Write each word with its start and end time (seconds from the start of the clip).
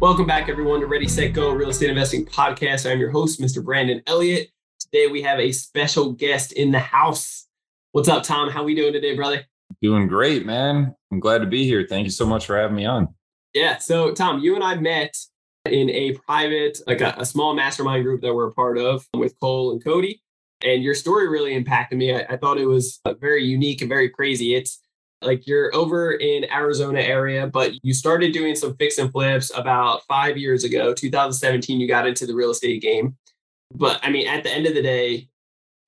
Welcome 0.00 0.26
back, 0.26 0.48
everyone, 0.48 0.80
to 0.80 0.86
Ready, 0.86 1.06
Set, 1.06 1.34
Go 1.34 1.52
Real 1.52 1.68
Estate 1.68 1.90
Investing 1.90 2.24
Podcast. 2.24 2.90
I'm 2.90 2.98
your 2.98 3.10
host, 3.10 3.38
Mr. 3.38 3.62
Brandon 3.62 4.00
Elliott. 4.06 4.48
Today 4.78 5.08
we 5.08 5.20
have 5.20 5.38
a 5.38 5.52
special 5.52 6.12
guest 6.12 6.52
in 6.52 6.70
the 6.70 6.78
house. 6.78 7.46
What's 7.92 8.08
up, 8.08 8.22
Tom? 8.22 8.48
How 8.48 8.64
we 8.64 8.74
doing 8.74 8.94
today, 8.94 9.14
brother? 9.14 9.44
Doing 9.82 10.06
great, 10.06 10.46
man. 10.46 10.94
I'm 11.12 11.20
glad 11.20 11.40
to 11.40 11.46
be 11.46 11.66
here. 11.66 11.86
Thank 11.86 12.06
you 12.06 12.10
so 12.10 12.24
much 12.24 12.46
for 12.46 12.56
having 12.56 12.76
me 12.76 12.86
on. 12.86 13.08
Yeah. 13.52 13.76
So, 13.76 14.12
Tom, 14.12 14.40
you 14.40 14.54
and 14.54 14.64
I 14.64 14.76
met 14.76 15.14
in 15.66 15.90
a 15.90 16.14
private, 16.14 16.78
like 16.86 17.02
a, 17.02 17.14
a 17.18 17.26
small 17.26 17.54
mastermind 17.54 18.02
group 18.02 18.22
that 18.22 18.32
we're 18.32 18.48
a 18.48 18.54
part 18.54 18.78
of 18.78 19.06
with 19.12 19.38
Cole 19.38 19.72
and 19.72 19.84
Cody. 19.84 20.22
And 20.62 20.82
your 20.82 20.94
story 20.94 21.28
really 21.28 21.52
impacted 21.52 21.98
me. 21.98 22.14
I, 22.14 22.20
I 22.20 22.36
thought 22.38 22.56
it 22.56 22.64
was 22.64 23.00
uh, 23.04 23.12
very 23.20 23.44
unique 23.44 23.82
and 23.82 23.90
very 23.90 24.08
crazy. 24.08 24.54
It's 24.54 24.80
like 25.22 25.46
you're 25.46 25.74
over 25.74 26.12
in 26.12 26.50
Arizona 26.50 27.00
area, 27.00 27.46
but 27.46 27.72
you 27.82 27.92
started 27.92 28.32
doing 28.32 28.54
some 28.54 28.76
fix 28.76 28.98
and 28.98 29.12
flips 29.12 29.50
about 29.54 30.02
five 30.06 30.36
years 30.36 30.64
ago, 30.64 30.94
2017. 30.94 31.80
You 31.80 31.86
got 31.86 32.06
into 32.06 32.26
the 32.26 32.34
real 32.34 32.50
estate 32.50 32.80
game. 32.80 33.16
But 33.74 34.00
I 34.02 34.10
mean, 34.10 34.26
at 34.26 34.42
the 34.42 34.50
end 34.50 34.66
of 34.66 34.74
the 34.74 34.82
day, 34.82 35.28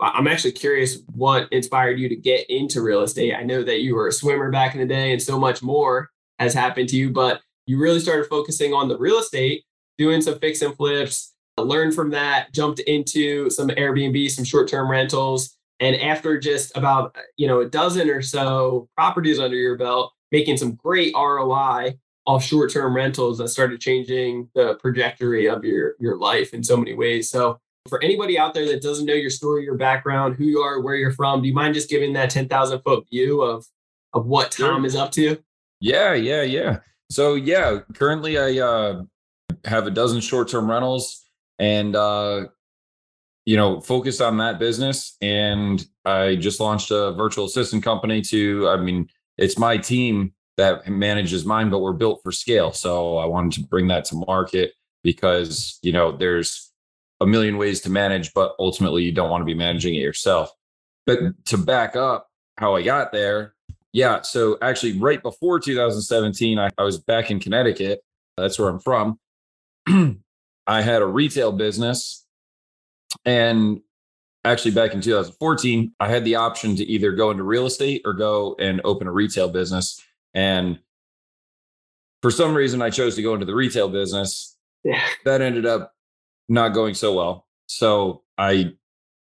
I'm 0.01 0.27
actually 0.27 0.53
curious 0.53 0.99
what 1.15 1.53
inspired 1.53 1.99
you 1.99 2.09
to 2.09 2.17
get 2.17 2.49
into 2.51 2.83
real 2.83 3.03
estate. 3.03 3.35
I 3.35 3.45
know 3.45 3.63
that 3.63 3.81
you 3.81 3.95
were 3.95 4.09
a 4.09 4.13
swimmer 4.13 4.51
back 4.51 4.75
in 4.75 4.81
the 4.81 4.87
day 4.87 5.13
and 5.13 5.23
so 5.23 5.39
much 5.39 5.63
more 5.63 6.11
has 6.39 6.53
happened 6.53 6.89
to 6.91 6.97
you, 6.97 7.11
but 7.11 7.41
you 7.67 7.79
really 7.79 8.01
started 8.01 8.27
focusing 8.27 8.75
on 8.75 8.89
the 8.89 8.99
real 8.99 9.19
estate, 9.19 9.65
doing 9.99 10.21
some 10.21 10.39
fix 10.41 10.61
and 10.61 10.75
flips, 10.77 11.35
learned 11.57 11.95
from 11.95 12.11
that, 12.11 12.53
jumped 12.53 12.81
into 12.81 13.49
some 13.51 13.69
Airbnb, 13.69 14.29
some 14.31 14.45
short 14.45 14.69
term 14.69 14.91
rentals, 14.91 15.57
and 15.81 15.97
after 15.97 16.39
just 16.39 16.77
about 16.77 17.17
you 17.37 17.47
know 17.47 17.61
a 17.61 17.69
dozen 17.69 18.09
or 18.09 18.23
so 18.23 18.89
properties 18.97 19.39
under 19.39 19.57
your 19.57 19.77
belt, 19.77 20.13
making 20.31 20.57
some 20.57 20.75
great 20.75 21.15
ROI 21.15 21.99
off 22.25 22.45
short-term 22.45 22.95
rentals 22.95 23.39
that 23.39 23.49
started 23.49 23.81
changing 23.81 24.49
the 24.55 24.79
trajectory 24.81 25.49
of 25.49 25.65
your 25.65 25.95
your 25.99 26.19
life 26.19 26.55
in 26.55 26.63
so 26.63 26.77
many 26.77 26.95
ways. 26.95 27.31
So 27.31 27.59
for 27.89 28.03
anybody 28.03 28.39
out 28.39 28.55
there 28.55 28.67
that 28.67 28.83
doesn't 28.83 29.07
know 29.07 29.15
your 29.15 29.31
story, 29.31 29.65
your 29.65 29.77
background, 29.77 30.37
who 30.37 30.45
you 30.45 30.61
are, 30.61 30.81
where 30.81 30.95
you're 30.95 31.13
from, 31.13 31.43
do 31.43 31.49
you 31.49 31.55
mind 31.55 31.75
just 31.75 31.91
giving 31.91 32.13
that 32.13 32.31
10,000 32.31 32.81
foot 32.83 33.07
view 33.11 33.43
of 33.43 33.67
of 34.15 34.27
what 34.27 34.51
Tom 34.51 34.85
is 34.85 34.95
up 34.95 35.11
to? 35.13 35.43
Yeah, 35.81 36.15
yeah, 36.15 36.43
yeah. 36.43 36.79
So 37.11 37.35
yeah, 37.35 37.81
currently 37.95 38.39
I 38.39 38.65
uh, 38.65 39.03
have 39.65 39.87
a 39.87 39.91
dozen 39.91 40.21
short-term 40.21 40.71
rentals 40.71 41.23
and 41.59 41.97
uh, 41.97 42.47
you 43.45 43.57
know, 43.57 43.81
focused 43.81 44.21
on 44.21 44.37
that 44.39 44.59
business. 44.59 45.17
And 45.21 45.85
I 46.05 46.37
just 46.37 46.61
launched 46.61 46.91
a 46.91 47.13
virtual 47.13 47.47
assistant 47.47 47.83
company 47.83 48.21
to, 48.23 48.69
I 48.69 48.77
mean, 48.77 49.09
it's 49.37 49.59
my 49.59 49.77
team 49.77 50.33
that 50.57 50.87
manages 50.89 51.45
mine, 51.45 51.71
but 51.71 51.81
we're 51.81 51.93
built 51.93 52.21
for 52.23 52.31
scale. 52.31 52.73
So 52.73 53.17
I 53.17 53.27
wanted 53.27 53.53
to 53.61 53.67
bring 53.67 53.89
that 53.89 54.05
to 54.07 54.17
market 54.27 54.75
because, 55.03 55.79
you 55.83 55.93
know, 55.93 56.17
there's 56.17 56.71
a 57.21 57.27
million 57.27 57.57
ways 57.57 57.81
to 57.83 57.91
manage, 57.91 58.33
but 58.35 58.55
ultimately 58.59 59.03
you 59.03 59.13
don't 59.13 59.31
want 59.31 59.41
to 59.41 59.47
be 59.47 59.55
managing 59.55 59.95
it 59.95 60.01
yourself. 60.01 60.51
But 61.07 61.45
to 61.47 61.59
back 61.59 61.97
up 61.97 62.29
how 62.59 62.77
I 62.77 62.83
got 62.83 63.13
there, 63.13 63.55
yeah. 63.93 64.23
So 64.23 64.57
actually, 64.63 64.99
right 64.99 65.23
before 65.23 65.59
2017, 65.59 66.59
I, 66.59 66.71
I 66.79 66.83
was 66.83 66.99
back 66.99 67.31
in 67.31 67.41
Connecticut. 67.41 68.01
That's 68.37 68.59
where 68.59 68.69
I'm 68.69 68.81
from. 68.81 69.19
I 70.67 70.81
had 70.83 71.03
a 71.03 71.07
retail 71.07 71.53
business 71.53 72.22
and 73.25 73.81
actually, 74.45 74.73
back 74.73 74.93
in 74.95 75.01
2014, 75.01 75.93
I 76.01 76.09
had 76.09 76.25
the 76.25 76.37
option 76.37 76.77
to 76.77 76.85
either 76.85 77.13
go 77.13 77.31
into 77.31 77.43
real 77.43 77.67
estate 77.67 78.03
or 78.05 78.13
go 78.13 78.57
and 78.59 78.81
open 78.85 79.07
a 79.07 79.13
retail 79.13 79.49
business. 79.49 80.03
And 80.35 80.79
for 82.23 82.31
some 82.31 82.55
reason, 82.55 82.83
I 82.83 82.91
chose 82.91 83.17
to 83.17 83.23
go 83.23 83.35
into 83.35 83.47
the 83.47 83.55
retail 83.55 83.89
business. 83.89 84.57
Yeah. 84.85 85.05
That 85.25 85.41
ended 85.41 85.67
up 85.67 85.93
not 86.49 86.71
going 86.71 86.95
so 86.95 87.15
well. 87.15 87.47
So 87.67 88.23
I. 88.39 88.73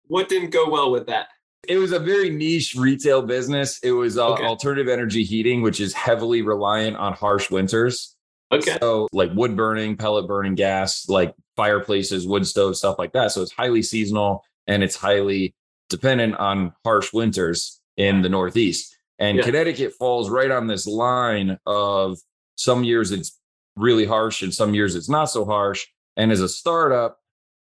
What 0.09 0.29
didn't 0.29 0.51
go 0.51 0.69
well 0.69 0.91
with 0.91 1.07
that? 1.07 1.29
It 1.69 1.77
was 1.77 1.93
a 1.93 1.99
very 1.99 2.31
niche 2.31 2.75
retail 2.77 3.23
business. 3.23 3.79
It 3.83 3.93
was 3.93 4.17
uh, 4.17 4.31
okay. 4.31 4.45
alternative 4.45 4.89
energy 4.89 5.23
heating, 5.23 5.63
which 5.63 5.81
is 5.81 5.93
heavily 5.93 6.43
reliant 6.43 6.97
on 6.97 7.13
harsh 7.13 7.51
winters. 7.51 8.17
Okay. 8.53 8.77
So 8.81 9.09
like 9.13 9.31
wood 9.35 9.57
burning, 9.57 9.97
pellet 9.97 10.27
burning 10.27 10.55
gas, 10.55 11.09
like 11.09 11.35
fireplaces, 11.57 12.27
wood 12.27 12.47
stoves, 12.47 12.79
stuff 12.79 12.99
like 12.99 13.13
that. 13.13 13.31
So 13.33 13.43
it's 13.43 13.53
highly 13.53 13.83
seasonal 13.83 14.45
and 14.67 14.83
it's 14.83 14.97
highly 14.97 15.55
dependent 15.89 16.37
on 16.37 16.73
harsh 16.85 17.13
winters 17.13 17.81
in 17.97 18.23
the 18.23 18.29
Northeast. 18.29 18.97
And 19.19 19.39
yeah. 19.39 19.45
Connecticut 19.45 19.93
falls 19.95 20.31
right 20.31 20.51
on 20.51 20.67
this 20.67 20.87
line 20.87 21.59
of 21.67 22.19
some 22.57 22.85
years 22.85 23.13
it's 23.13 23.39
really 23.77 24.05
harsh 24.05 24.43
and 24.43 24.53
some 24.53 24.75
years 24.75 24.95
it's 24.95 25.09
not 25.09 25.27
so 25.27 25.45
harsh. 25.45 25.87
And 26.17 26.33
as 26.33 26.41
a 26.41 26.49
startup 26.49 27.19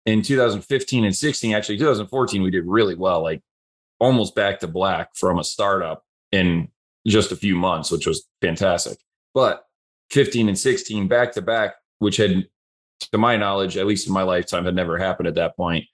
in 0.05 0.21
2015 0.21 1.05
and 1.05 1.15
16, 1.15 1.53
actually 1.53 1.77
2014, 1.77 2.41
we 2.41 2.51
did 2.51 2.65
really 2.65 2.95
well, 2.95 3.21
like 3.23 3.41
almost 3.99 4.35
back 4.35 4.59
to 4.59 4.67
black 4.67 5.15
from 5.15 5.39
a 5.39 5.43
startup 5.43 6.03
in 6.31 6.67
just 7.07 7.31
a 7.31 7.35
few 7.35 7.55
months, 7.55 7.91
which 7.91 8.07
was 8.07 8.27
fantastic. 8.41 8.97
But 9.33 9.65
15 10.11 10.47
and 10.49 10.57
16 10.57 11.07
back 11.07 11.33
to 11.33 11.41
back, 11.41 11.75
which 11.99 12.17
had, 12.17 12.47
to 13.11 13.17
my 13.17 13.37
knowledge, 13.37 13.77
at 13.77 13.85
least 13.85 14.07
in 14.07 14.13
my 14.13 14.23
lifetime, 14.23 14.65
had 14.65 14.75
never 14.75 14.97
happened 14.97 15.27
at 15.27 15.35
that 15.35 15.55
point. 15.55 15.85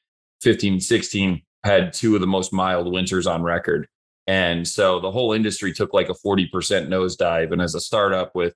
15 0.42 0.74
and 0.74 0.84
16 0.84 1.42
had 1.64 1.94
two 1.94 2.16
of 2.16 2.22
the 2.22 2.28
most 2.28 2.52
mild 2.52 2.92
winters 2.92 3.28
on 3.28 3.44
record. 3.44 3.88
And 4.28 4.68
so 4.68 5.00
the 5.00 5.12
whole 5.12 5.34
industry 5.34 5.74
took 5.74 5.94
like 5.94 6.10
a 6.10 6.14
40% 6.14 6.50
nosedive. 6.88 7.52
And 7.52 7.62
as 7.62 7.76
a 7.76 7.80
startup 7.80 8.34
with 8.36 8.54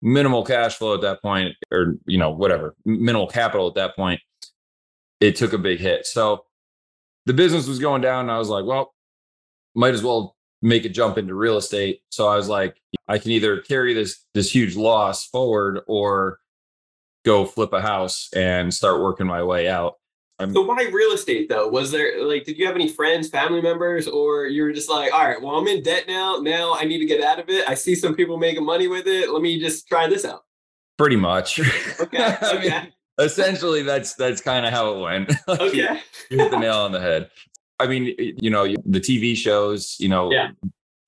minimal 0.00 0.44
cash 0.44 0.76
flow 0.76 0.94
at 0.94 1.00
that 1.02 1.22
point, 1.22 1.54
or, 1.70 1.94
you 2.06 2.18
know, 2.18 2.30
whatever, 2.30 2.74
minimal 2.84 3.26
capital 3.26 3.68
at 3.68 3.74
that 3.74 3.96
point, 3.96 4.20
it 5.20 5.36
took 5.36 5.52
a 5.52 5.58
big 5.58 5.78
hit. 5.78 6.06
So 6.06 6.44
the 7.26 7.32
business 7.32 7.68
was 7.68 7.78
going 7.78 8.02
down. 8.02 8.22
And 8.22 8.30
I 8.30 8.38
was 8.38 8.48
like, 8.48 8.64
well, 8.64 8.92
might 9.74 9.94
as 9.94 10.02
well 10.02 10.36
make 10.62 10.84
a 10.84 10.88
jump 10.88 11.18
into 11.18 11.34
real 11.34 11.56
estate. 11.56 12.00
So 12.10 12.28
I 12.28 12.36
was 12.36 12.48
like, 12.48 12.80
I 13.08 13.18
can 13.18 13.32
either 13.32 13.60
carry 13.60 13.92
this 13.92 14.24
this 14.32 14.54
huge 14.54 14.76
loss 14.76 15.26
forward 15.26 15.80
or 15.86 16.38
go 17.24 17.44
flip 17.44 17.72
a 17.72 17.80
house 17.80 18.28
and 18.34 18.72
start 18.72 19.00
working 19.00 19.26
my 19.26 19.42
way 19.42 19.68
out. 19.68 19.94
I'm, 20.38 20.52
so 20.52 20.62
why 20.62 20.82
real 20.92 21.12
estate 21.12 21.48
though? 21.48 21.68
Was 21.68 21.90
there 21.90 22.24
like 22.24 22.44
did 22.44 22.58
you 22.58 22.66
have 22.66 22.74
any 22.74 22.88
friends, 22.88 23.28
family 23.28 23.60
members, 23.60 24.08
or 24.08 24.46
you 24.46 24.62
were 24.62 24.72
just 24.72 24.88
like, 24.88 25.12
all 25.12 25.26
right, 25.26 25.40
well 25.40 25.56
I'm 25.56 25.66
in 25.66 25.82
debt 25.82 26.04
now. 26.08 26.38
Now 26.38 26.74
I 26.74 26.84
need 26.84 26.98
to 26.98 27.06
get 27.06 27.22
out 27.22 27.38
of 27.38 27.48
it. 27.48 27.68
I 27.68 27.74
see 27.74 27.94
some 27.94 28.14
people 28.14 28.38
making 28.38 28.64
money 28.64 28.88
with 28.88 29.06
it. 29.06 29.30
Let 29.30 29.42
me 29.42 29.60
just 29.60 29.88
try 29.88 30.08
this 30.08 30.24
out. 30.24 30.42
Pretty 30.96 31.16
much. 31.16 31.60
Okay. 32.00 32.36
Okay. 32.42 32.92
essentially 33.18 33.82
that's 33.82 34.14
that's 34.14 34.40
kind 34.40 34.66
of 34.66 34.72
how 34.72 34.94
it 34.94 35.00
went. 35.00 35.32
okay. 35.48 36.00
you 36.30 36.38
hit 36.38 36.50
the 36.50 36.58
nail 36.58 36.78
on 36.78 36.92
the 36.92 37.00
head. 37.00 37.30
I 37.82 37.86
mean, 37.86 38.14
you 38.18 38.50
know, 38.50 38.66
the 38.84 39.00
TV 39.00 39.36
shows, 39.36 39.96
you 39.98 40.08
know, 40.08 40.30
yeah. 40.30 40.50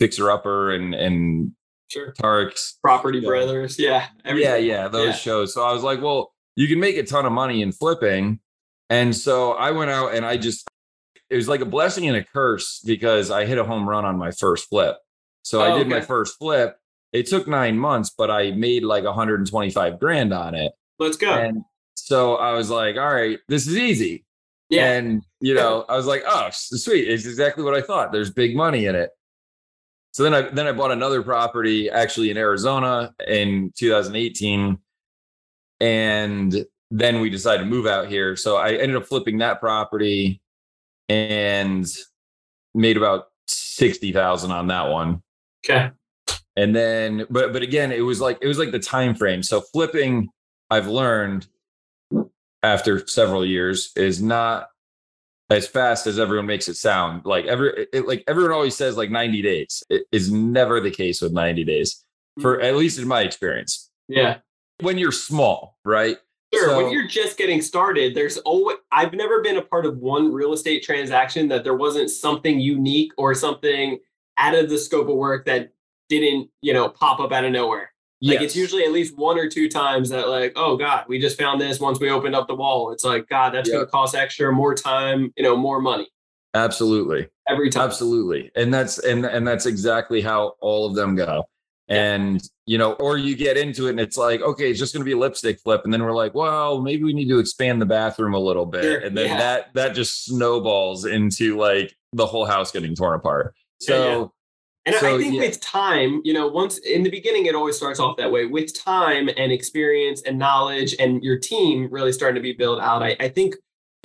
Fixer 0.01 0.31
Upper 0.31 0.73
and 0.73 0.95
and 0.95 1.53
sure. 1.89 2.13
Tarks, 2.13 2.75
Property 2.83 3.21
Brothers, 3.21 3.79
yeah, 3.79 4.07
everything. 4.25 4.51
yeah, 4.51 4.57
yeah, 4.57 4.89
those 4.89 5.07
yeah. 5.07 5.13
shows. 5.13 5.55
So 5.55 5.63
I 5.63 5.73
was 5.73 5.83
like, 5.83 6.03
well, 6.03 6.33
you 6.57 6.67
can 6.67 6.81
make 6.81 6.97
a 6.97 7.05
ton 7.05 7.27
of 7.27 7.33
money 7.33 7.63
in 7.63 7.71
flipping, 7.71 8.41
and 8.91 9.15
so 9.15 9.53
I 9.53 9.71
went 9.71 9.91
out 9.91 10.15
and 10.15 10.27
I 10.27 10.37
just 10.37 10.69
it 11.31 11.37
was 11.37 11.49
like 11.49 11.61
a 11.61 11.67
blessing 11.67 12.09
and 12.09 12.17
a 12.17 12.25
curse 12.25 12.81
because 12.85 13.31
I 13.31 13.47
hit 13.47 13.59
a 13.59 13.65
home 13.65 13.89
run 13.89 14.05
on 14.05 14.19
my 14.19 14.31
first 14.31 14.69
flip. 14.69 14.97
So 15.43 15.61
oh, 15.61 15.65
I 15.65 15.79
did 15.79 15.87
okay. 15.87 15.97
my 15.97 16.01
first 16.01 16.39
flip. 16.39 16.77
It 17.13 17.27
took 17.27 17.47
nine 17.47 17.79
months, 17.79 18.11
but 18.17 18.31
I 18.31 18.51
made 18.51 18.83
like 18.83 19.05
125 19.05 20.01
grand 20.01 20.33
on 20.35 20.55
it. 20.55 20.73
Let's 20.99 21.17
go. 21.17 21.33
And 21.33 21.65
so 21.95 22.37
I 22.37 22.53
was 22.55 22.71
like, 22.71 22.97
all 22.97 23.13
right, 23.13 23.39
this 23.49 23.67
is 23.67 23.77
easy. 23.77 24.25
Yeah. 24.71 24.93
And, 24.93 25.23
you 25.41 25.55
know, 25.55 25.85
I 25.89 25.97
was 25.97 26.07
like, 26.07 26.23
oh, 26.27 26.49
sweet. 26.53 27.09
It's 27.09 27.27
exactly 27.27 27.65
what 27.65 27.75
I 27.75 27.83
thought. 27.83 28.13
There's 28.13 28.31
big 28.31 28.57
money 28.57 28.87
in 28.87 28.95
it. 28.95 29.11
So 30.13 30.23
then 30.23 30.33
I 30.33 30.43
then 30.43 30.69
I 30.69 30.73
bought 30.73 30.93
another 30.93 31.23
property 31.23 31.91
actually 31.91 32.31
in 32.31 32.37
Arizona 32.37 33.13
in 33.27 33.73
2018. 33.77 34.79
And 35.81 36.67
then 36.91 37.21
we 37.21 37.31
decided 37.31 37.65
to 37.65 37.69
move 37.69 37.87
out 37.87 38.07
here. 38.07 38.37
So 38.37 38.57
I 38.57 38.75
ended 38.75 38.97
up 38.97 39.07
flipping 39.07 39.39
that 39.39 39.59
property 39.59 40.41
and 41.09 41.87
made 42.75 42.97
about 42.97 43.27
60,000 43.49 44.53
on 44.53 44.69
that 44.69 44.89
one. 44.89 45.21
Okay. 45.67 45.91
And 46.57 46.75
then 46.75 47.27
but 47.29 47.53
but 47.53 47.63
again, 47.63 47.91
it 47.91 48.03
was 48.03 48.21
like 48.21 48.39
it 48.41 48.47
was 48.47 48.59
like 48.59 48.71
the 48.71 48.79
time 48.79 49.17
frame. 49.17 49.43
So 49.43 49.61
flipping 49.61 50.29
I've 50.71 50.87
learned 50.87 51.49
after 52.65 53.07
several 53.07 53.45
years 53.45 53.93
is 53.95 54.23
not 54.23 54.69
as 55.51 55.67
fast 55.67 56.07
as 56.07 56.19
everyone 56.19 56.47
makes 56.47 56.67
it 56.67 56.77
sound. 56.77 57.27
Like 57.27 57.45
every 57.45 57.87
it, 57.93 58.09
like 58.09 58.25
everyone 58.27 58.53
always 58.53 58.75
says 58.75 58.97
like 58.97 59.11
90 59.11 59.43
days. 59.43 59.83
It 59.91 60.07
is 60.11 60.33
never 60.33 60.81
the 60.81 60.91
case 60.91 61.21
with 61.21 61.33
90 61.33 61.65
days. 61.65 62.03
For 62.41 62.57
mm-hmm. 62.57 62.65
at 62.65 62.77
least 62.77 62.99
in 62.99 63.07
my 63.07 63.21
experience. 63.21 63.91
Yeah. 64.09 64.39
When 64.81 64.99
you're 64.99 65.13
small, 65.13 65.79
right? 65.85 66.17
Sure. 66.53 66.69
So, 66.69 66.77
when 66.77 66.93
you're 66.93 67.07
just 67.07 67.37
getting 67.37 67.61
started, 67.61 68.15
there's 68.15 68.39
always 68.39 68.79
I've 68.91 69.13
never 69.13 69.43
been 69.43 69.59
a 69.59 69.63
part 69.63 69.87
of 69.87 69.99
one 69.99 70.33
real 70.33 70.53
estate 70.53 70.83
transaction 70.83 71.49
that 71.49 71.65
there 71.65 71.77
wasn't 71.77 72.11
something 72.11 72.59
unique 72.59 73.13
or 73.19 73.35
something 73.35 73.99
out 74.39 74.55
of 74.55 74.69
the 74.69 74.79
scope 74.79 75.09
of 75.09 75.17
work 75.17 75.47
that 75.47 75.73
didn't, 76.09 76.51
you 76.61 76.73
know, 76.73 76.89
pop 76.89 77.21
up 77.21 77.33
out 77.33 77.45
of 77.45 77.53
nowhere. 77.53 77.91
Like 78.23 78.35
yes. 78.35 78.43
it's 78.43 78.57
usually 78.57 78.85
at 78.85 78.93
least 78.93 79.19
one 79.19 79.39
or 79.39 79.49
two 79.49 79.69
times 79.69 80.09
that 80.11 80.29
like, 80.29 80.53
oh 80.57 80.77
God, 80.77 81.05
we 81.09 81.19
just 81.19 81.39
found 81.39 81.61
this 81.61 81.79
once 81.79 82.01
we 82.01 82.11
opened 82.11 82.35
up 82.35 82.47
the 82.47 82.55
wall. 82.55 82.91
It's 82.91 83.05
like, 83.05 83.29
God, 83.29 83.53
that's 83.53 83.69
yep. 83.69 83.77
gonna 83.77 83.87
cost 83.87 84.15
extra, 84.15 84.51
more 84.53 84.75
time, 84.75 85.33
you 85.37 85.43
know, 85.43 85.57
more 85.57 85.81
money. 85.81 86.09
Absolutely. 86.55 87.29
Every 87.49 87.69
time. 87.69 87.83
Absolutely. 87.83 88.51
And 88.57 88.73
that's 88.73 88.99
and 88.99 89.27
and 89.27 89.47
that's 89.47 89.67
exactly 89.67 90.21
how 90.21 90.55
all 90.61 90.87
of 90.87 90.95
them 90.95 91.17
go. 91.17 91.45
And 91.89 92.43
you 92.65 92.79
know, 92.79 92.95
or 92.95 93.19
you 93.19 93.37
get 93.37 93.59
into 93.59 93.89
it 93.89 93.91
and 93.91 94.01
it's 94.01 94.17
like, 94.17 94.41
okay, 94.41 94.71
it's 94.71 94.79
just 94.79 94.95
gonna 94.95 95.05
be 95.05 95.13
a 95.13 95.19
lipstick 95.19 95.61
flip. 95.61 95.83
And 95.85 95.93
then 95.93 96.03
we're 96.03 96.13
like, 96.13 96.35
well, 96.35 96.81
maybe 96.81 97.03
we 97.03 97.13
need 97.13 97.29
to 97.29 97.41
expand 97.41 97.83
the 97.83 97.87
bathroom 97.87 98.33
a 98.33 98.39
little 98.39 98.65
bit. 98.65 98.85
Sure. 98.85 98.99
And 99.01 99.17
then 99.17 99.27
yeah. 99.27 99.39
that 99.39 99.75
that 99.75 99.95
just 99.95 100.25
snowballs 100.25 101.05
into 101.05 101.59
like 101.59 101.95
the 102.15 102.27
whole 102.27 102.47
house 102.47 102.71
getting 102.71 102.95
torn 102.95 103.17
apart. 103.17 103.55
So 103.81 104.23
yeah, 104.23 104.27
and 104.87 104.95
so, 104.97 105.15
I 105.15 105.19
think 105.19 105.35
yeah. 105.35 105.41
with 105.41 105.61
time, 105.61 106.21
you 106.25 106.35
know, 106.35 106.47
once 106.47 106.79
in 106.79 107.03
the 107.03 107.11
beginning, 107.11 107.47
it 107.47 107.55
always 107.55 107.77
starts 107.77 107.99
off 107.99 108.19
that 108.19 108.31
way. 108.31 108.45
With 108.45 108.75
time 108.75 109.31
and 109.37 109.51
experience 109.51 110.23
and 110.23 110.39
knowledge 110.39 110.95
and 110.99 111.23
your 111.23 111.39
team 111.39 111.89
really 111.91 112.13
starting 112.13 112.35
to 112.35 112.43
be 112.43 112.53
built 112.53 112.81
out, 112.81 113.03
I, 113.03 113.17
I 113.19 113.29
think 113.29 113.55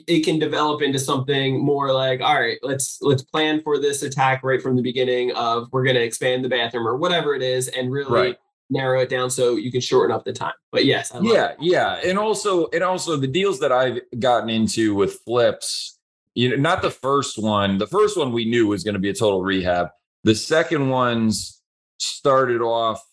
it 0.08 0.24
can 0.24 0.40
develop 0.40 0.82
into 0.82 0.98
something 0.98 1.60
more 1.64 1.94
like, 1.94 2.22
all 2.22 2.40
right, 2.40 2.58
let's 2.62 3.00
let's 3.02 3.24
plan 3.24 3.62
for 3.62 3.78
this 3.78 4.04
attack 4.04 4.42
right 4.42 4.62
from 4.62 4.78
the 4.78 4.82
beginning 4.82 5.34
of 5.34 5.68
we're 5.74 5.84
going 5.84 5.98
to 5.98 6.04
expand 6.04 6.46
the 6.46 6.50
bathroom 6.50 6.88
or 6.88 6.96
whatever 6.96 7.36
it 7.36 7.42
is, 7.42 7.68
and 7.68 7.92
really 7.92 8.12
right. 8.12 8.38
narrow 8.70 9.02
it 9.02 9.10
down 9.10 9.30
so 9.30 9.58
you 9.58 9.74
can 9.74 9.82
shorten 9.82 10.16
up 10.16 10.24
the 10.24 10.32
time. 10.32 10.54
But 10.72 10.86
yes, 10.86 11.12
yeah, 11.22 11.56
yeah, 11.60 12.00
and 12.06 12.18
also 12.18 12.68
and 12.68 12.84
also 12.84 13.18
the 13.18 13.28
deals 13.28 13.60
that 13.60 13.74
I've 13.74 14.00
gotten 14.18 14.50
into 14.50 14.96
with 14.96 15.20
flips, 15.26 16.00
you 16.36 16.50
know, 16.50 16.56
not 16.56 16.82
the 16.82 16.92
first 16.92 17.38
one. 17.38 17.80
The 17.80 17.88
first 17.88 18.18
one 18.18 18.32
we 18.32 18.46
knew 18.46 18.68
was 18.68 18.86
going 18.86 18.94
to 18.94 19.00
be 19.00 19.10
a 19.10 19.14
total 19.14 19.42
rehab 19.42 19.90
the 20.24 20.36
second 20.36 20.90
ones 20.90 21.62
started 21.98 22.62
off, 22.62 23.04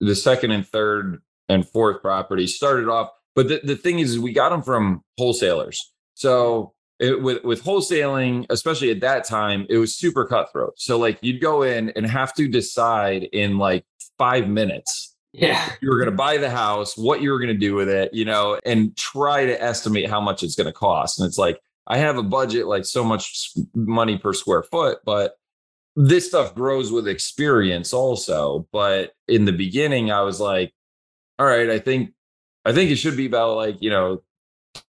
the 0.00 0.14
second 0.14 0.50
and 0.50 0.66
third 0.66 1.22
and 1.48 1.68
fourth 1.68 2.00
properties 2.02 2.56
started 2.56 2.88
off, 2.88 3.10
but 3.34 3.48
the, 3.48 3.60
the 3.64 3.76
thing 3.76 3.98
is, 3.98 4.18
we 4.18 4.32
got 4.32 4.50
them 4.50 4.62
from 4.62 5.02
wholesalers. 5.18 5.92
So 6.14 6.72
it, 7.00 7.20
with 7.20 7.42
with 7.44 7.62
wholesaling, 7.64 8.46
especially 8.50 8.90
at 8.90 9.00
that 9.00 9.24
time, 9.24 9.66
it 9.68 9.78
was 9.78 9.94
super 9.94 10.24
cutthroat. 10.24 10.74
So 10.76 10.98
like 10.98 11.18
you'd 11.20 11.40
go 11.40 11.62
in 11.62 11.90
and 11.90 12.06
have 12.06 12.32
to 12.34 12.48
decide 12.48 13.24
in 13.24 13.58
like 13.58 13.84
five 14.18 14.48
minutes. 14.48 15.16
Yeah, 15.32 15.68
you 15.80 15.90
were 15.90 15.96
going 15.96 16.10
to 16.10 16.16
buy 16.16 16.36
the 16.36 16.50
house, 16.50 16.96
what 16.96 17.20
you 17.20 17.32
were 17.32 17.40
going 17.40 17.48
to 17.48 17.58
do 17.58 17.74
with 17.74 17.88
it, 17.88 18.14
you 18.14 18.24
know, 18.24 18.60
and 18.64 18.96
try 18.96 19.44
to 19.44 19.60
estimate 19.60 20.08
how 20.08 20.20
much 20.20 20.44
it's 20.44 20.54
going 20.54 20.68
to 20.68 20.72
cost. 20.72 21.18
And 21.18 21.26
it's 21.26 21.38
like 21.38 21.58
I 21.88 21.98
have 21.98 22.18
a 22.18 22.22
budget 22.22 22.68
like 22.68 22.84
so 22.84 23.02
much 23.02 23.50
money 23.74 24.16
per 24.16 24.32
square 24.32 24.62
foot, 24.62 24.98
but 25.04 25.34
this 25.96 26.26
stuff 26.26 26.54
grows 26.54 26.90
with 26.90 27.06
experience 27.06 27.92
also 27.92 28.66
but 28.72 29.12
in 29.28 29.44
the 29.44 29.52
beginning 29.52 30.10
i 30.10 30.20
was 30.20 30.40
like 30.40 30.72
all 31.38 31.46
right 31.46 31.70
i 31.70 31.78
think 31.78 32.12
i 32.64 32.72
think 32.72 32.90
it 32.90 32.96
should 32.96 33.16
be 33.16 33.26
about 33.26 33.56
like 33.56 33.76
you 33.80 33.90
know 33.90 34.22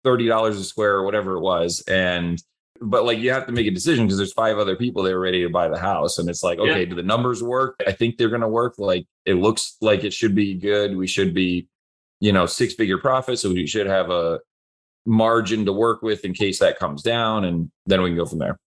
$30 0.05 0.51
a 0.51 0.63
square 0.63 0.95
or 0.95 1.05
whatever 1.05 1.37
it 1.37 1.41
was 1.41 1.83
and 1.89 2.41
but 2.81 3.05
like 3.05 3.19
you 3.19 3.31
have 3.33 3.47
to 3.47 3.53
make 3.53 3.67
a 3.67 3.71
decision 3.71 4.07
because 4.07 4.17
there's 4.17 4.33
five 4.33 4.59
other 4.59 4.77
people 4.77 5.03
that 5.03 5.13
are 5.13 5.21
ready 5.21 5.43
to 5.43 5.49
buy 5.49 5.69
the 5.69 5.79
house 5.79 6.19
and 6.19 6.29
it's 6.29 6.43
like 6.43 6.59
okay 6.59 6.81
yeah. 6.81 6.85
do 6.85 6.95
the 6.95 7.03
numbers 7.03 7.43
work? 7.43 7.77
I 7.87 7.93
think 7.93 8.17
they're 8.17 8.29
going 8.29 8.41
to 8.41 8.49
work 8.49 8.75
like 8.79 9.07
it 9.25 9.35
looks 9.35 9.77
like 9.81 10.05
it 10.05 10.13
should 10.13 10.35
be 10.35 10.55
good 10.55 10.97
we 10.97 11.07
should 11.07 11.35
be 11.35 11.69
you 12.21 12.33
know 12.33 12.47
six 12.47 12.75
figure 12.75 12.99
profit 12.99 13.39
so 13.39 13.51
we 13.51 13.67
should 13.67 13.87
have 13.87 14.11
a 14.11 14.41
margin 15.07 15.65
to 15.67 15.73
work 15.73 16.03
with 16.03 16.25
in 16.25 16.33
case 16.33 16.59
that 16.61 16.79
comes 16.79 17.03
down 17.03 17.45
and 17.45 17.71
then 17.87 18.03
we 18.03 18.11
can 18.11 18.17
go 18.17 18.27
from 18.27 18.39
there. 18.39 18.59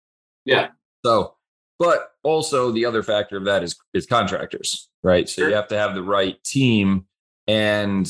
Yeah. 0.43 0.69
So 1.05 1.34
but 1.79 2.11
also 2.23 2.71
the 2.71 2.85
other 2.85 3.03
factor 3.03 3.37
of 3.37 3.45
that 3.45 3.63
is 3.63 3.75
is 3.93 4.05
contractors, 4.05 4.89
right? 5.03 5.27
So 5.27 5.41
sure. 5.41 5.49
you 5.49 5.55
have 5.55 5.67
to 5.69 5.77
have 5.77 5.95
the 5.95 6.03
right 6.03 6.41
team 6.43 7.05
and 7.47 8.07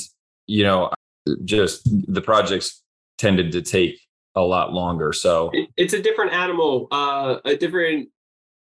you 0.48 0.64
know 0.64 0.92
just 1.44 1.90
the 2.14 2.22
projects 2.22 2.84
tended 3.18 3.52
to 3.54 3.62
take 3.62 4.00
a 4.36 4.42
lot 4.42 4.74
longer. 4.74 5.14
So 5.14 5.52
it's 5.78 5.94
a 5.94 6.02
different 6.02 6.34
animal, 6.34 6.88
uh, 6.92 7.38
a 7.46 7.56
different 7.56 8.10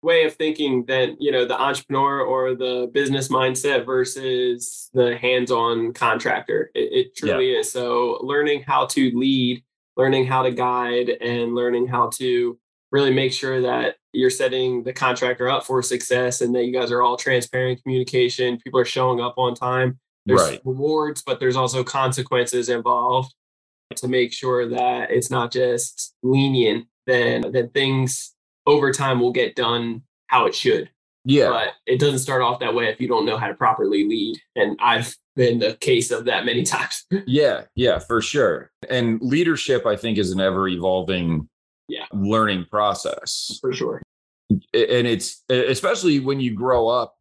way 0.01 0.25
of 0.25 0.35
thinking 0.35 0.85
than 0.85 1.17
you 1.19 1.31
know 1.31 1.45
the 1.45 1.59
entrepreneur 1.59 2.21
or 2.21 2.55
the 2.55 2.89
business 2.93 3.27
mindset 3.27 3.85
versus 3.85 4.89
the 4.93 5.17
hands-on 5.17 5.93
contractor. 5.93 6.71
It, 6.73 6.93
it 6.93 7.15
truly 7.15 7.53
yeah. 7.53 7.59
is. 7.59 7.71
So 7.71 8.19
learning 8.21 8.63
how 8.65 8.85
to 8.87 9.11
lead, 9.17 9.63
learning 9.95 10.25
how 10.25 10.43
to 10.43 10.51
guide, 10.51 11.09
and 11.21 11.55
learning 11.55 11.87
how 11.87 12.09
to 12.15 12.57
really 12.91 13.13
make 13.13 13.33
sure 13.33 13.61
that 13.61 13.95
you're 14.13 14.29
setting 14.29 14.83
the 14.83 14.93
contractor 14.93 15.49
up 15.49 15.65
for 15.65 15.81
success 15.81 16.41
and 16.41 16.55
that 16.55 16.65
you 16.65 16.73
guys 16.73 16.91
are 16.91 17.01
all 17.01 17.17
transparent 17.17 17.81
communication 17.83 18.57
people 18.57 18.79
are 18.79 18.85
showing 18.85 19.19
up 19.19 19.35
on 19.37 19.53
time. 19.53 19.99
There's 20.25 20.41
right. 20.41 20.61
rewards 20.65 21.21
but 21.25 21.39
there's 21.39 21.55
also 21.55 21.83
consequences 21.83 22.69
involved 22.69 23.33
to 23.95 24.07
make 24.07 24.33
sure 24.33 24.67
that 24.69 25.11
it's 25.11 25.31
not 25.31 25.51
just 25.51 26.13
lenient 26.23 26.87
then 27.05 27.51
then 27.51 27.69
things 27.69 28.33
over 28.65 28.91
time 28.91 29.19
will 29.19 29.31
get 29.31 29.55
done 29.55 30.01
how 30.27 30.45
it 30.45 30.53
should. 30.53 30.89
Yeah. 31.23 31.49
But 31.49 31.73
it 31.85 31.99
doesn't 31.99 32.19
start 32.19 32.41
off 32.41 32.59
that 32.59 32.73
way 32.73 32.87
if 32.87 32.99
you 33.01 33.07
don't 33.07 33.25
know 33.25 33.37
how 33.37 33.47
to 33.47 33.53
properly 33.53 34.05
lead 34.05 34.37
and 34.55 34.77
i've 34.81 35.15
been 35.35 35.59
the 35.59 35.75
case 35.75 36.09
of 36.09 36.25
that 36.25 36.45
many 36.45 36.63
times. 36.63 37.05
Yeah 37.25 37.63
yeah 37.75 37.99
for 37.99 38.21
sure. 38.21 38.71
And 38.89 39.21
leadership 39.21 39.85
i 39.85 39.95
think 39.95 40.17
is 40.17 40.31
an 40.31 40.39
ever 40.39 40.67
evolving 40.67 41.47
yeah. 41.87 42.05
learning 42.11 42.65
process. 42.69 43.57
For 43.61 43.73
sure. 43.73 44.01
And 44.49 45.07
it's 45.07 45.43
especially 45.49 46.19
when 46.19 46.39
you 46.39 46.53
grow 46.55 46.87
up 46.87 47.15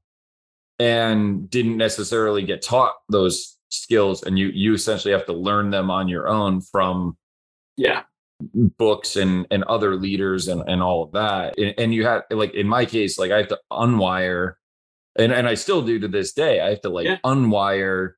and 0.78 1.48
didn't 1.50 1.76
necessarily 1.76 2.42
get 2.42 2.62
taught 2.62 2.94
those 3.08 3.56
skills 3.70 4.22
and 4.22 4.38
you 4.38 4.48
you 4.48 4.74
essentially 4.74 5.12
have 5.12 5.26
to 5.26 5.32
learn 5.32 5.70
them 5.70 5.90
on 5.90 6.08
your 6.08 6.28
own 6.28 6.60
from 6.60 7.16
yeah 7.76 8.02
books 8.78 9.16
and 9.16 9.46
and 9.50 9.64
other 9.64 9.96
leaders 9.96 10.48
and 10.48 10.62
and 10.68 10.82
all 10.82 11.02
of 11.02 11.12
that 11.12 11.58
and, 11.58 11.74
and 11.78 11.94
you 11.94 12.06
have 12.06 12.22
like 12.30 12.54
in 12.54 12.66
my 12.68 12.84
case 12.84 13.18
like 13.18 13.30
i 13.32 13.38
have 13.38 13.48
to 13.48 13.58
unwire 13.72 14.54
and 15.18 15.32
and 15.32 15.48
i 15.48 15.54
still 15.54 15.82
do 15.82 15.98
to 15.98 16.06
this 16.06 16.32
day 16.32 16.60
i 16.60 16.68
have 16.70 16.80
to 16.80 16.88
like 16.88 17.06
yeah. 17.06 17.18
unwire 17.24 18.12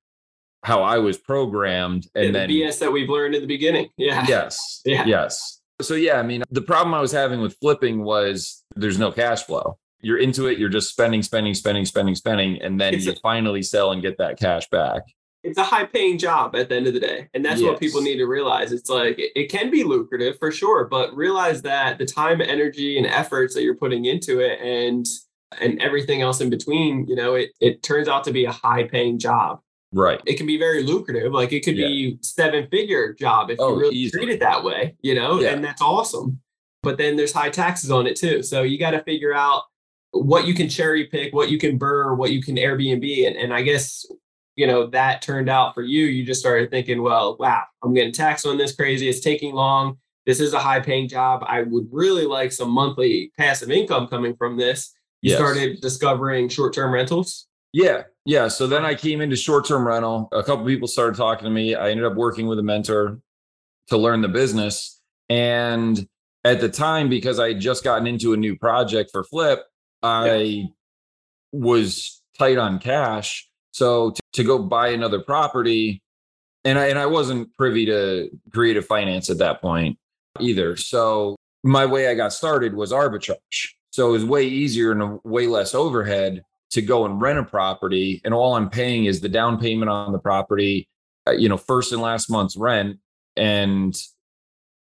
how 0.64 0.82
i 0.82 0.98
was 0.98 1.16
programmed 1.16 2.06
and 2.14 2.26
yeah, 2.26 2.30
the 2.32 2.38
then 2.38 2.48
bs 2.50 2.78
that 2.78 2.92
we've 2.92 3.08
learned 3.08 3.34
in 3.34 3.40
the 3.40 3.46
beginning 3.46 3.88
yeah 3.96 4.24
yes 4.28 4.82
yeah 4.84 5.06
yes 5.06 5.57
so, 5.80 5.94
yeah, 5.94 6.18
I 6.18 6.22
mean, 6.22 6.42
the 6.50 6.62
problem 6.62 6.94
I 6.94 7.00
was 7.00 7.12
having 7.12 7.40
with 7.40 7.56
flipping 7.60 8.02
was 8.02 8.64
there's 8.76 8.98
no 8.98 9.12
cash 9.12 9.44
flow. 9.44 9.78
You're 10.00 10.18
into 10.18 10.46
it, 10.46 10.58
you're 10.58 10.68
just 10.68 10.90
spending, 10.90 11.22
spending, 11.22 11.54
spending, 11.54 11.84
spending, 11.84 12.14
spending, 12.14 12.62
and 12.62 12.80
then 12.80 12.94
it's 12.94 13.06
you 13.06 13.12
a, 13.12 13.16
finally 13.16 13.62
sell 13.62 13.90
and 13.90 14.00
get 14.00 14.18
that 14.18 14.38
cash 14.38 14.68
back. 14.70 15.02
It's 15.42 15.58
a 15.58 15.64
high 15.64 15.86
paying 15.86 16.18
job 16.18 16.54
at 16.54 16.68
the 16.68 16.76
end 16.76 16.86
of 16.86 16.94
the 16.94 17.00
day. 17.00 17.28
And 17.34 17.44
that's 17.44 17.60
yes. 17.60 17.68
what 17.68 17.80
people 17.80 18.00
need 18.00 18.18
to 18.18 18.26
realize. 18.26 18.72
It's 18.72 18.88
like 18.88 19.18
it, 19.18 19.32
it 19.34 19.50
can 19.50 19.70
be 19.70 19.82
lucrative 19.82 20.38
for 20.38 20.52
sure, 20.52 20.84
but 20.84 21.16
realize 21.16 21.62
that 21.62 21.98
the 21.98 22.06
time, 22.06 22.40
energy, 22.40 22.96
and 22.96 23.06
efforts 23.06 23.54
that 23.54 23.62
you're 23.62 23.76
putting 23.76 24.04
into 24.04 24.40
it 24.40 24.60
and 24.60 25.06
and 25.60 25.80
everything 25.80 26.20
else 26.20 26.40
in 26.40 26.50
between, 26.50 27.06
you 27.08 27.16
know, 27.16 27.34
it 27.34 27.50
it 27.60 27.82
turns 27.82 28.06
out 28.06 28.22
to 28.24 28.32
be 28.32 28.44
a 28.44 28.52
high 28.52 28.84
paying 28.84 29.18
job. 29.18 29.60
Right. 29.92 30.20
It 30.26 30.36
can 30.36 30.46
be 30.46 30.58
very 30.58 30.82
lucrative. 30.82 31.32
Like 31.32 31.52
it 31.52 31.64
could 31.64 31.76
yeah. 31.76 31.86
be 31.86 32.18
seven 32.20 32.68
figure 32.70 33.14
job 33.14 33.50
if 33.50 33.58
oh, 33.58 33.74
you 33.74 33.80
really 33.80 33.96
easily. 33.96 34.24
treat 34.24 34.34
it 34.34 34.40
that 34.40 34.62
way, 34.62 34.96
you 35.00 35.14
know, 35.14 35.40
yeah. 35.40 35.50
and 35.50 35.64
that's 35.64 35.80
awesome. 35.80 36.40
But 36.82 36.98
then 36.98 37.16
there's 37.16 37.32
high 37.32 37.50
taxes 37.50 37.90
on 37.90 38.06
it 38.06 38.16
too. 38.16 38.42
So 38.42 38.62
you 38.62 38.78
got 38.78 38.90
to 38.92 39.02
figure 39.02 39.34
out 39.34 39.62
what 40.10 40.46
you 40.46 40.54
can 40.54 40.68
cherry 40.68 41.06
pick, 41.06 41.34
what 41.34 41.50
you 41.50 41.58
can 41.58 41.78
burr, 41.78 42.14
what 42.14 42.32
you 42.32 42.42
can 42.42 42.56
Airbnb. 42.56 43.26
And, 43.26 43.36
and 43.36 43.52
I 43.52 43.62
guess, 43.62 44.06
you 44.56 44.66
know, 44.66 44.86
that 44.88 45.22
turned 45.22 45.48
out 45.48 45.74
for 45.74 45.82
you. 45.82 46.06
You 46.06 46.24
just 46.24 46.40
started 46.40 46.70
thinking, 46.70 47.02
well, 47.02 47.36
wow, 47.38 47.64
I'm 47.82 47.94
getting 47.94 48.12
taxed 48.12 48.46
on 48.46 48.58
this 48.58 48.74
crazy. 48.74 49.08
It's 49.08 49.20
taking 49.20 49.54
long. 49.54 49.98
This 50.26 50.40
is 50.40 50.52
a 50.52 50.58
high 50.58 50.80
paying 50.80 51.08
job. 51.08 51.42
I 51.46 51.62
would 51.62 51.88
really 51.90 52.26
like 52.26 52.52
some 52.52 52.70
monthly 52.70 53.32
passive 53.38 53.70
income 53.70 54.06
coming 54.06 54.36
from 54.36 54.58
this. 54.58 54.92
You 55.22 55.30
yes. 55.30 55.38
started 55.38 55.80
discovering 55.80 56.48
short 56.48 56.74
term 56.74 56.92
rentals. 56.92 57.47
Yeah. 57.72 58.04
Yeah. 58.24 58.48
So 58.48 58.66
then 58.66 58.84
I 58.84 58.94
came 58.94 59.20
into 59.20 59.36
short 59.36 59.66
term 59.66 59.86
rental. 59.86 60.28
A 60.32 60.42
couple 60.42 60.64
people 60.66 60.88
started 60.88 61.16
talking 61.16 61.44
to 61.44 61.50
me. 61.50 61.74
I 61.74 61.90
ended 61.90 62.06
up 62.06 62.14
working 62.14 62.46
with 62.46 62.58
a 62.58 62.62
mentor 62.62 63.20
to 63.88 63.96
learn 63.96 64.20
the 64.20 64.28
business. 64.28 65.00
And 65.28 66.06
at 66.44 66.60
the 66.60 66.68
time, 66.68 67.08
because 67.08 67.38
I 67.38 67.48
had 67.48 67.60
just 67.60 67.84
gotten 67.84 68.06
into 68.06 68.32
a 68.32 68.36
new 68.36 68.56
project 68.56 69.10
for 69.12 69.24
Flip, 69.24 69.60
I 70.02 70.36
yeah. 70.36 70.64
was 71.52 72.22
tight 72.38 72.58
on 72.58 72.78
cash. 72.78 73.48
So 73.72 74.10
to, 74.10 74.22
to 74.34 74.44
go 74.44 74.58
buy 74.58 74.88
another 74.88 75.20
property, 75.20 76.02
and 76.64 76.78
I 76.78 76.86
and 76.86 76.98
I 76.98 77.06
wasn't 77.06 77.54
privy 77.56 77.86
to 77.86 78.30
creative 78.52 78.86
finance 78.86 79.30
at 79.30 79.38
that 79.38 79.60
point 79.60 79.98
either. 80.40 80.76
So 80.76 81.36
my 81.62 81.86
way 81.86 82.08
I 82.08 82.14
got 82.14 82.32
started 82.32 82.74
was 82.74 82.92
arbitrage. 82.92 83.70
So 83.90 84.08
it 84.08 84.12
was 84.12 84.24
way 84.24 84.46
easier 84.46 84.92
and 84.92 85.20
way 85.24 85.46
less 85.46 85.74
overhead 85.74 86.42
to 86.70 86.82
go 86.82 87.04
and 87.06 87.20
rent 87.20 87.38
a 87.38 87.44
property, 87.44 88.20
and 88.24 88.34
all 88.34 88.54
I'm 88.54 88.68
paying 88.68 89.06
is 89.06 89.20
the 89.20 89.28
down 89.28 89.58
payment 89.58 89.90
on 89.90 90.12
the 90.12 90.18
property, 90.18 90.88
uh, 91.26 91.32
you 91.32 91.48
know, 91.48 91.56
first 91.56 91.92
and 91.92 92.02
last 92.02 92.30
month's 92.30 92.56
rent, 92.56 92.98
and 93.36 93.96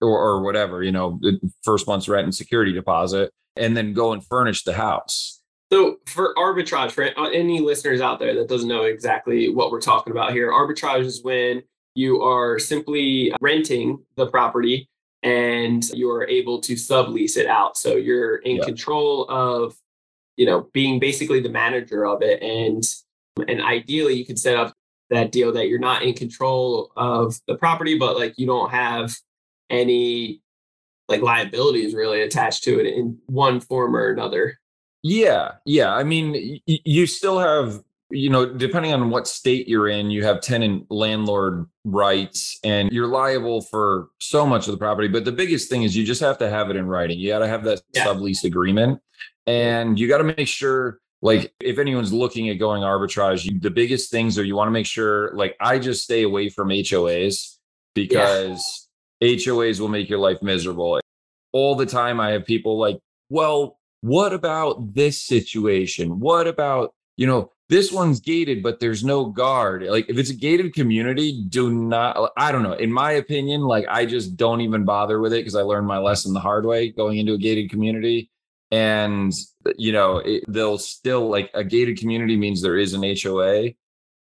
or, 0.02 0.20
or 0.20 0.42
whatever, 0.42 0.84
you 0.84 0.92
know, 0.92 1.20
first 1.64 1.88
month's 1.88 2.10
rent 2.10 2.26
and 2.26 2.36
security 2.36 2.74
deposit, 2.74 3.32
and 3.56 3.76
then 3.78 3.94
go 3.94 4.14
and 4.14 4.26
furnish 4.26 4.64
the 4.64 4.74
house. 4.74 5.42
So 5.72 5.98
for 6.06 6.34
arbitrage, 6.36 6.92
for 6.92 7.04
any 7.04 7.60
listeners 7.60 8.02
out 8.02 8.20
there 8.20 8.36
that 8.36 8.48
doesn't 8.48 8.70
know 8.70 8.84
exactly 8.84 9.50
what 9.50 9.72
we're 9.72 9.82
talking 9.82 10.12
about 10.12 10.32
here, 10.32 10.52
arbitrage 10.52 11.06
is 11.06 11.24
when 11.24 11.64
you 11.96 12.22
are 12.22 12.60
simply 12.60 13.34
renting 13.42 14.00
the 14.16 14.28
property 14.28 14.90
and 15.24 15.84
you're 15.90 16.28
able 16.28 16.62
to 16.62 16.74
sublease 16.74 17.36
it 17.36 17.48
out. 17.48 17.78
So 17.78 17.96
you're 17.96 18.38
in 18.38 18.58
yeah. 18.58 18.66
control 18.66 19.26
of, 19.30 19.76
you 20.38 20.46
know, 20.46 20.70
being 20.74 21.00
basically 21.00 21.40
the 21.40 21.50
manager 21.50 22.06
of 22.06 22.22
it. 22.22 22.42
And 22.42 22.84
and 23.48 23.62
ideally 23.62 24.14
you 24.14 24.26
can 24.26 24.38
set 24.38 24.56
up 24.56 24.74
that 25.10 25.32
deal 25.32 25.52
that 25.54 25.68
you're 25.68 25.80
not 25.80 26.04
in 26.04 26.14
control 26.14 26.92
of 26.96 27.40
the 27.48 27.56
property, 27.56 27.98
but 27.98 28.18
like 28.18 28.34
you 28.38 28.48
don't 28.48 28.72
have 28.72 29.16
any 29.70 30.42
like 31.08 31.22
liabilities 31.22 31.94
really 31.94 32.22
attached 32.22 32.64
to 32.64 32.80
it 32.80 32.88
in 32.88 33.18
one 33.28 33.60
form 33.60 33.96
or 33.96 34.12
another. 34.12 34.60
Yeah, 35.04 35.52
yeah. 35.66 35.94
I 35.94 36.04
mean, 36.04 36.60
y- 36.68 36.80
you 36.84 37.06
still 37.06 37.38
have, 37.38 37.84
you 38.10 38.30
know, 38.30 38.52
depending 38.52 38.92
on 38.92 39.12
what 39.12 39.28
state 39.28 39.68
you're 39.68 39.88
in, 39.88 40.10
you 40.10 40.24
have 40.24 40.42
tenant 40.42 40.88
landlord 40.90 41.68
rights 41.84 42.60
and 42.64 42.92
you're 42.92 43.08
liable 43.08 43.62
for 43.62 44.10
so 44.20 44.48
much 44.48 44.68
of 44.68 44.72
the 44.72 44.78
property. 44.80 45.08
But 45.08 45.26
the 45.26 45.32
biggest 45.32 45.70
thing 45.70 45.84
is 45.84 45.96
you 45.96 46.06
just 46.06 46.22
have 46.22 46.40
to 46.40 46.50
have 46.50 46.72
it 46.72 46.76
in 46.76 46.88
writing. 46.88 47.20
You 47.20 47.30
got 47.30 47.40
to 47.40 47.48
have 47.48 47.64
that 47.66 47.82
yeah. 47.94 48.06
sublease 48.06 48.44
agreement 48.44 49.00
and 49.48 50.00
you 50.00 50.08
got 50.08 50.20
to 50.20 50.24
make 50.24 50.48
sure 50.48 51.00
like 51.22 51.54
if 51.60 51.80
anyone's 51.80 52.14
looking 52.14 52.50
at 52.50 52.60
going 52.60 52.84
arbitrage 52.84 53.46
you, 53.46 53.60
the 53.60 53.72
biggest 53.72 54.12
things 54.12 54.38
are 54.38 54.44
you 54.44 54.56
want 54.56 54.68
to 54.68 54.72
make 54.72 54.86
sure 54.86 55.32
like 55.34 55.56
i 55.60 55.80
just 55.80 56.04
stay 56.04 56.24
away 56.24 56.50
from 56.50 56.70
hoas 56.70 57.56
because 57.96 58.86
HOAs 59.24 59.80
will 59.80 59.88
make 59.88 60.10
your 60.10 60.20
life 60.20 60.42
miserable. 60.42 61.00
All 61.54 61.76
the 61.76 61.86
time, 61.86 62.20
I 62.20 62.32
have 62.32 62.46
people 62.46 62.78
like, 62.78 63.00
well, 63.30 63.80
what 64.02 64.34
about 64.34 64.94
this 64.94 65.22
situation? 65.22 66.20
What 66.20 66.48
about, 66.48 66.94
you 67.18 67.26
know, 67.26 67.52
this 67.70 67.92
one's 67.92 68.20
gated, 68.20 68.62
but 68.62 68.80
there's 68.80 69.04
no 69.04 69.26
guard. 69.26 69.84
Like, 69.84 70.08
if 70.10 70.20
it's 70.20 70.30
a 70.30 70.36
gated 70.36 70.76
community, 70.76 71.44
do 71.50 71.72
not, 71.74 72.32
I 72.38 72.52
don't 72.52 72.62
know. 72.62 72.74
In 72.74 72.92
my 72.92 73.14
opinion, 73.14 73.62
like, 73.62 73.86
I 73.90 74.06
just 74.06 74.38
don't 74.38 74.62
even 74.62 74.86
bother 74.86 75.20
with 75.20 75.34
it 75.34 75.38
because 75.38 75.56
I 75.56 75.62
learned 75.62 75.88
my 75.88 75.98
lesson 75.98 76.34
the 76.34 76.40
hard 76.40 76.66
way 76.66 76.90
going 76.90 77.18
into 77.18 77.34
a 77.34 77.38
gated 77.38 77.72
community. 77.72 78.30
And, 78.72 79.32
you 79.78 79.92
know, 79.92 80.18
it, 80.18 80.44
they'll 80.48 80.78
still 80.78 81.30
like 81.30 81.52
a 81.54 81.64
gated 81.64 82.00
community 82.00 82.36
means 82.36 82.62
there 82.62 82.78
is 82.78 82.94
an 82.94 83.04
HOA. 83.04 83.72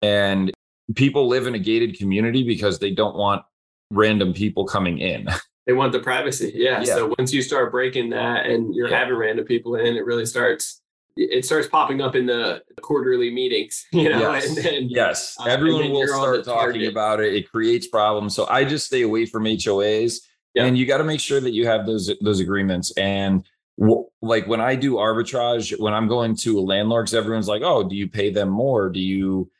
And 0.00 0.52
people 0.94 1.28
live 1.28 1.46
in 1.46 1.54
a 1.54 1.58
gated 1.58 1.98
community 1.98 2.44
because 2.44 2.78
they 2.78 2.92
don't 2.92 3.16
want 3.16 3.42
random 3.90 4.32
people 4.32 4.64
coming 4.64 4.98
in. 4.98 5.28
They 5.66 5.74
want 5.74 5.92
the 5.92 6.00
privacy. 6.00 6.50
Yeah. 6.54 6.80
yeah. 6.80 6.94
So 6.94 7.14
once 7.18 7.30
you 7.30 7.42
start 7.42 7.70
breaking 7.70 8.08
that 8.08 8.46
and 8.46 8.74
you're 8.74 8.88
yeah. 8.88 9.00
having 9.00 9.16
random 9.16 9.44
people 9.44 9.74
in, 9.74 9.96
it 9.96 10.06
really 10.06 10.24
starts 10.24 10.80
it 11.18 11.44
starts 11.44 11.68
popping 11.68 12.00
up 12.00 12.14
in 12.14 12.26
the 12.26 12.62
quarterly 12.80 13.30
meetings, 13.30 13.86
you 13.92 14.08
know. 14.08 14.32
Yes, 14.32 14.46
and 14.46 14.56
then, 14.56 14.88
yes. 14.88 15.36
Uh, 15.38 15.44
everyone 15.44 15.90
will 15.90 16.06
start 16.06 16.44
talking 16.44 16.86
about 16.86 17.20
it. 17.20 17.34
It 17.34 17.50
creates 17.50 17.86
problems. 17.86 18.34
So 18.34 18.46
I 18.48 18.64
just 18.64 18.86
stay 18.86 19.02
away 19.02 19.26
from 19.26 19.44
HOAs, 19.44 20.20
yep. 20.54 20.66
and 20.66 20.78
you 20.78 20.86
got 20.86 20.98
to 20.98 21.04
make 21.04 21.20
sure 21.20 21.40
that 21.40 21.52
you 21.52 21.66
have 21.66 21.86
those 21.86 22.10
those 22.20 22.40
agreements. 22.40 22.96
And 22.96 23.44
like 24.20 24.46
when 24.46 24.60
I 24.60 24.74
do 24.74 24.94
arbitrage, 24.94 25.78
when 25.78 25.94
I'm 25.94 26.08
going 26.08 26.36
to 26.36 26.58
a 26.58 26.60
landlord, 26.60 27.06
because 27.06 27.14
everyone's 27.14 27.48
like, 27.48 27.62
"Oh, 27.62 27.88
do 27.88 27.94
you 27.94 28.08
pay 28.08 28.30
them 28.30 28.48
more? 28.48 28.90
Do 28.90 29.00
you 29.00 29.50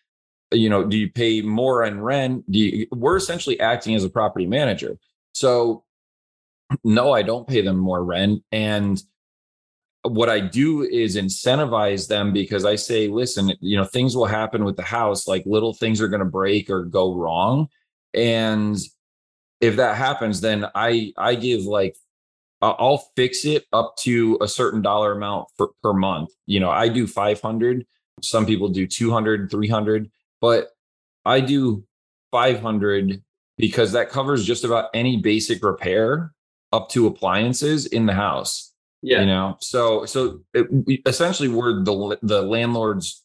you 0.53 0.69
know 0.69 0.85
do 0.85 0.97
you 0.97 1.11
pay 1.11 1.43
more 1.43 1.85
on 1.85 2.01
rent 2.01 2.51
do 2.51 2.59
you, 2.59 2.87
we're 2.93 3.17
essentially 3.17 3.59
acting 3.61 3.95
as 3.95 4.05
a 4.05 4.11
property 4.11 4.47
manager 4.47 4.99
so 5.33 5.85
no 6.85 7.13
i 7.13 7.23
don't 7.23 7.47
pay 7.47 7.61
them 7.61 7.77
more 7.77 8.03
rent 8.05 8.43
and 8.53 9.03
what 10.03 10.29
i 10.29 10.41
do 10.41 10.83
is 10.83 11.17
incentivize 11.17 12.09
them 12.09 12.33
because 12.33 12.65
i 12.65 12.75
say 12.75 13.09
listen 13.09 13.53
you 13.61 13.77
know 13.77 13.85
things 13.85 14.17
will 14.17 14.27
happen 14.27 14.65
with 14.65 14.77
the 14.77 14.83
house 14.83 15.29
like 15.29 15.43
little 15.45 15.75
things 15.75 16.01
are 16.01 16.09
going 16.09 16.21
to 16.21 16.27
break 16.27 16.71
or 16.71 16.85
go 16.85 17.15
wrong 17.15 17.69
and 18.15 18.79
if 19.61 19.77
that 19.77 19.97
happens 19.97 20.41
then 20.41 20.67
i 20.75 21.13
i 21.19 21.35
give 21.35 21.63
like 21.65 21.97
i'll 22.61 23.09
fix 23.17 23.45
it 23.45 23.65
up 23.73 23.97
to 23.97 24.39
a 24.41 24.49
certain 24.49 24.83
dollar 24.83 25.13
amount 25.13 25.47
for, 25.57 25.71
per 25.83 25.93
month 25.93 26.31
you 26.47 26.59
know 26.59 26.71
i 26.71 26.89
do 26.89 27.07
500 27.07 27.87
some 28.21 28.47
people 28.47 28.69
do 28.69 28.87
200 28.87 29.51
300 29.51 30.11
but 30.41 30.71
I 31.25 31.41
do 31.41 31.85
500 32.33 33.23
because 33.57 33.93
that 33.93 34.11
covers 34.11 34.45
just 34.45 34.65
about 34.65 34.91
any 34.95 35.19
basic 35.19 35.63
repair 35.63 36.33
up 36.73 36.89
to 36.91 37.07
appliances 37.07 37.87
in 37.87 38.07
the 38.07 38.15
house. 38.15 38.73
Yeah. 39.03 39.21
You 39.21 39.27
know, 39.27 39.57
so 39.61 40.05
so 40.07 40.41
it, 40.55 40.67
essentially 41.07 41.49
we're 41.49 41.85
the 41.85 42.19
the 42.23 42.43
landlord's 42.43 43.25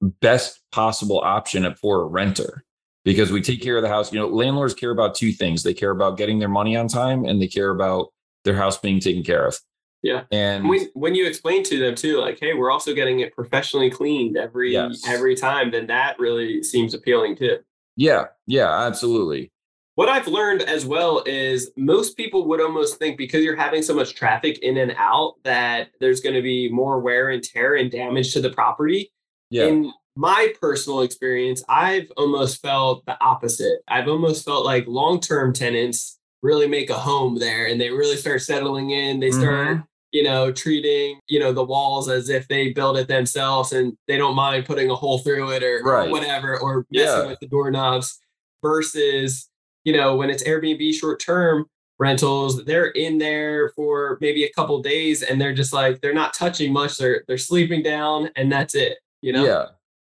best 0.00 0.60
possible 0.70 1.20
option 1.20 1.74
for 1.74 2.02
a 2.02 2.06
renter 2.06 2.64
because 3.04 3.30
we 3.30 3.42
take 3.42 3.60
care 3.60 3.76
of 3.76 3.82
the 3.82 3.88
house. 3.88 4.12
You 4.12 4.20
know, 4.20 4.28
landlords 4.28 4.72
care 4.72 4.90
about 4.90 5.14
two 5.14 5.32
things. 5.32 5.62
They 5.62 5.74
care 5.74 5.90
about 5.90 6.16
getting 6.16 6.38
their 6.38 6.48
money 6.48 6.74
on 6.76 6.88
time 6.88 7.24
and 7.26 7.40
they 7.42 7.48
care 7.48 7.70
about 7.70 8.12
their 8.44 8.56
house 8.56 8.78
being 8.78 9.00
taken 9.00 9.22
care 9.22 9.46
of. 9.46 9.58
Yeah. 10.02 10.24
And 10.32 10.68
when, 10.68 10.88
when 10.94 11.14
you 11.14 11.26
explain 11.26 11.62
to 11.64 11.78
them 11.78 11.94
too, 11.94 12.18
like, 12.18 12.38
hey, 12.40 12.54
we're 12.54 12.72
also 12.72 12.92
getting 12.92 13.20
it 13.20 13.34
professionally 13.34 13.90
cleaned 13.90 14.36
every 14.36 14.72
yes. 14.72 15.02
every 15.06 15.36
time, 15.36 15.70
then 15.70 15.86
that 15.86 16.18
really 16.18 16.62
seems 16.62 16.92
appealing 16.92 17.36
too. 17.36 17.58
Yeah. 17.96 18.24
Yeah, 18.46 18.68
absolutely. 18.68 19.52
What 19.94 20.08
I've 20.08 20.26
learned 20.26 20.62
as 20.62 20.86
well 20.86 21.22
is 21.26 21.70
most 21.76 22.16
people 22.16 22.48
would 22.48 22.60
almost 22.60 22.98
think 22.98 23.18
because 23.18 23.44
you're 23.44 23.56
having 23.56 23.82
so 23.82 23.94
much 23.94 24.14
traffic 24.14 24.58
in 24.60 24.78
and 24.78 24.94
out 24.96 25.34
that 25.44 25.90
there's 26.00 26.20
going 26.20 26.34
to 26.34 26.42
be 26.42 26.68
more 26.70 26.98
wear 26.98 27.28
and 27.28 27.42
tear 27.42 27.76
and 27.76 27.90
damage 27.90 28.32
to 28.32 28.40
the 28.40 28.50
property. 28.50 29.12
Yeah. 29.50 29.66
In 29.66 29.92
my 30.16 30.52
personal 30.60 31.02
experience, 31.02 31.62
I've 31.68 32.10
almost 32.16 32.62
felt 32.62 33.04
the 33.04 33.22
opposite. 33.22 33.80
I've 33.86 34.08
almost 34.08 34.44
felt 34.44 34.64
like 34.64 34.86
long-term 34.86 35.52
tenants 35.52 36.18
really 36.42 36.66
make 36.66 36.90
a 36.90 36.98
home 36.98 37.38
there 37.38 37.66
and 37.66 37.80
they 37.80 37.90
really 37.90 38.16
start 38.16 38.42
settling 38.42 38.90
in. 38.90 39.20
They 39.20 39.30
start 39.30 39.68
mm-hmm 39.68 39.80
you 40.12 40.22
know, 40.22 40.52
treating, 40.52 41.18
you 41.26 41.40
know, 41.40 41.52
the 41.52 41.64
walls 41.64 42.08
as 42.08 42.28
if 42.28 42.46
they 42.48 42.70
built 42.70 42.98
it 42.98 43.08
themselves 43.08 43.72
and 43.72 43.96
they 44.06 44.18
don't 44.18 44.36
mind 44.36 44.66
putting 44.66 44.90
a 44.90 44.94
hole 44.94 45.18
through 45.18 45.50
it 45.50 45.62
or, 45.62 45.82
right. 45.82 46.10
whatever, 46.10 46.58
or 46.60 46.86
messing 46.92 47.22
yeah. 47.22 47.26
with 47.26 47.40
the 47.40 47.48
doorknobs 47.48 48.20
versus, 48.62 49.48
you 49.84 49.96
know, 49.96 50.14
when 50.14 50.28
it's 50.28 50.44
Airbnb 50.44 50.92
short 50.92 51.18
term 51.18 51.64
rentals, 51.98 52.62
they're 52.66 52.90
in 52.90 53.18
there 53.18 53.70
for 53.70 54.18
maybe 54.20 54.44
a 54.44 54.52
couple 54.52 54.82
days 54.82 55.22
and 55.22 55.40
they're 55.40 55.54
just 55.54 55.72
like, 55.72 56.02
they're 56.02 56.12
not 56.12 56.34
touching 56.34 56.72
much. 56.72 56.98
They're, 56.98 57.24
they're 57.26 57.38
sleeping 57.38 57.82
down 57.82 58.28
and 58.36 58.52
that's 58.52 58.74
it, 58.74 58.98
you 59.22 59.32
know? 59.32 59.46
Yeah. 59.46 59.66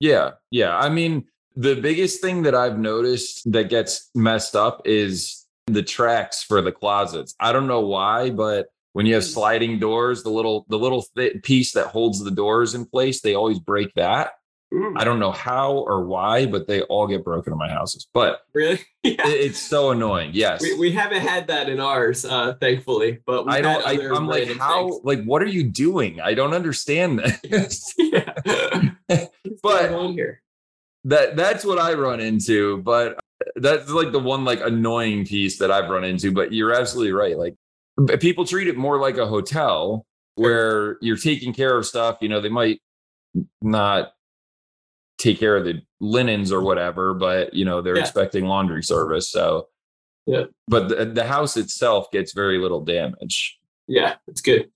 Yeah. 0.00 0.30
Yeah. 0.50 0.76
I 0.76 0.88
mean, 0.88 1.26
the 1.54 1.74
biggest 1.74 2.22
thing 2.22 2.42
that 2.44 2.54
I've 2.54 2.78
noticed 2.78 3.52
that 3.52 3.68
gets 3.68 4.08
messed 4.14 4.56
up 4.56 4.80
is 4.86 5.41
the 5.72 5.82
tracks 5.82 6.42
for 6.42 6.62
the 6.62 6.72
closets. 6.72 7.34
I 7.40 7.52
don't 7.52 7.66
know 7.66 7.80
why, 7.80 8.30
but 8.30 8.66
when 8.92 9.06
you 9.06 9.14
have 9.14 9.22
mm. 9.22 9.32
sliding 9.32 9.78
doors 9.78 10.22
the 10.22 10.30
little 10.30 10.66
the 10.68 10.78
little 10.78 11.04
th- 11.16 11.42
piece 11.42 11.72
that 11.72 11.86
holds 11.86 12.22
the 12.22 12.30
doors 12.30 12.74
in 12.74 12.84
place 12.84 13.20
they 13.20 13.34
always 13.34 13.58
break 13.58 13.92
that 13.94 14.32
mm. 14.72 14.92
i 14.96 15.04
don't 15.04 15.18
know 15.18 15.32
how 15.32 15.72
or 15.72 16.04
why 16.04 16.46
but 16.46 16.66
they 16.66 16.82
all 16.82 17.06
get 17.06 17.24
broken 17.24 17.52
in 17.52 17.58
my 17.58 17.68
houses 17.68 18.06
but 18.12 18.40
really 18.52 18.80
yeah. 19.02 19.26
it's 19.26 19.58
so 19.58 19.90
annoying 19.90 20.30
yes 20.32 20.62
we, 20.62 20.78
we 20.78 20.92
haven't 20.92 21.20
had 21.20 21.46
that 21.46 21.68
in 21.68 21.80
ours 21.80 22.24
uh 22.24 22.54
thankfully 22.60 23.18
but 23.26 23.48
i 23.48 23.60
don't 23.60 23.84
I, 23.86 23.92
i'm 24.14 24.26
like 24.26 24.56
how 24.58 24.88
things. 24.88 25.00
like 25.04 25.24
what 25.24 25.42
are 25.42 25.46
you 25.46 25.64
doing 25.64 26.20
i 26.20 26.34
don't 26.34 26.54
understand 26.54 27.18
this 27.42 27.94
but 29.62 29.90
that 31.04 31.36
that's 31.36 31.64
what 31.64 31.78
i 31.78 31.94
run 31.94 32.20
into 32.20 32.78
but 32.78 33.18
that's 33.56 33.90
like 33.90 34.12
the 34.12 34.18
one 34.18 34.44
like 34.44 34.60
annoying 34.60 35.26
piece 35.26 35.58
that 35.58 35.70
I've 35.70 35.90
run 35.90 36.04
into. 36.04 36.32
But 36.32 36.52
you're 36.52 36.72
absolutely 36.72 37.12
right. 37.12 37.36
Like 37.38 37.56
people 38.20 38.44
treat 38.44 38.68
it 38.68 38.76
more 38.76 38.98
like 38.98 39.16
a 39.18 39.26
hotel 39.26 40.06
where 40.34 40.98
you're 41.00 41.16
taking 41.16 41.52
care 41.52 41.76
of 41.76 41.86
stuff. 41.86 42.18
You 42.20 42.28
know, 42.28 42.40
they 42.40 42.48
might 42.48 42.80
not 43.60 44.12
take 45.18 45.38
care 45.38 45.56
of 45.56 45.64
the 45.64 45.82
linens 46.00 46.52
or 46.52 46.62
whatever, 46.62 47.14
but 47.14 47.54
you 47.54 47.64
know, 47.64 47.80
they're 47.80 47.96
yeah. 47.96 48.02
expecting 48.02 48.46
laundry 48.46 48.82
service. 48.82 49.30
So, 49.30 49.68
yeah. 50.26 50.44
But 50.68 50.88
the, 50.88 51.04
the 51.06 51.24
house 51.24 51.56
itself 51.56 52.10
gets 52.10 52.32
very 52.32 52.58
little 52.58 52.84
damage. 52.84 53.58
Yeah, 53.86 54.14
it's 54.26 54.40
good. 54.40 54.70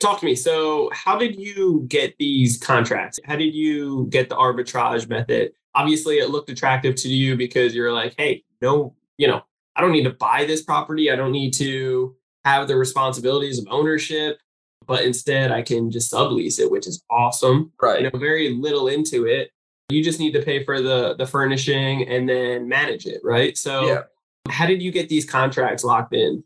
Talk 0.00 0.20
to 0.20 0.26
me. 0.26 0.34
So, 0.34 0.90
how 0.92 1.18
did 1.18 1.38
you 1.38 1.84
get 1.88 2.14
these 2.18 2.56
contracts? 2.56 3.18
How 3.24 3.36
did 3.36 3.54
you 3.54 4.06
get 4.10 4.28
the 4.28 4.36
arbitrage 4.36 5.08
method? 5.08 5.52
Obviously 5.74 6.16
it 6.18 6.30
looked 6.30 6.50
attractive 6.50 6.94
to 6.96 7.08
you 7.08 7.36
because 7.36 7.74
you're 7.74 7.92
like, 7.92 8.14
hey, 8.18 8.44
no, 8.60 8.94
you 9.16 9.26
know, 9.28 9.42
I 9.76 9.80
don't 9.80 9.92
need 9.92 10.04
to 10.04 10.10
buy 10.10 10.44
this 10.44 10.62
property. 10.62 11.10
I 11.10 11.16
don't 11.16 11.32
need 11.32 11.52
to 11.54 12.16
have 12.44 12.68
the 12.68 12.76
responsibilities 12.76 13.58
of 13.58 13.66
ownership, 13.70 14.38
but 14.86 15.04
instead 15.04 15.52
I 15.52 15.62
can 15.62 15.90
just 15.90 16.12
sublease 16.12 16.58
it, 16.58 16.70
which 16.70 16.86
is 16.86 17.02
awesome. 17.10 17.72
Right. 17.80 18.02
You 18.02 18.10
know, 18.10 18.18
very 18.18 18.54
little 18.54 18.88
into 18.88 19.26
it. 19.26 19.50
You 19.90 20.02
just 20.02 20.18
need 20.20 20.32
to 20.32 20.42
pay 20.42 20.64
for 20.64 20.82
the 20.82 21.14
the 21.16 21.26
furnishing 21.26 22.06
and 22.08 22.28
then 22.28 22.68
manage 22.68 23.06
it, 23.06 23.20
right? 23.24 23.56
So 23.56 23.86
Yeah. 23.86 24.02
how 24.50 24.66
did 24.66 24.82
you 24.82 24.90
get 24.90 25.08
these 25.08 25.24
contracts 25.24 25.84
locked 25.84 26.14
in? 26.14 26.44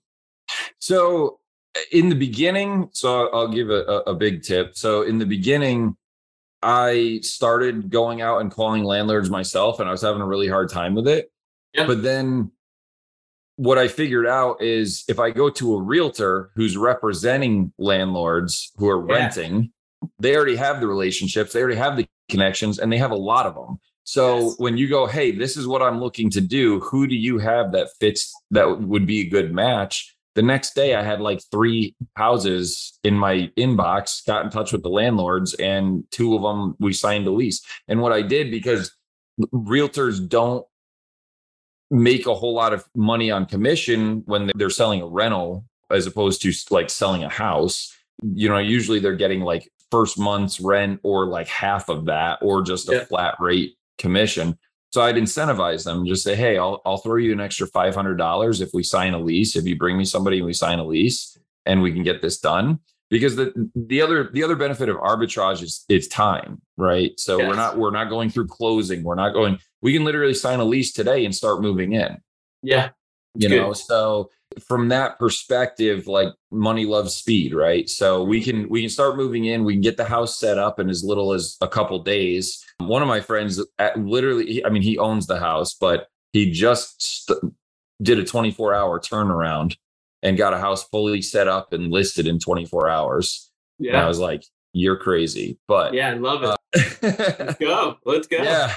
So 0.78 1.38
in 1.90 2.08
the 2.08 2.14
beginning, 2.14 2.90
so 2.92 3.28
I'll 3.30 3.48
give 3.48 3.70
a, 3.70 3.82
a, 3.84 3.98
a 4.10 4.14
big 4.14 4.42
tip. 4.42 4.76
So 4.76 5.02
in 5.02 5.18
the 5.18 5.26
beginning, 5.26 5.96
I 6.62 7.20
started 7.22 7.90
going 7.90 8.20
out 8.22 8.40
and 8.40 8.50
calling 8.50 8.84
landlords 8.84 9.30
myself, 9.30 9.80
and 9.80 9.88
I 9.88 9.92
was 9.92 10.02
having 10.02 10.22
a 10.22 10.26
really 10.26 10.48
hard 10.48 10.68
time 10.68 10.94
with 10.94 11.08
it. 11.08 11.30
Yeah. 11.74 11.86
But 11.86 12.02
then 12.02 12.52
what 13.56 13.78
I 13.78 13.88
figured 13.88 14.26
out 14.26 14.62
is 14.62 15.04
if 15.08 15.18
I 15.18 15.30
go 15.30 15.50
to 15.50 15.74
a 15.76 15.82
realtor 15.82 16.50
who's 16.54 16.76
representing 16.76 17.72
landlords 17.78 18.72
who 18.76 18.88
are 18.88 19.06
Yeah. 19.06 19.14
renting, 19.14 19.72
they 20.18 20.36
already 20.36 20.56
have 20.56 20.80
the 20.80 20.86
relationships, 20.86 21.52
they 21.52 21.60
already 21.60 21.76
have 21.76 21.96
the 21.96 22.06
connections, 22.28 22.78
and 22.78 22.92
they 22.92 22.98
have 22.98 23.10
a 23.10 23.16
lot 23.16 23.46
of 23.46 23.54
them. 23.54 23.78
So 24.04 24.38
Yes. 24.48 24.58
when 24.58 24.76
you 24.76 24.88
go, 24.88 25.06
hey, 25.06 25.30
this 25.30 25.56
is 25.56 25.66
what 25.66 25.82
I'm 25.82 26.00
looking 26.00 26.28
to 26.30 26.40
do, 26.40 26.80
who 26.80 27.06
do 27.06 27.14
you 27.14 27.38
have 27.38 27.72
that 27.72 27.88
fits 28.00 28.32
that 28.50 28.80
would 28.80 29.06
be 29.06 29.20
a 29.20 29.28
good 29.28 29.52
match? 29.52 30.16
The 30.34 30.42
next 30.42 30.74
day, 30.74 30.94
I 30.94 31.02
had 31.02 31.20
like 31.20 31.40
three 31.50 31.94
houses 32.16 32.98
in 33.04 33.14
my 33.14 33.50
inbox, 33.58 34.24
got 34.26 34.44
in 34.44 34.50
touch 34.50 34.72
with 34.72 34.82
the 34.82 34.88
landlords, 34.88 35.52
and 35.54 36.04
two 36.10 36.34
of 36.34 36.42
them 36.42 36.74
we 36.80 36.92
signed 36.94 37.26
a 37.26 37.30
lease. 37.30 37.60
And 37.88 38.00
what 38.00 38.12
I 38.12 38.22
did 38.22 38.50
because 38.50 38.94
realtors 39.52 40.26
don't 40.26 40.64
make 41.90 42.26
a 42.26 42.34
whole 42.34 42.54
lot 42.54 42.72
of 42.72 42.84
money 42.96 43.30
on 43.30 43.44
commission 43.44 44.22
when 44.24 44.50
they're 44.54 44.70
selling 44.70 45.02
a 45.02 45.06
rental 45.06 45.66
as 45.90 46.06
opposed 46.06 46.40
to 46.42 46.52
like 46.70 46.88
selling 46.88 47.22
a 47.24 47.28
house. 47.28 47.94
You 48.22 48.48
know, 48.48 48.58
usually 48.58 48.98
they're 48.98 49.14
getting 49.16 49.40
like 49.40 49.70
first 49.90 50.18
month's 50.18 50.58
rent 50.60 51.00
or 51.02 51.26
like 51.26 51.48
half 51.48 51.90
of 51.90 52.06
that 52.06 52.38
or 52.40 52.62
just 52.62 52.88
a 52.88 52.92
Yeah. 52.94 53.04
flat 53.04 53.34
rate 53.38 53.76
commission. 53.98 54.58
So 54.92 55.00
I'd 55.00 55.16
incentivize 55.16 55.84
them, 55.84 56.04
just 56.04 56.22
say, 56.22 56.36
hey, 56.36 56.58
I'll, 56.58 56.82
I'll 56.84 56.98
throw 56.98 57.16
you 57.16 57.32
an 57.32 57.40
extra 57.40 57.66
$500 57.66 58.60
if 58.60 58.70
we 58.74 58.82
sign 58.82 59.14
a 59.14 59.18
lease. 59.18 59.56
If 59.56 59.64
you 59.64 59.74
bring 59.76 59.96
me 59.96 60.04
somebody 60.04 60.36
and 60.36 60.46
we 60.46 60.52
sign 60.52 60.78
a 60.78 60.84
lease 60.84 61.38
and 61.64 61.80
we 61.80 61.92
can 61.92 62.02
get 62.02 62.20
this 62.20 62.38
done. 62.38 62.78
Because 63.08 63.36
the 63.36 63.52
the 63.74 64.00
other 64.00 64.30
the 64.32 64.42
other 64.42 64.56
benefit 64.56 64.88
of 64.88 64.96
arbitrage 64.96 65.62
is 65.62 65.84
it's 65.90 66.08
time, 66.08 66.62
right? 66.78 67.12
So 67.20 67.36
we're 67.46 67.56
not 67.56 67.76
we're 67.76 67.90
not 67.90 68.08
going 68.08 68.30
through 68.30 68.46
closing. 68.46 69.02
We're 69.02 69.16
not 69.16 69.34
going. 69.34 69.58
We 69.82 69.92
can 69.92 70.04
literally 70.04 70.32
sign 70.32 70.60
a 70.60 70.64
lease 70.64 70.92
today 70.94 71.26
and 71.26 71.34
start 71.34 71.60
moving 71.60 71.92
in 71.92 72.16
Yeah. 72.62 72.90
you 73.34 73.50
Good. 73.50 73.56
know 73.56 73.74
so 73.74 74.30
from 74.60 74.88
that 74.88 75.18
perspective 75.18 76.06
like 76.06 76.28
money 76.50 76.84
loves 76.84 77.14
speed 77.14 77.54
right 77.54 77.88
so 77.88 78.22
we 78.22 78.42
can 78.42 78.68
we 78.68 78.80
can 78.80 78.90
start 78.90 79.16
moving 79.16 79.44
in 79.46 79.64
we 79.64 79.74
can 79.74 79.80
get 79.82 79.96
the 79.96 80.04
house 80.04 80.38
set 80.38 80.58
up 80.58 80.78
in 80.78 80.88
as 80.90 81.02
little 81.04 81.32
as 81.32 81.56
a 81.60 81.68
couple 81.68 82.02
days 82.02 82.64
one 82.78 83.02
of 83.02 83.08
my 83.08 83.20
friends 83.20 83.64
literally 83.96 84.64
i 84.64 84.68
mean 84.68 84.82
he 84.82 84.98
owns 84.98 85.26
the 85.26 85.38
house 85.38 85.74
but 85.74 86.08
he 86.32 86.50
just 86.50 87.00
st- 87.26 87.52
did 88.02 88.18
a 88.18 88.24
24 88.24 88.74
hour 88.74 88.98
turnaround 89.00 89.76
and 90.22 90.36
got 90.36 90.54
a 90.54 90.58
house 90.58 90.84
fully 90.88 91.22
set 91.22 91.48
up 91.48 91.72
and 91.72 91.90
listed 91.90 92.26
in 92.26 92.38
24 92.38 92.88
hours 92.88 93.50
and 93.78 93.96
i 93.96 94.08
was 94.08 94.18
like 94.18 94.44
you're 94.72 94.96
crazy 94.96 95.58
but 95.68 95.92
Yeah. 95.94 96.10
I 96.10 96.14
love 96.14 96.42
it. 96.42 96.48
Uh, 96.48 96.56
Let's 97.02 97.58
go. 97.58 97.96
Let's 98.06 98.26
go. 98.26 98.36
yeah. 98.42 98.74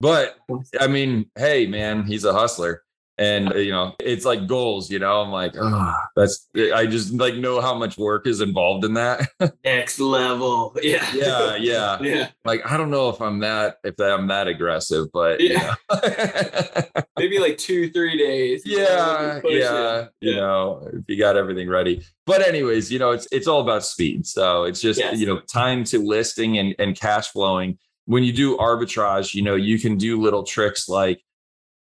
But 0.00 0.36
I 0.78 0.86
mean, 0.86 1.30
hey, 1.36 1.66
man, 1.66 2.04
he's 2.04 2.24
a 2.24 2.32
hustler. 2.32 2.82
And 3.20 3.52
uh, 3.52 3.58
you 3.58 3.70
know, 3.70 3.94
it's 4.00 4.24
like 4.24 4.46
goals, 4.46 4.90
you 4.90 4.98
know. 4.98 5.20
I'm 5.20 5.30
like, 5.30 5.52
oh, 5.60 5.94
that's 6.16 6.48
I 6.74 6.86
just 6.86 7.12
like 7.12 7.34
know 7.34 7.60
how 7.60 7.74
much 7.74 7.98
work 7.98 8.26
is 8.26 8.40
involved 8.40 8.82
in 8.86 8.94
that. 8.94 9.28
Next 9.64 10.00
level. 10.00 10.74
Yeah. 10.82 11.06
yeah, 11.14 11.54
yeah. 11.56 11.98
Yeah. 12.02 12.28
Like, 12.46 12.62
I 12.64 12.78
don't 12.78 12.90
know 12.90 13.10
if 13.10 13.20
I'm 13.20 13.40
that 13.40 13.76
if 13.84 14.00
I'm 14.00 14.26
that 14.28 14.48
aggressive, 14.48 15.08
but 15.12 15.38
Yeah. 15.40 15.74
yeah. 15.92 16.82
Maybe 17.18 17.38
like 17.38 17.58
two, 17.58 17.90
three 17.90 18.16
days. 18.16 18.62
yeah, 18.64 19.40
Push 19.42 19.52
it. 19.52 19.58
yeah. 19.60 20.06
You 20.22 20.30
Yeah. 20.32 20.40
know, 20.40 20.88
if 20.90 21.04
you 21.06 21.18
got 21.18 21.36
everything 21.36 21.68
ready. 21.68 22.02
But 22.24 22.40
anyways, 22.48 22.90
you 22.90 22.98
know, 22.98 23.10
it's 23.10 23.28
it's 23.30 23.46
all 23.46 23.60
about 23.60 23.84
speed. 23.84 24.26
So 24.26 24.64
it's 24.64 24.80
just, 24.80 24.98
Yes. 24.98 25.18
you 25.18 25.26
know, 25.26 25.40
time 25.40 25.84
to 25.84 25.98
listing 25.98 26.56
and, 26.56 26.74
and 26.78 26.98
cash 26.98 27.28
flowing. 27.28 27.76
When 28.06 28.24
you 28.24 28.32
do 28.32 28.56
arbitrage, 28.56 29.34
you 29.34 29.42
know, 29.42 29.56
you 29.56 29.78
can 29.78 29.98
do 29.98 30.18
little 30.20 30.42
tricks 30.42 30.88
like 30.88 31.22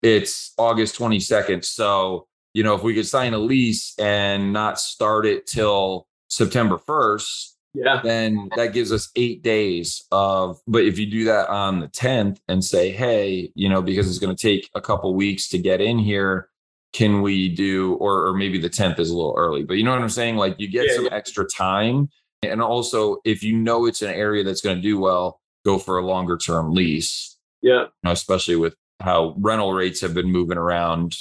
it's 0.06 0.54
August 0.60 0.98
22nd. 1.00 1.66
So, 1.66 2.28
you 2.54 2.62
know, 2.64 2.76
if 2.76 2.84
we 2.84 2.94
could 2.94 3.08
sign 3.08 3.34
a 3.34 3.40
lease 3.40 3.96
and 4.00 4.54
not 4.54 4.80
start 4.80 5.26
it 5.26 5.48
till 5.48 6.08
September 6.30 6.78
1st, 6.78 7.54
Yeah. 7.74 8.02
then 8.04 8.50
that 8.56 8.72
gives 8.74 8.92
us 8.92 9.10
eight 9.16 9.42
days 9.44 10.06
of 10.12 10.60
but 10.68 10.84
if 10.86 10.98
you 11.00 11.08
do 11.08 11.26
that 11.26 11.50
on 11.50 11.80
the 11.82 11.88
10th 11.90 12.38
and 12.48 12.64
say 12.64 12.90
hey 12.92 13.52
you 13.56 13.68
know 13.68 13.82
because 13.82 14.08
it's 14.08 14.18
going 14.20 14.34
to 14.34 14.42
take 14.50 14.70
a 14.76 14.80
couple 14.80 15.14
weeks 15.14 15.50
to 15.50 15.58
get 15.58 15.82
in 15.82 16.00
here 16.00 16.48
can 16.94 17.22
we 17.22 17.50
do 17.50 17.96
or 17.96 18.28
or 18.28 18.34
maybe 18.34 18.58
the 18.58 18.70
10th 18.70 18.98
is 19.00 19.10
a 19.10 19.16
little 19.18 19.36
early 19.38 19.64
but 19.64 19.74
you 19.76 19.84
know 19.84 19.92
what 19.92 20.02
i'm 20.02 20.08
saying 20.22 20.38
like 20.38 20.56
you 20.58 20.70
get 20.70 20.86
Yeah, 20.88 20.96
some 20.96 21.06
yeah. 21.06 21.14
extra 21.20 21.44
time 21.46 22.08
and 22.44 22.62
also 22.62 23.18
if 23.26 23.44
you 23.44 23.58
know 23.58 23.86
it's 23.88 24.02
an 24.02 24.12
area 24.26 24.42
that's 24.46 24.62
going 24.62 24.78
to 24.78 24.82
do 24.82 24.98
well 24.98 25.42
go 25.66 25.78
for 25.78 25.98
a 25.98 26.06
longer 26.06 26.38
term 26.38 26.74
lease 26.74 27.38
Yeah. 27.62 27.82
you 27.82 28.04
know, 28.06 28.12
especially 28.12 28.56
with 28.56 28.76
how 29.02 29.36
rental 29.38 29.74
rates 29.74 30.02
have 30.02 30.14
been 30.14 30.32
moving 30.32 30.58
around 30.58 31.18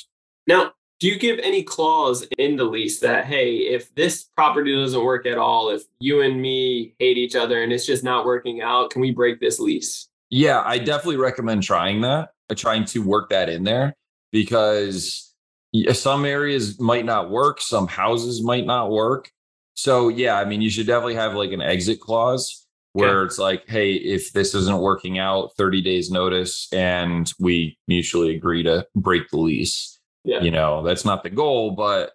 Now, 0.46 0.72
do 1.00 1.08
you 1.08 1.18
give 1.18 1.38
any 1.40 1.62
clause 1.62 2.26
in 2.38 2.56
the 2.56 2.64
lease 2.64 3.00
that, 3.00 3.24
hey, 3.24 3.56
if 3.56 3.94
this 3.94 4.24
property 4.36 4.74
doesn't 4.74 5.04
work 5.04 5.26
at 5.26 5.38
all, 5.38 5.70
if 5.70 5.82
you 5.98 6.22
and 6.22 6.40
me 6.40 6.94
hate 6.98 7.18
each 7.18 7.34
other 7.34 7.62
and 7.62 7.72
it's 7.72 7.84
just 7.84 8.04
not 8.04 8.24
working 8.24 8.62
out, 8.62 8.90
can 8.90 9.02
we 9.02 9.10
break 9.10 9.40
this 9.40 9.58
lease? 9.58 10.08
Yeah, 10.30 10.62
I 10.64 10.78
definitely 10.78 11.16
recommend 11.16 11.62
trying 11.62 12.00
that, 12.02 12.30
uh, 12.48 12.54
trying 12.54 12.84
to 12.86 13.00
work 13.00 13.30
that 13.30 13.48
in 13.48 13.64
there 13.64 13.96
because 14.32 15.34
some 15.92 16.24
areas 16.24 16.80
might 16.80 17.04
not 17.04 17.30
work, 17.30 17.60
some 17.60 17.88
houses 17.88 18.42
might 18.42 18.64
not 18.64 18.90
work. 18.90 19.30
So, 19.74 20.08
yeah, 20.08 20.38
I 20.38 20.44
mean, 20.44 20.62
you 20.62 20.70
should 20.70 20.86
definitely 20.86 21.16
have 21.16 21.34
like 21.34 21.50
an 21.50 21.60
exit 21.60 22.00
clause 22.00 22.63
where 22.94 23.24
it's 23.24 23.38
like, 23.38 23.68
hey, 23.68 23.92
if 23.92 24.32
this 24.32 24.54
isn't 24.54 24.78
working 24.78 25.18
out, 25.18 25.50
30 25.58 25.82
days 25.82 26.10
notice 26.12 26.68
and 26.72 27.32
we 27.40 27.76
mutually 27.88 28.34
agree 28.36 28.62
to 28.62 28.86
break 28.94 29.28
the 29.30 29.36
lease. 29.36 29.98
Yeah. 30.22 30.40
You 30.42 30.52
know, 30.52 30.82
that's 30.84 31.04
not 31.04 31.24
the 31.24 31.30
goal, 31.30 31.72
but 31.72 32.12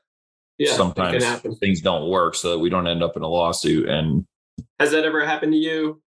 Yeah. 0.57 0.71
sometimes 0.73 1.23
things 1.59 1.81
don't 1.81 2.09
work 2.09 2.33
so 2.33 2.51
that 2.51 2.59
we 2.59 2.69
don't 2.69 2.87
end 2.87 3.03
up 3.03 3.17
in 3.17 3.23
a 3.23 3.27
lawsuit 3.27 3.87
and 3.89 4.25
Has 4.79 4.91
that 4.91 5.03
ever 5.03 5.25
happened 5.25 5.51
to 5.51 5.57
you? 5.57 6.01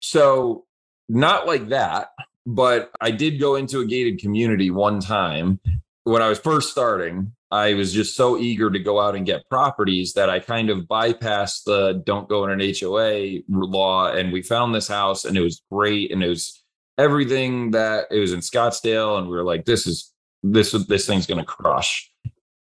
So, 0.00 0.66
not 1.08 1.46
like 1.46 1.68
that, 1.70 2.10
but 2.46 2.90
I 3.00 3.10
did 3.10 3.40
go 3.40 3.56
into 3.56 3.80
a 3.80 3.86
gated 3.86 4.18
community 4.20 4.70
one 4.70 5.00
time 5.00 5.60
when 6.04 6.20
I 6.22 6.28
was 6.28 6.38
first 6.38 6.70
starting. 6.70 7.32
I 7.50 7.74
was 7.74 7.92
just 7.92 8.14
so 8.14 8.38
eager 8.38 8.70
to 8.70 8.78
go 8.78 9.00
out 9.00 9.16
and 9.16 9.26
get 9.26 9.48
properties 9.48 10.12
that 10.12 10.30
I 10.30 10.38
kind 10.38 10.70
of 10.70 10.84
bypassed 10.84 11.64
the 11.64 12.02
don't 12.04 12.28
go 12.28 12.44
in 12.44 12.60
an 12.60 12.74
HOA 12.80 13.40
law. 13.48 14.12
And 14.12 14.32
we 14.32 14.42
found 14.42 14.74
this 14.74 14.86
house 14.86 15.24
and 15.24 15.36
it 15.36 15.40
was 15.40 15.62
great. 15.70 16.12
And 16.12 16.22
it 16.22 16.28
was 16.28 16.62
everything 16.96 17.72
that 17.72 18.06
it 18.10 18.20
was 18.20 18.32
in 18.32 18.40
Scottsdale. 18.40 19.18
And 19.18 19.28
we 19.28 19.36
were 19.36 19.44
like, 19.44 19.64
this 19.64 19.86
is 19.86 20.12
this, 20.42 20.72
this 20.72 21.06
thing's 21.06 21.26
to 21.26 21.44
crush. 21.44 22.10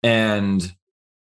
And 0.04 0.74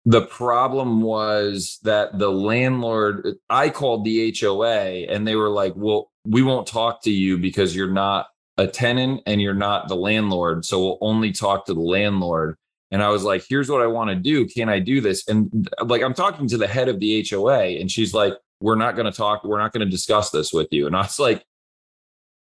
the 0.05 0.23
problem 0.23 1.01
was 1.03 1.81
that 1.83 2.19
the 2.19 2.31
landlord, 2.31 3.35
I 3.51 3.71
called 3.71 4.05
the 4.05 4.33
HOA 4.41 5.07
and 5.09 5.27
they 5.27 5.35
were 5.35 5.51
like, 5.51 5.73
well, 5.75 6.13
we 6.25 6.43
won't 6.43 6.69
talk 6.69 7.03
to 7.03 7.11
you 7.11 7.37
because 7.37 7.75
you're 7.75 7.91
not 7.91 8.29
a 8.57 8.67
tenant 8.67 9.23
and 9.27 9.43
you're 9.43 9.55
not 9.55 9.89
the 9.89 9.97
landlord. 9.97 10.65
So 10.65 10.79
we'll 10.79 10.99
only 11.01 11.33
talk 11.33 11.67
to 11.67 11.75
the 11.75 11.81
landlord. 11.81 12.57
And 12.90 13.03
I 13.03 13.09
was 13.09 13.25
like, 13.25 13.44
here's 13.49 13.68
what 13.68 13.83
I 13.83 13.87
want 13.87 14.11
to 14.11 14.16
do. 14.16 14.46
Can 14.46 14.68
I 14.68 14.79
do 14.79 15.01
this? 15.01 15.27
And 15.29 15.68
like, 15.85 16.03
I'm 16.03 16.14
talking 16.14 16.46
to 16.49 16.57
the 16.57 16.68
head 16.68 16.88
of 16.88 17.01
the 17.01 17.27
HOA 17.29 17.81
and 17.81 17.90
she's 17.90 18.14
like, 18.14 18.35
we're 18.61 18.77
not 18.77 18.94
going 18.94 19.11
to 19.11 19.16
talk. 19.16 19.44
We're 19.44 19.59
not 19.59 19.72
going 19.72 19.85
to 19.85 19.90
discuss 19.90 20.31
this 20.31 20.53
with 20.53 20.68
you. 20.70 20.87
And 20.87 20.96
I 20.96 21.03
was 21.03 21.18
like, 21.18 21.44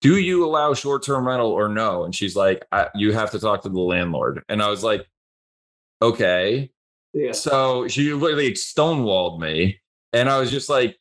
do 0.01 0.19
you 0.19 0.45
allow 0.45 0.75
short 0.75 1.05
term 1.05 1.27
rental 1.27 1.51
or 1.51 1.69
no? 1.69 2.05
And 2.05 2.15
she's 2.15 2.35
like, 2.35 2.65
I, 2.73 2.89
you 2.95 3.13
have 3.13 3.31
to 3.33 3.39
talk 3.39 3.63
to 3.63 3.69
the 3.69 3.81
landlord. 3.81 4.43
And 4.49 4.63
I 4.63 4.69
was 4.69 4.83
like, 4.83 5.07
okay. 6.01 6.71
Yeah. 7.13 7.33
So 7.33 7.87
she 7.89 8.13
literally 8.13 8.53
stonewalled 8.53 9.39
me. 9.39 9.81
And 10.13 10.29
I 10.29 10.41
was 10.41 10.51
just 10.51 10.69
like, 10.69 10.99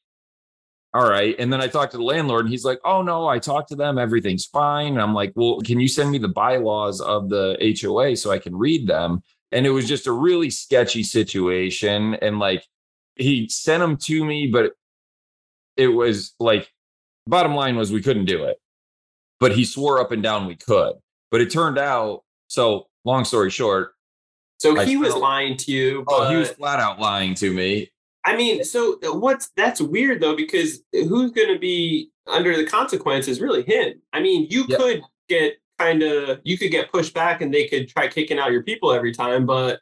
all 0.94 1.10
right. 1.10 1.36
And 1.40 1.52
then 1.54 1.62
I 1.62 1.68
talked 1.68 1.92
to 1.94 1.98
the 1.98 2.04
landlord 2.04 2.46
and 2.46 2.50
he's 2.52 2.66
like, 2.66 2.80
oh 2.84 3.02
no, 3.02 3.28
I 3.28 3.40
talked 3.40 3.70
to 3.70 3.76
them. 3.76 3.98
Everything's 3.98 4.46
fine. 4.46 4.94
And 4.94 5.02
I'm 5.02 5.14
like, 5.14 5.32
well, 5.36 5.60
can 5.62 5.80
you 5.80 5.88
send 5.88 6.12
me 6.12 6.18
the 6.18 6.28
bylaws 6.28 7.00
of 7.00 7.30
the 7.30 7.58
HOA 7.82 8.18
so 8.18 8.32
I 8.32 8.40
can 8.40 8.56
read 8.56 8.88
them? 8.88 9.24
And 9.54 9.66
it 9.66 9.72
was 9.72 9.88
just 9.88 10.08
a 10.08 10.12
really 10.12 10.50
sketchy 10.50 11.04
situation. 11.04 12.16
And 12.16 12.40
like 12.40 12.66
he 13.16 13.48
sent 13.50 13.82
them 13.82 13.98
to 13.98 14.26
me, 14.26 14.48
but 14.48 14.74
it 15.78 15.88
was 15.90 16.34
like, 16.40 16.70
bottom 17.28 17.56
line 17.56 17.78
was 17.78 17.92
we 17.92 18.02
couldn't 18.02 18.26
do 18.26 18.44
it. 18.46 18.58
but 19.42 19.52
he 19.54 19.66
swore 19.66 20.00
up 20.00 20.12
and 20.14 20.24
down 20.24 20.46
we 20.46 20.56
could. 20.56 20.94
But 21.32 21.42
it 21.42 21.52
turned 21.52 21.78
out, 21.78 22.24
so 22.48 22.88
long 23.04 23.26
story 23.26 23.50
short. 23.50 23.94
So 24.60 24.80
he 24.86 24.96
was 24.96 25.16
lying 25.16 25.58
to 25.58 25.72
you. 25.72 26.06
Oh, 26.08 26.30
he 26.30 26.36
was 26.38 26.52
flat 26.52 26.80
out 26.80 27.00
lying 27.00 27.34
to 27.36 27.52
me. 27.52 27.91
I 28.24 28.36
mean, 28.36 28.64
so 28.64 28.98
what's 29.04 29.50
that's 29.58 29.82
weird 29.82 30.22
though, 30.22 30.36
because 30.36 30.84
who's 30.92 31.32
going 31.32 31.54
to 31.54 31.60
be 31.60 32.12
under 32.28 32.56
the 32.56 32.66
consequences? 32.66 33.42
Really, 33.42 33.64
him. 33.64 34.02
I 34.14 34.20
mean, 34.20 34.48
you 34.50 34.66
yep. 34.68 34.80
could 34.80 35.02
get 35.28 35.56
kind 35.80 36.04
of, 36.04 36.40
you 36.44 36.58
could 36.58 36.72
get 36.72 36.92
pushed 36.92 37.14
back, 37.14 37.42
and 37.42 37.54
they 37.54 37.68
could 37.68 37.90
try 37.90 38.08
kicking 38.08 38.38
out 38.38 38.52
your 38.52 38.64
people 38.64 38.92
every 38.92 39.12
time, 39.12 39.46
but 39.46 39.80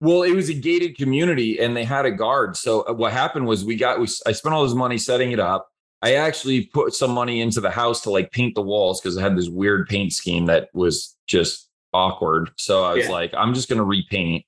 well, 0.00 0.22
it 0.22 0.32
was 0.32 0.50
a 0.50 0.54
gated 0.54 0.98
community 0.98 1.58
and 1.60 1.74
they 1.74 1.84
had 1.84 2.04
a 2.04 2.10
guard. 2.10 2.56
So 2.56 2.82
uh, 2.82 2.92
what 2.92 3.12
happened 3.12 3.46
was 3.46 3.64
we 3.64 3.76
got 3.76 3.98
we 3.98 4.06
I 4.26 4.32
spent 4.32 4.54
all 4.54 4.62
this 4.62 4.74
money 4.74 4.98
setting 4.98 5.32
it 5.32 5.40
up. 5.40 5.70
I 6.02 6.16
actually 6.16 6.66
put 6.66 6.92
some 6.92 7.10
money 7.10 7.40
into 7.40 7.62
the 7.62 7.70
house 7.70 8.02
to 8.02 8.10
like 8.10 8.30
paint 8.30 8.54
the 8.54 8.62
walls 8.62 9.00
because 9.00 9.16
it 9.16 9.22
had 9.22 9.36
this 9.36 9.48
weird 9.48 9.88
paint 9.88 10.12
scheme 10.12 10.44
that 10.46 10.68
was 10.74 11.16
just 11.26 11.70
awkward. 11.94 12.50
So 12.58 12.84
I 12.84 12.92
was 12.92 13.06
yeah. 13.06 13.12
like, 13.12 13.32
I'm 13.34 13.54
just 13.54 13.70
gonna 13.70 13.84
repaint. 13.84 14.44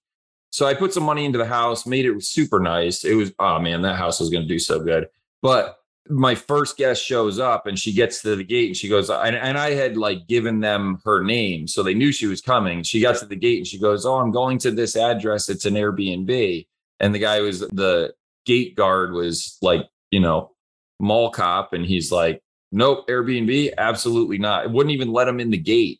So 0.56 0.64
I 0.64 0.72
put 0.72 0.94
some 0.94 1.02
money 1.02 1.26
into 1.26 1.36
the 1.36 1.44
house, 1.44 1.84
made 1.84 2.06
it 2.06 2.24
super 2.24 2.58
nice. 2.58 3.04
It 3.04 3.12
was 3.12 3.30
oh 3.38 3.58
man, 3.58 3.82
that 3.82 3.96
house 3.96 4.20
was 4.20 4.30
gonna 4.30 4.46
do 4.46 4.58
so 4.58 4.80
good. 4.80 5.06
But 5.42 5.76
my 6.08 6.34
first 6.34 6.78
guest 6.78 7.04
shows 7.04 7.38
up 7.38 7.66
and 7.66 7.78
she 7.78 7.92
gets 7.92 8.22
to 8.22 8.36
the 8.36 8.42
gate 8.42 8.68
and 8.68 8.76
she 8.76 8.88
goes 8.88 9.10
and, 9.10 9.34
and 9.34 9.58
i 9.58 9.72
had 9.72 9.96
like 9.96 10.24
given 10.28 10.60
them 10.60 11.00
her 11.04 11.20
name 11.20 11.66
so 11.66 11.82
they 11.82 11.94
knew 11.94 12.12
she 12.12 12.28
was 12.28 12.40
coming 12.40 12.80
she 12.84 13.00
got 13.00 13.16
to 13.16 13.26
the 13.26 13.34
gate 13.34 13.58
and 13.58 13.66
she 13.66 13.76
goes 13.76 14.06
oh 14.06 14.14
i'm 14.14 14.30
going 14.30 14.56
to 14.56 14.70
this 14.70 14.94
address 14.94 15.48
it's 15.48 15.64
an 15.64 15.74
airbnb 15.74 16.64
and 17.00 17.12
the 17.12 17.18
guy 17.18 17.40
was 17.40 17.58
the 17.58 18.14
gate 18.44 18.76
guard 18.76 19.14
was 19.14 19.58
like 19.62 19.88
you 20.12 20.20
know 20.20 20.52
mall 21.00 21.28
cop 21.28 21.72
and 21.72 21.84
he's 21.84 22.12
like 22.12 22.40
nope 22.70 23.04
airbnb 23.08 23.74
absolutely 23.76 24.38
not 24.38 24.66
it 24.66 24.70
wouldn't 24.70 24.94
even 24.94 25.10
let 25.10 25.26
him 25.26 25.40
in 25.40 25.50
the 25.50 25.58
gate 25.58 25.98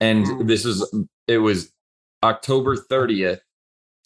and 0.00 0.26
mm. 0.26 0.44
this 0.48 0.64
is 0.64 0.92
it 1.28 1.38
was 1.38 1.70
october 2.24 2.76
30th 2.76 3.38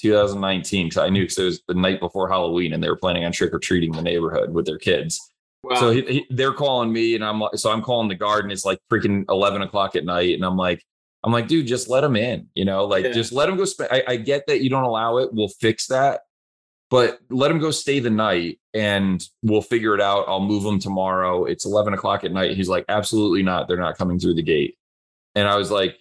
2019 0.01 0.87
because 0.87 0.99
I 0.99 1.09
knew 1.09 1.23
because 1.23 1.39
it 1.39 1.45
was 1.45 1.63
the 1.69 1.75
night 1.75 2.01
before 2.01 2.29
Halloween 2.29 2.73
and 2.73 2.83
they 2.83 2.89
were 2.89 2.97
planning 2.97 3.25
on 3.25 3.33
trick 3.33 3.55
or 3.55 3.59
treating 3.59 3.93
the 3.93 4.03
neighborhood 4.03 4.53
with 4.53 4.67
their 4.67 4.79
kids. 4.79 5.21
Wow. 5.63 5.77
So 5.77 5.91
he, 5.91 6.03
he, 6.03 6.27
they're 6.31 6.53
calling 6.53 6.93
me 6.93 7.15
and 7.15 7.25
I'm 7.25 7.41
like, 7.41 7.57
so 7.57 7.73
I'm 7.73 7.83
calling 7.83 8.09
the 8.09 8.15
guard 8.15 8.45
and 8.45 8.53
it's 8.53 8.65
like 8.65 8.79
freaking 8.91 9.25
11 9.29 9.63
o'clock 9.63 9.97
at 9.97 10.05
night. 10.05 10.35
And 10.35 10.45
I'm 10.45 10.57
like, 10.57 10.85
I'm 11.25 11.33
like, 11.33 11.49
dude, 11.49 11.67
just 11.67 11.89
let 11.89 12.05
him 12.05 12.17
in, 12.17 12.49
you 12.55 12.67
know, 12.67 12.85
like 12.85 13.05
yeah. 13.05 13.13
just 13.13 13.33
let 13.33 13.49
him 13.49 13.57
go. 13.57 13.65
Sp- 13.65 13.89
I, 13.91 14.03
I 14.07 14.17
get 14.17 14.47
that 14.49 14.63
you 14.63 14.69
don't 14.69 14.85
allow 14.85 15.17
it. 15.19 15.33
We'll 15.33 15.49
fix 15.49 15.87
that, 15.87 16.21
but 16.91 17.19
let 17.31 17.51
him 17.51 17.59
go 17.59 17.71
stay 17.71 17.99
the 17.99 18.11
night 18.11 18.61
and 18.75 19.27
we'll 19.43 19.63
figure 19.63 19.95
it 19.95 20.03
out. 20.03 20.27
I'll 20.29 20.41
move 20.41 20.65
him 20.67 20.79
tomorrow. 20.79 21.47
It's 21.47 21.65
11 21.65 21.95
o'clock 21.95 22.25
at 22.25 22.33
night. 22.33 22.57
He's 22.57 22.69
like, 22.69 22.85
absolutely 22.89 23.43
not. 23.43 23.69
They're 23.69 23.79
not 23.79 23.97
coming 23.97 24.19
through 24.19 24.35
the 24.35 24.43
gate. 24.43 24.77
And 25.35 25.49
I 25.49 25.57
was 25.57 25.71
like, 25.71 25.99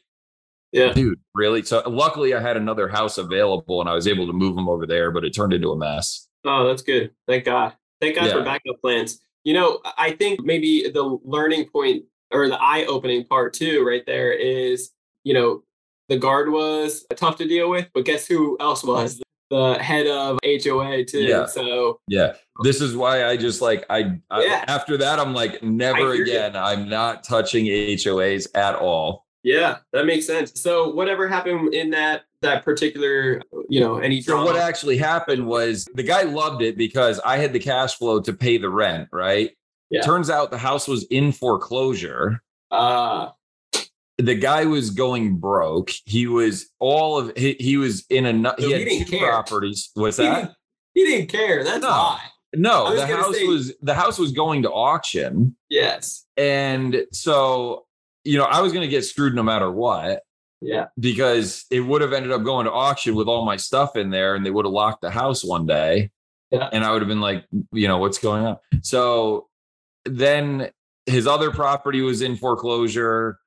yeah. 0.73 0.91
Dude, 0.91 1.19
really? 1.35 1.61
So 1.63 1.83
luckily 1.87 2.33
I 2.33 2.41
had 2.41 2.57
another 2.57 2.87
house 2.87 3.19
available 3.19 3.79
and 3.79 3.89
I 3.89 3.93
was 3.93 4.07
able 4.07 4.25
to 4.25 4.33
move 4.33 4.55
them 4.55 4.67
over 4.67 4.87
there, 4.87 5.11
but 5.11 5.23
it 5.23 5.29
turned 5.29 5.53
into 5.53 5.71
a 5.71 5.77
mess. 5.77 6.27
Oh, 6.43 6.67
that's 6.67 6.81
good. 6.81 7.11
Thank 7.27 7.45
God. 7.45 7.73
Thank 8.01 8.15
God 8.15 8.25
yeah. 8.25 8.33
for 8.33 8.43
backup 8.43 8.81
plans. 8.81 9.19
You 9.43 9.53
know, 9.53 9.79
I 9.97 10.11
think 10.11 10.43
maybe 10.43 10.89
the 10.91 11.19
learning 11.23 11.69
point 11.69 12.05
or 12.31 12.49
the 12.49 12.59
eye 12.59 12.85
opening 12.85 13.23
part 13.25 13.53
too, 13.53 13.85
right 13.85 14.03
there 14.07 14.33
is, 14.33 14.91
you 15.23 15.35
know, 15.35 15.63
the 16.09 16.17
guard 16.17 16.49
was 16.49 17.05
tough 17.15 17.37
to 17.37 17.47
deal 17.47 17.69
with, 17.69 17.87
but 17.93 18.05
guess 18.05 18.27
who 18.27 18.57
else 18.59 18.83
was? 18.83 19.21
The 19.51 19.75
head 19.75 20.07
of 20.07 20.39
HOA 20.43 21.05
too. 21.05 21.21
Yeah. 21.21 21.45
So 21.45 21.99
yeah, 22.07 22.33
this 22.63 22.81
is 22.81 22.95
why 22.95 23.25
I 23.25 23.37
just 23.37 23.61
like 23.61 23.85
I, 23.89 24.19
I 24.31 24.43
yeah. 24.43 24.65
after 24.67 24.97
that 24.97 25.19
I'm 25.19 25.35
like 25.35 25.61
never 25.61 26.13
again. 26.13 26.53
You. 26.53 26.59
I'm 26.59 26.89
not 26.89 27.23
touching 27.23 27.65
HOAs 27.65 28.47
at 28.55 28.75
all. 28.75 29.25
Yeah, 29.43 29.77
that 29.91 30.05
makes 30.05 30.25
sense. 30.25 30.59
So 30.61 30.89
whatever 30.89 31.27
happened 31.27 31.73
in 31.73 31.89
that 31.91 32.23
that 32.41 32.63
particular, 32.63 33.41
you 33.69 33.79
know, 33.79 33.97
any 33.97 34.21
So 34.21 34.43
what 34.43 34.55
actually 34.55 34.97
happened 34.97 35.45
was 35.45 35.85
the 35.95 36.03
guy 36.03 36.23
loved 36.23 36.61
it 36.61 36.77
because 36.77 37.19
I 37.25 37.37
had 37.37 37.53
the 37.53 37.59
cash 37.59 37.95
flow 37.95 38.21
to 38.21 38.33
pay 38.33 38.57
the 38.57 38.69
rent, 38.69 39.09
right? 39.11 39.51
Yeah. 39.89 40.01
Turns 40.01 40.29
out 40.29 40.49
the 40.49 40.57
house 40.57 40.87
was 40.87 41.03
in 41.05 41.31
foreclosure. 41.31 42.41
Uh 42.71 43.29
the 44.17 44.35
guy 44.35 44.65
was 44.65 44.91
going 44.91 45.37
broke. 45.37 45.91
He 46.05 46.27
was 46.27 46.69
all 46.79 47.17
of 47.17 47.35
he, 47.35 47.55
he 47.59 47.77
was 47.77 48.05
in 48.09 48.25
a 48.25 48.55
so 48.59 48.67
he 48.67 48.71
had 48.71 48.87
he 48.87 49.03
two 49.03 49.17
care. 49.17 49.29
properties. 49.29 49.89
What's 49.93 50.17
that? 50.17 50.23
He 50.23 50.35
didn't, 50.35 50.55
he 50.93 51.05
didn't 51.05 51.29
care. 51.29 51.63
That's 51.63 51.81
no. 51.81 51.89
why. 51.89 52.21
No, 52.55 52.95
the 52.95 53.07
house 53.07 53.35
say, 53.35 53.47
was 53.47 53.73
the 53.81 53.95
house 53.95 54.19
was 54.19 54.31
going 54.31 54.61
to 54.61 54.71
auction. 54.71 55.55
Yes. 55.69 56.25
And 56.37 57.05
so 57.11 57.85
you 58.23 58.37
know, 58.37 58.45
I 58.45 58.61
was 58.61 58.71
going 58.71 58.83
to 58.83 58.89
get 58.89 59.05
screwed 59.05 59.35
no 59.35 59.43
matter 59.43 59.71
what. 59.71 60.21
Yeah. 60.61 60.85
Because 60.97 61.65
it 61.69 61.81
would 61.81 62.01
have 62.01 62.13
ended 62.13 62.31
up 62.31 62.43
going 62.43 62.65
to 62.65 62.71
auction 62.71 63.15
with 63.15 63.27
all 63.27 63.45
my 63.45 63.57
stuff 63.57 63.97
in 63.97 64.09
there 64.09 64.35
and 64.35 64.45
they 64.45 64.51
would 64.51 64.65
have 64.65 64.73
locked 64.73 65.01
the 65.01 65.11
house 65.11 65.43
one 65.43 65.65
day. 65.65 66.11
Yeah. 66.51 66.69
And 66.71 66.85
I 66.85 66.91
would 66.91 67.01
have 67.01 67.09
been 67.09 67.21
like, 67.21 67.45
you 67.73 67.87
know, 67.87 67.97
what's 67.97 68.17
going 68.17 68.45
on? 68.45 68.57
So 68.81 69.47
then 70.05 70.69
his 71.05 71.27
other 71.27 71.51
property 71.51 72.01
was 72.01 72.21
in 72.21 72.37
foreclosure. 72.37 73.39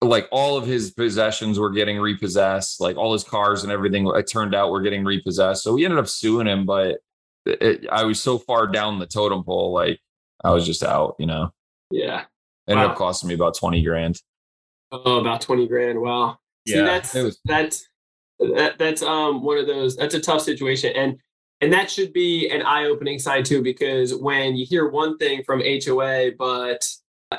Like 0.00 0.28
all 0.30 0.56
of 0.56 0.66
his 0.66 0.92
possessions 0.92 1.58
were 1.58 1.72
getting 1.72 1.98
repossessed, 1.98 2.80
like 2.80 2.96
all 2.96 3.12
his 3.12 3.24
cars 3.24 3.62
and 3.62 3.72
everything, 3.72 4.06
it 4.14 4.22
turned 4.24 4.54
out 4.54 4.70
were 4.70 4.82
getting 4.82 5.04
repossessed. 5.04 5.62
So 5.62 5.74
we 5.74 5.84
ended 5.84 5.98
up 5.98 6.08
suing 6.08 6.46
him, 6.46 6.64
but 6.64 6.98
it, 7.44 7.86
I 7.90 8.04
was 8.04 8.20
so 8.20 8.38
far 8.38 8.66
down 8.66 8.98
the 8.98 9.06
totem 9.06 9.44
pole, 9.44 9.72
like 9.72 10.00
I 10.42 10.52
was 10.52 10.64
just 10.64 10.82
out, 10.82 11.16
you 11.18 11.26
know? 11.26 11.52
Yeah. 11.90 12.24
Ended 12.68 12.84
wow. 12.84 12.90
up 12.92 12.98
costing 12.98 13.28
me 13.28 13.34
about 13.34 13.56
20 13.56 13.82
grand. 13.82 14.20
Oh, 14.92 15.20
about 15.20 15.40
20 15.40 15.68
grand. 15.68 16.00
Wow. 16.00 16.38
See, 16.66 16.76
yeah, 16.76 16.84
that's 16.84 17.14
was- 17.14 17.40
that's 17.44 17.88
that, 18.38 18.78
that's 18.78 19.02
um 19.02 19.42
one 19.42 19.58
of 19.58 19.66
those 19.66 19.96
that's 19.96 20.14
a 20.14 20.20
tough 20.20 20.42
situation. 20.42 20.92
And 20.94 21.18
and 21.60 21.72
that 21.72 21.90
should 21.90 22.12
be 22.12 22.50
an 22.50 22.62
eye-opening 22.62 23.18
sign 23.18 23.42
too, 23.42 23.62
because 23.62 24.14
when 24.14 24.56
you 24.56 24.66
hear 24.66 24.88
one 24.88 25.16
thing 25.16 25.42
from 25.44 25.62
HOA, 25.62 26.32
but 26.38 26.86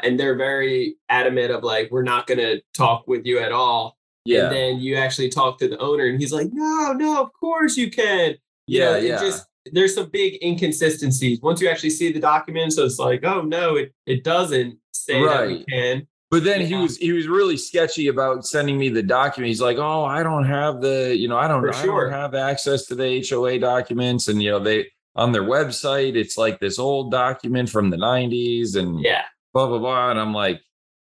and 0.04 0.20
they're 0.20 0.36
very 0.36 0.98
adamant 1.10 1.52
of 1.52 1.64
like, 1.64 1.90
we're 1.92 2.04
not 2.04 2.26
gonna 2.28 2.56
talk 2.74 3.08
with 3.08 3.26
you 3.26 3.40
at 3.40 3.52
all. 3.52 3.98
Yeah. 4.26 4.46
And 4.46 4.56
then 4.56 4.80
you 4.80 4.96
actually 4.96 5.30
talk 5.30 5.60
to 5.60 5.68
the 5.68 5.78
owner 5.78 6.06
and 6.06 6.20
he's 6.20 6.34
like, 6.34 6.50
no, 6.52 6.94
no, 6.94 7.22
of 7.22 7.32
course 7.34 7.78
you 7.78 7.92
can. 7.92 8.36
You 8.66 8.80
yeah, 8.80 8.92
know, 8.92 8.98
yeah. 8.98 9.20
Just 9.20 9.46
there's 9.72 9.96
some 9.96 10.10
big 10.10 10.42
inconsistencies. 10.44 11.42
Once 11.42 11.62
you 11.62 11.70
actually 11.70 11.90
see 11.92 12.12
the 12.12 12.20
document, 12.20 12.74
so 12.74 12.86
it's 12.86 13.00
like, 13.00 13.24
oh 13.24 13.42
no, 13.42 13.76
it 13.76 13.94
it 14.06 14.24
doesn't 14.24 14.78
say 15.08 15.22
right. 15.22 15.40
that 15.40 15.48
we 15.48 15.66
can. 15.66 16.08
But 16.30 16.44
then 16.44 16.62
yeah. 16.62 16.68
he 16.68 16.76
was 16.76 16.98
he 16.98 17.14
was 17.14 17.28
really 17.28 17.56
sketchy 17.56 18.08
about 18.08 18.46
sending 18.46 18.78
me 18.78 18.90
the 18.90 19.04
document. 19.04 19.48
He's 19.48 19.62
like, 19.62 19.78
"Oh, 19.78 20.04
I 20.04 20.24
don't 20.24 20.46
have 20.46 20.82
the, 20.82 21.16
you 21.16 21.30
know, 21.30 21.38
I 21.38 21.48
don't, 21.48 21.74
I 21.74 21.86
don't 21.86 22.12
have 22.12 22.36
access 22.36 22.86
to 22.88 22.96
the 22.96 23.26
HOA 23.28 23.60
documents." 23.60 24.28
And 24.28 24.44
you 24.44 24.52
know, 24.52 24.60
they 24.60 24.88
on 25.16 25.32
their 25.32 25.44
website, 25.44 26.16
it's 26.16 26.38
like 26.38 26.60
this 26.60 26.80
old 26.80 27.12
document 27.12 27.70
from 27.70 27.90
the 27.90 27.98
'90s, 27.98 28.76
and 28.76 29.00
yeah, 29.00 29.24
blah 29.54 29.68
blah 29.68 29.80
blah. 29.80 30.12
And 30.12 30.20
I'm 30.20 30.34
like, 30.34 30.62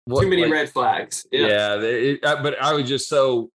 what, 0.06 0.22
too 0.22 0.28
many 0.28 0.42
like, 0.42 0.52
red 0.52 0.70
flags. 0.70 1.24
Yeah, 1.30 1.46
yeah 1.46 1.80
it, 1.80 2.20
but 2.22 2.60
I 2.60 2.72
was 2.72 2.88
just 2.88 3.08
so 3.08 3.50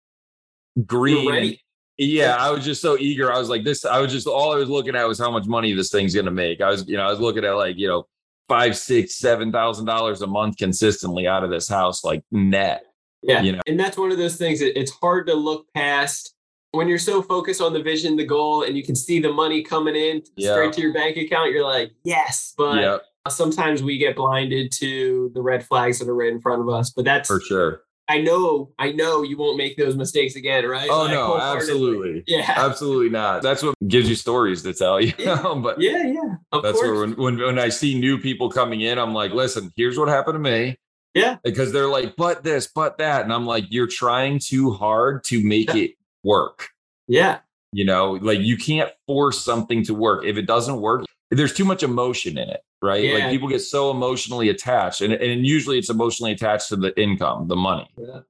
green. 0.84 1.56
Yeah, 1.96 2.36
I 2.38 2.50
was 2.50 2.64
just 2.64 2.82
so 2.82 2.98
eager. 2.98 3.32
I 3.32 3.38
was 3.38 3.48
like, 3.48 3.64
this. 3.64 3.86
I 3.86 4.00
was 4.00 4.12
just 4.12 4.26
all 4.26 4.52
I 4.52 4.56
was 4.56 4.68
looking 4.68 4.96
at 4.96 5.08
was 5.08 5.18
how 5.18 5.30
much 5.30 5.46
money 5.46 5.72
this 5.72 5.90
thing's 5.90 6.14
gonna 6.14 6.30
make. 6.30 6.60
I 6.60 6.68
was, 6.68 6.86
you 6.86 6.98
know, 6.98 7.06
I 7.06 7.10
was 7.10 7.20
looking 7.20 7.44
at 7.44 7.52
like, 7.52 7.78
you 7.78 7.88
know, 7.88 8.06
five, 8.48 8.76
six, 8.76 9.16
seven 9.16 9.52
thousand 9.52 9.86
dollars 9.86 10.22
a 10.22 10.26
month 10.26 10.56
consistently 10.56 11.26
out 11.26 11.44
of 11.44 11.50
this 11.50 11.68
house, 11.68 12.04
like 12.04 12.22
net. 12.30 12.84
Yeah. 13.22 13.42
You 13.42 13.52
know? 13.52 13.60
And 13.66 13.80
that's 13.80 13.96
one 13.96 14.12
of 14.12 14.18
those 14.18 14.36
things 14.36 14.60
that 14.60 14.78
it's 14.78 14.92
hard 14.92 15.26
to 15.28 15.34
look 15.34 15.66
past 15.74 16.34
when 16.74 16.88
you're 16.88 16.98
so 16.98 17.22
focused 17.22 17.60
on 17.60 17.72
the 17.72 17.82
vision, 17.82 18.16
the 18.16 18.24
goal, 18.24 18.64
and 18.64 18.76
you 18.76 18.82
can 18.82 18.96
see 18.96 19.20
the 19.20 19.32
money 19.32 19.62
coming 19.62 19.94
in 19.94 20.22
yep. 20.36 20.52
straight 20.52 20.72
to 20.74 20.80
your 20.80 20.92
bank 20.92 21.16
account, 21.16 21.52
you're 21.52 21.64
like, 21.64 21.92
yes. 22.02 22.52
But 22.56 23.02
sometimes 23.28 23.82
we 23.82 23.98
get 23.98 24.16
blinded 24.16 24.72
to 24.72 25.30
the 25.34 25.42
red 25.42 25.64
flags 25.64 25.98
that 25.98 26.08
are 26.08 26.14
right 26.14 26.32
in 26.32 26.40
front 26.40 26.60
of 26.60 26.68
us. 26.68 26.90
But 26.90 27.04
that's 27.04 27.28
for 27.28 27.40
sure. 27.40 27.82
I 28.06 28.20
know, 28.20 28.70
I 28.78 28.92
know 28.92 29.22
you 29.22 29.38
won't 29.38 29.56
make 29.56 29.78
those 29.78 29.96
mistakes 29.96 30.36
again, 30.36 30.66
right? 30.66 30.88
Oh 30.90 31.02
like, 31.02 31.12
no, 31.12 31.38
absolutely, 31.40 32.22
yeah, 32.26 32.44
absolutely 32.56 33.08
not. 33.08 33.42
That's 33.42 33.62
what 33.62 33.74
gives 33.88 34.08
you 34.08 34.14
stories 34.14 34.62
to 34.64 34.74
tell 34.74 35.00
you. 35.00 35.12
Yeah, 35.18 35.54
but 35.62 35.80
yeah, 35.80 36.02
yeah. 36.04 36.34
that's 36.52 36.80
course. 36.80 36.80
where 36.80 37.00
when, 37.00 37.16
when 37.16 37.38
when 37.38 37.58
I 37.58 37.70
see 37.70 37.98
new 37.98 38.18
people 38.18 38.50
coming 38.50 38.82
in, 38.82 38.98
I'm 38.98 39.14
like, 39.14 39.32
listen, 39.32 39.72
here's 39.76 39.98
what 39.98 40.08
happened 40.08 40.34
to 40.34 40.38
me. 40.38 40.76
Yeah, 41.14 41.36
because 41.44 41.72
they're 41.72 41.88
like, 41.88 42.16
but 42.16 42.42
this, 42.44 42.66
but 42.66 42.98
that, 42.98 43.22
and 43.22 43.32
I'm 43.32 43.46
like, 43.46 43.64
you're 43.68 43.86
trying 43.86 44.38
too 44.38 44.72
hard 44.72 45.24
to 45.24 45.42
make 45.42 45.72
yeah. 45.72 45.84
it 45.84 45.90
work. 46.24 46.68
Yeah, 47.08 47.38
you 47.72 47.84
know, 47.84 48.12
like 48.12 48.40
you 48.40 48.58
can't 48.58 48.90
force 49.06 49.42
something 49.42 49.82
to 49.84 49.94
work. 49.94 50.24
If 50.24 50.36
it 50.36 50.46
doesn't 50.46 50.80
work, 50.80 51.06
there's 51.36 51.54
too 51.54 51.64
much 51.64 51.82
emotion 51.82 52.38
in 52.38 52.48
it 52.48 52.60
right? 52.84 53.02
Yeah. 53.02 53.14
Like 53.14 53.30
people 53.30 53.48
get 53.48 53.60
so 53.60 53.90
emotionally 53.90 54.50
attached, 54.50 55.00
and, 55.00 55.12
and 55.14 55.46
usually 55.46 55.78
it's 55.78 55.90
emotionally 55.90 56.32
attached 56.32 56.68
to 56.68 56.76
the 56.76 56.98
income, 57.00 57.48
the 57.48 57.56
money. 57.56 57.88
Yeah. 57.96 58.20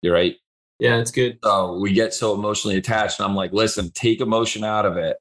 You're 0.00 0.14
right. 0.14 0.36
Yeah, 0.80 0.98
it's 0.98 1.10
good. 1.10 1.38
So 1.44 1.78
we 1.78 1.92
get 1.92 2.14
so 2.14 2.34
emotionally 2.34 2.76
attached, 2.76 3.20
and 3.20 3.28
I'm 3.28 3.36
like, 3.36 3.52
listen, 3.52 3.90
take 3.92 4.20
emotion 4.20 4.64
out 4.64 4.86
of 4.86 4.96
it 4.96 5.18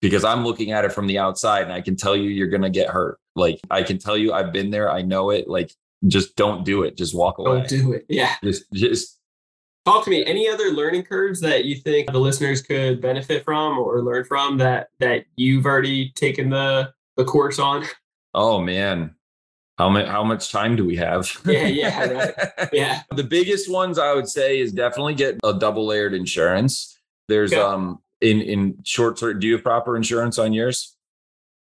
because 0.00 0.24
I'm 0.24 0.44
looking 0.44 0.72
at 0.72 0.84
it 0.84 0.92
from 0.92 1.06
the 1.06 1.18
outside, 1.18 1.62
and 1.62 1.72
I 1.72 1.80
can 1.80 1.96
tell 1.96 2.16
you 2.16 2.30
you're 2.30 2.48
gonna 2.48 2.70
get 2.70 2.88
hurt. 2.88 3.18
Like 3.36 3.60
I 3.70 3.82
can 3.82 3.98
tell 3.98 4.16
you, 4.16 4.32
I've 4.32 4.52
been 4.52 4.70
there, 4.70 4.90
I 4.90 5.02
know 5.02 5.30
it. 5.30 5.48
Like 5.48 5.72
just 6.06 6.34
don't 6.34 6.64
do 6.64 6.82
it. 6.82 6.96
Just 6.96 7.14
walk 7.14 7.38
away. 7.38 7.58
Don't 7.58 7.68
do 7.68 7.92
it. 7.92 8.06
Yeah. 8.08 8.34
Just 8.42 8.64
just 8.72 9.15
talk 9.86 10.04
to 10.04 10.10
me. 10.10 10.24
Any 10.24 10.48
other 10.48 10.70
learning 10.70 11.04
curves 11.04 11.40
that 11.40 11.64
you 11.64 11.76
think 11.76 12.10
the 12.10 12.18
listeners 12.18 12.60
could 12.60 13.00
benefit 13.00 13.44
from 13.44 13.78
or 13.78 14.02
learn 14.02 14.24
from 14.24 14.58
that 14.58 14.88
that 14.98 15.24
you've 15.36 15.64
already 15.64 16.10
taken 16.10 16.50
the 16.50 16.92
the 17.16 17.24
course 17.24 17.58
on? 17.58 17.84
Oh 18.34 18.60
man. 18.60 19.14
How 19.78 19.90
much 19.90 20.06
how 20.06 20.24
much 20.24 20.50
time 20.50 20.74
do 20.76 20.84
we 20.84 20.96
have? 20.96 21.30
Yeah, 21.44 21.66
yeah, 21.66 22.04
right. 22.04 22.34
Yeah. 22.72 23.02
the 23.14 23.24
biggest 23.24 23.70
ones 23.70 23.98
I 23.98 24.14
would 24.14 24.28
say 24.28 24.58
is 24.58 24.72
definitely 24.72 25.14
get 25.14 25.38
a 25.44 25.54
double 25.54 25.86
layered 25.86 26.14
insurance. 26.14 26.98
There's 27.28 27.52
okay. 27.52 27.62
um 27.62 28.00
in 28.20 28.40
in 28.40 28.78
short 28.84 29.18
term, 29.18 29.38
do 29.38 29.46
you 29.46 29.54
have 29.54 29.62
proper 29.62 29.96
insurance 29.96 30.38
on 30.38 30.52
yours? 30.52 30.96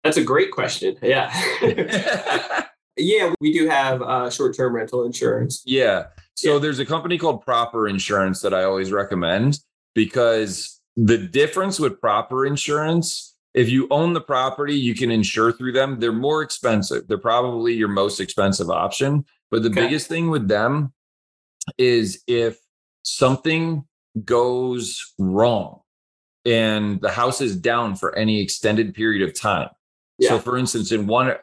That's 0.03 0.17
a 0.17 0.23
great 0.23 0.51
question. 0.51 0.95
Yeah. 1.01 1.31
yeah, 2.97 3.33
we 3.41 3.51
do 3.51 3.67
have 3.67 4.01
uh, 4.01 4.29
short 4.29 4.55
term 4.55 4.75
rental 4.75 5.03
insurance. 5.03 5.63
Yeah. 5.65 6.05
So 6.35 6.53
yeah. 6.53 6.59
there's 6.59 6.79
a 6.79 6.85
company 6.85 7.17
called 7.17 7.41
Proper 7.43 7.87
Insurance 7.87 8.41
that 8.41 8.53
I 8.53 8.63
always 8.63 8.91
recommend 8.91 9.59
because 9.93 10.81
the 10.95 11.17
difference 11.17 11.79
with 11.79 11.99
proper 11.99 12.45
insurance, 12.45 13.35
if 13.53 13.69
you 13.69 13.87
own 13.89 14.13
the 14.13 14.21
property, 14.21 14.75
you 14.75 14.95
can 14.95 15.11
insure 15.11 15.51
through 15.51 15.71
them. 15.71 15.99
They're 15.99 16.11
more 16.11 16.41
expensive. 16.41 17.07
They're 17.07 17.17
probably 17.17 17.73
your 17.73 17.87
most 17.87 18.19
expensive 18.19 18.69
option. 18.69 19.25
But 19.51 19.63
the 19.63 19.69
okay. 19.69 19.81
biggest 19.81 20.07
thing 20.07 20.29
with 20.29 20.47
them 20.47 20.93
is 21.77 22.23
if 22.27 22.57
something 23.03 23.85
goes 24.23 25.13
wrong, 25.17 25.81
and 26.45 27.01
the 27.01 27.09
house 27.09 27.41
is 27.41 27.55
down 27.55 27.95
for 27.95 28.15
any 28.15 28.41
extended 28.41 28.93
period 28.93 29.27
of 29.27 29.33
time. 29.33 29.69
Yeah. 30.19 30.29
So, 30.29 30.39
for 30.39 30.57
instance, 30.57 30.91
in 30.91 31.07
one, 31.07 31.33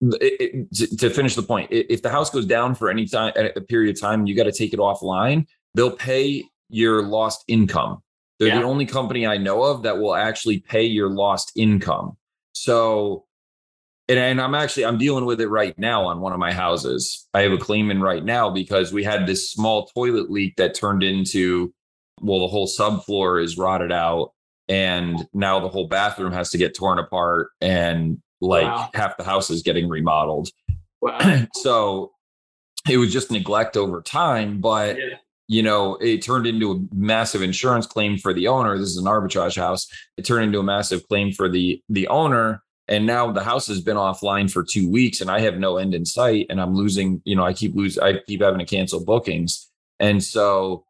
it, 0.00 0.68
it, 0.70 0.98
to 0.98 1.10
finish 1.10 1.34
the 1.34 1.42
point, 1.42 1.68
if 1.70 2.02
the 2.02 2.10
house 2.10 2.30
goes 2.30 2.46
down 2.46 2.74
for 2.74 2.90
any 2.90 3.06
time, 3.06 3.32
at 3.36 3.56
a 3.56 3.60
period 3.60 3.94
of 3.94 4.00
time, 4.00 4.26
you 4.26 4.36
got 4.36 4.44
to 4.44 4.52
take 4.52 4.72
it 4.72 4.78
offline. 4.78 5.46
They'll 5.74 5.96
pay 5.96 6.44
your 6.68 7.02
lost 7.02 7.44
income. 7.48 8.02
They're 8.38 8.48
yeah. 8.48 8.60
the 8.60 8.64
only 8.64 8.86
company 8.86 9.26
I 9.26 9.36
know 9.36 9.64
of 9.64 9.82
that 9.82 9.98
will 9.98 10.14
actually 10.14 10.60
pay 10.60 10.84
your 10.84 11.10
lost 11.10 11.52
income. 11.56 12.16
So, 12.52 13.24
and, 14.08 14.18
and 14.18 14.40
I'm 14.40 14.54
actually 14.54 14.84
I'm 14.84 14.98
dealing 14.98 15.24
with 15.24 15.40
it 15.40 15.48
right 15.48 15.76
now 15.78 16.06
on 16.06 16.20
one 16.20 16.32
of 16.32 16.38
my 16.38 16.52
houses. 16.52 17.26
I 17.34 17.42
have 17.42 17.52
a 17.52 17.58
claim 17.58 17.90
in 17.90 18.00
right 18.00 18.24
now 18.24 18.50
because 18.50 18.92
we 18.92 19.02
had 19.02 19.26
this 19.26 19.50
small 19.50 19.86
toilet 19.86 20.30
leak 20.30 20.56
that 20.56 20.74
turned 20.74 21.02
into 21.02 21.74
well, 22.20 22.40
the 22.40 22.48
whole 22.48 22.66
subfloor 22.66 23.42
is 23.42 23.56
rotted 23.56 23.92
out 23.92 24.32
and 24.68 25.26
now 25.32 25.60
the 25.60 25.68
whole 25.68 25.86
bathroom 25.86 26.32
has 26.32 26.50
to 26.50 26.58
get 26.58 26.74
torn 26.74 26.98
apart 26.98 27.50
and 27.60 28.20
like 28.40 28.64
wow. 28.64 28.88
half 28.94 29.16
the 29.16 29.24
house 29.24 29.50
is 29.50 29.62
getting 29.62 29.88
remodeled 29.88 30.48
wow. 31.00 31.46
so 31.54 32.12
it 32.88 32.96
was 32.96 33.12
just 33.12 33.30
neglect 33.30 33.76
over 33.76 34.00
time 34.00 34.60
but 34.60 34.96
yeah. 34.96 35.16
you 35.48 35.62
know 35.62 35.96
it 35.96 36.22
turned 36.22 36.46
into 36.46 36.72
a 36.72 36.94
massive 36.94 37.42
insurance 37.42 37.86
claim 37.86 38.16
for 38.16 38.32
the 38.32 38.46
owner 38.46 38.78
this 38.78 38.88
is 38.88 38.96
an 38.96 39.04
arbitrage 39.04 39.56
house 39.56 39.88
it 40.16 40.24
turned 40.24 40.44
into 40.44 40.60
a 40.60 40.64
massive 40.64 41.06
claim 41.08 41.32
for 41.32 41.48
the 41.48 41.82
the 41.88 42.06
owner 42.08 42.62
and 42.86 43.04
now 43.04 43.30
the 43.30 43.44
house 43.44 43.66
has 43.66 43.82
been 43.82 43.96
offline 43.96 44.50
for 44.50 44.62
two 44.62 44.90
weeks 44.90 45.20
and 45.20 45.30
i 45.30 45.40
have 45.40 45.58
no 45.58 45.76
end 45.76 45.94
in 45.94 46.04
sight 46.04 46.46
and 46.50 46.60
i'm 46.60 46.74
losing 46.74 47.20
you 47.24 47.34
know 47.34 47.44
i 47.44 47.52
keep 47.52 47.74
losing 47.74 48.02
i 48.02 48.14
keep 48.26 48.40
having 48.40 48.58
to 48.58 48.64
cancel 48.64 49.04
bookings 49.04 49.70
and 50.00 50.22
so 50.22 50.84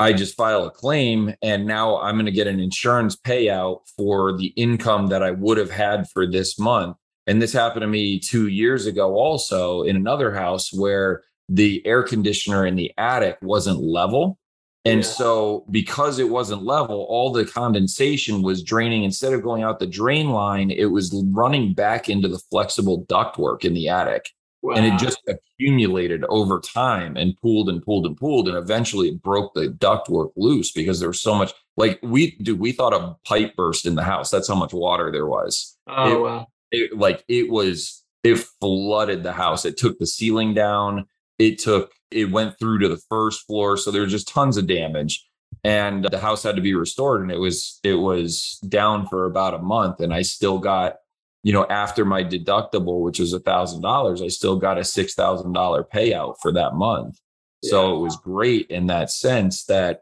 I 0.00 0.12
just 0.14 0.36
file 0.36 0.64
a 0.64 0.70
claim 0.70 1.34
and 1.42 1.66
now 1.66 2.00
I'm 2.00 2.14
going 2.14 2.26
to 2.26 2.32
get 2.32 2.46
an 2.46 2.58
insurance 2.58 3.16
payout 3.16 3.80
for 3.96 4.36
the 4.36 4.46
income 4.56 5.08
that 5.08 5.22
I 5.22 5.30
would 5.30 5.58
have 5.58 5.70
had 5.70 6.08
for 6.08 6.26
this 6.26 6.58
month. 6.58 6.96
And 7.26 7.40
this 7.40 7.52
happened 7.52 7.82
to 7.82 7.86
me 7.86 8.18
two 8.18 8.48
years 8.48 8.86
ago, 8.86 9.14
also 9.14 9.82
in 9.82 9.96
another 9.96 10.34
house 10.34 10.72
where 10.72 11.22
the 11.50 11.86
air 11.86 12.02
conditioner 12.02 12.64
in 12.64 12.76
the 12.76 12.92
attic 12.96 13.36
wasn't 13.42 13.82
level. 13.82 14.38
And 14.86 15.00
yeah. 15.00 15.06
so, 15.06 15.66
because 15.70 16.18
it 16.18 16.30
wasn't 16.30 16.62
level, 16.62 17.06
all 17.10 17.30
the 17.30 17.44
condensation 17.44 18.40
was 18.40 18.62
draining. 18.62 19.04
Instead 19.04 19.34
of 19.34 19.42
going 19.42 19.62
out 19.62 19.78
the 19.78 19.86
drain 19.86 20.30
line, 20.30 20.70
it 20.70 20.86
was 20.86 21.14
running 21.30 21.74
back 21.74 22.08
into 22.08 22.28
the 22.28 22.40
flexible 22.50 23.04
ductwork 23.04 23.66
in 23.66 23.74
the 23.74 23.88
attic. 23.88 24.30
Wow. 24.62 24.74
And 24.74 24.84
it 24.84 24.98
just 24.98 25.18
accumulated 25.26 26.22
over 26.28 26.60
time 26.60 27.16
and 27.16 27.34
pooled 27.40 27.70
and 27.70 27.82
pooled 27.82 28.04
and 28.04 28.16
pooled. 28.16 28.46
And 28.46 28.58
eventually 28.58 29.08
it 29.08 29.22
broke 29.22 29.54
the 29.54 29.68
ductwork 29.68 30.32
loose 30.36 30.70
because 30.70 31.00
there 31.00 31.08
was 31.08 31.20
so 31.20 31.34
much 31.34 31.54
like 31.78 31.98
we 32.02 32.36
do. 32.42 32.54
We 32.54 32.72
thought 32.72 32.92
a 32.92 33.16
pipe 33.26 33.56
burst 33.56 33.86
in 33.86 33.94
the 33.94 34.02
house. 34.02 34.30
That's 34.30 34.48
how 34.48 34.54
much 34.54 34.74
water 34.74 35.10
there 35.10 35.26
was. 35.26 35.78
Oh, 35.88 36.12
it, 36.12 36.20
wow. 36.20 36.46
It, 36.72 36.98
like 36.98 37.24
it 37.26 37.50
was, 37.50 38.04
it 38.22 38.36
flooded 38.60 39.22
the 39.22 39.32
house. 39.32 39.64
It 39.64 39.78
took 39.78 39.98
the 39.98 40.06
ceiling 40.06 40.52
down. 40.52 41.06
It 41.38 41.58
took, 41.58 41.92
it 42.10 42.30
went 42.30 42.58
through 42.58 42.80
to 42.80 42.88
the 42.88 43.00
first 43.08 43.46
floor. 43.46 43.78
So 43.78 43.90
there 43.90 44.02
was 44.02 44.12
just 44.12 44.28
tons 44.28 44.58
of 44.58 44.66
damage. 44.66 45.26
And 45.64 46.04
the 46.04 46.20
house 46.20 46.42
had 46.42 46.56
to 46.56 46.62
be 46.62 46.74
restored. 46.74 47.22
And 47.22 47.32
it 47.32 47.38
was, 47.38 47.80
it 47.82 47.94
was 47.94 48.58
down 48.68 49.06
for 49.06 49.24
about 49.24 49.54
a 49.54 49.58
month. 49.58 50.00
And 50.00 50.12
I 50.12 50.20
still 50.22 50.58
got 50.58 50.96
you 51.42 51.52
know, 51.52 51.66
after 51.66 52.04
my 52.04 52.22
deductible, 52.22 53.00
which 53.00 53.18
was 53.18 53.32
a 53.32 53.40
thousand 53.40 53.82
dollars, 53.82 54.20
I 54.20 54.28
still 54.28 54.56
got 54.56 54.78
a 54.78 54.84
six 54.84 55.14
thousand 55.14 55.52
dollar 55.52 55.84
payout 55.84 56.36
for 56.42 56.52
that 56.52 56.74
month. 56.74 57.18
Yeah. 57.62 57.70
So 57.70 57.96
it 57.96 58.00
was 58.00 58.16
great 58.16 58.66
in 58.68 58.86
that 58.88 59.10
sense 59.10 59.64
that, 59.64 60.00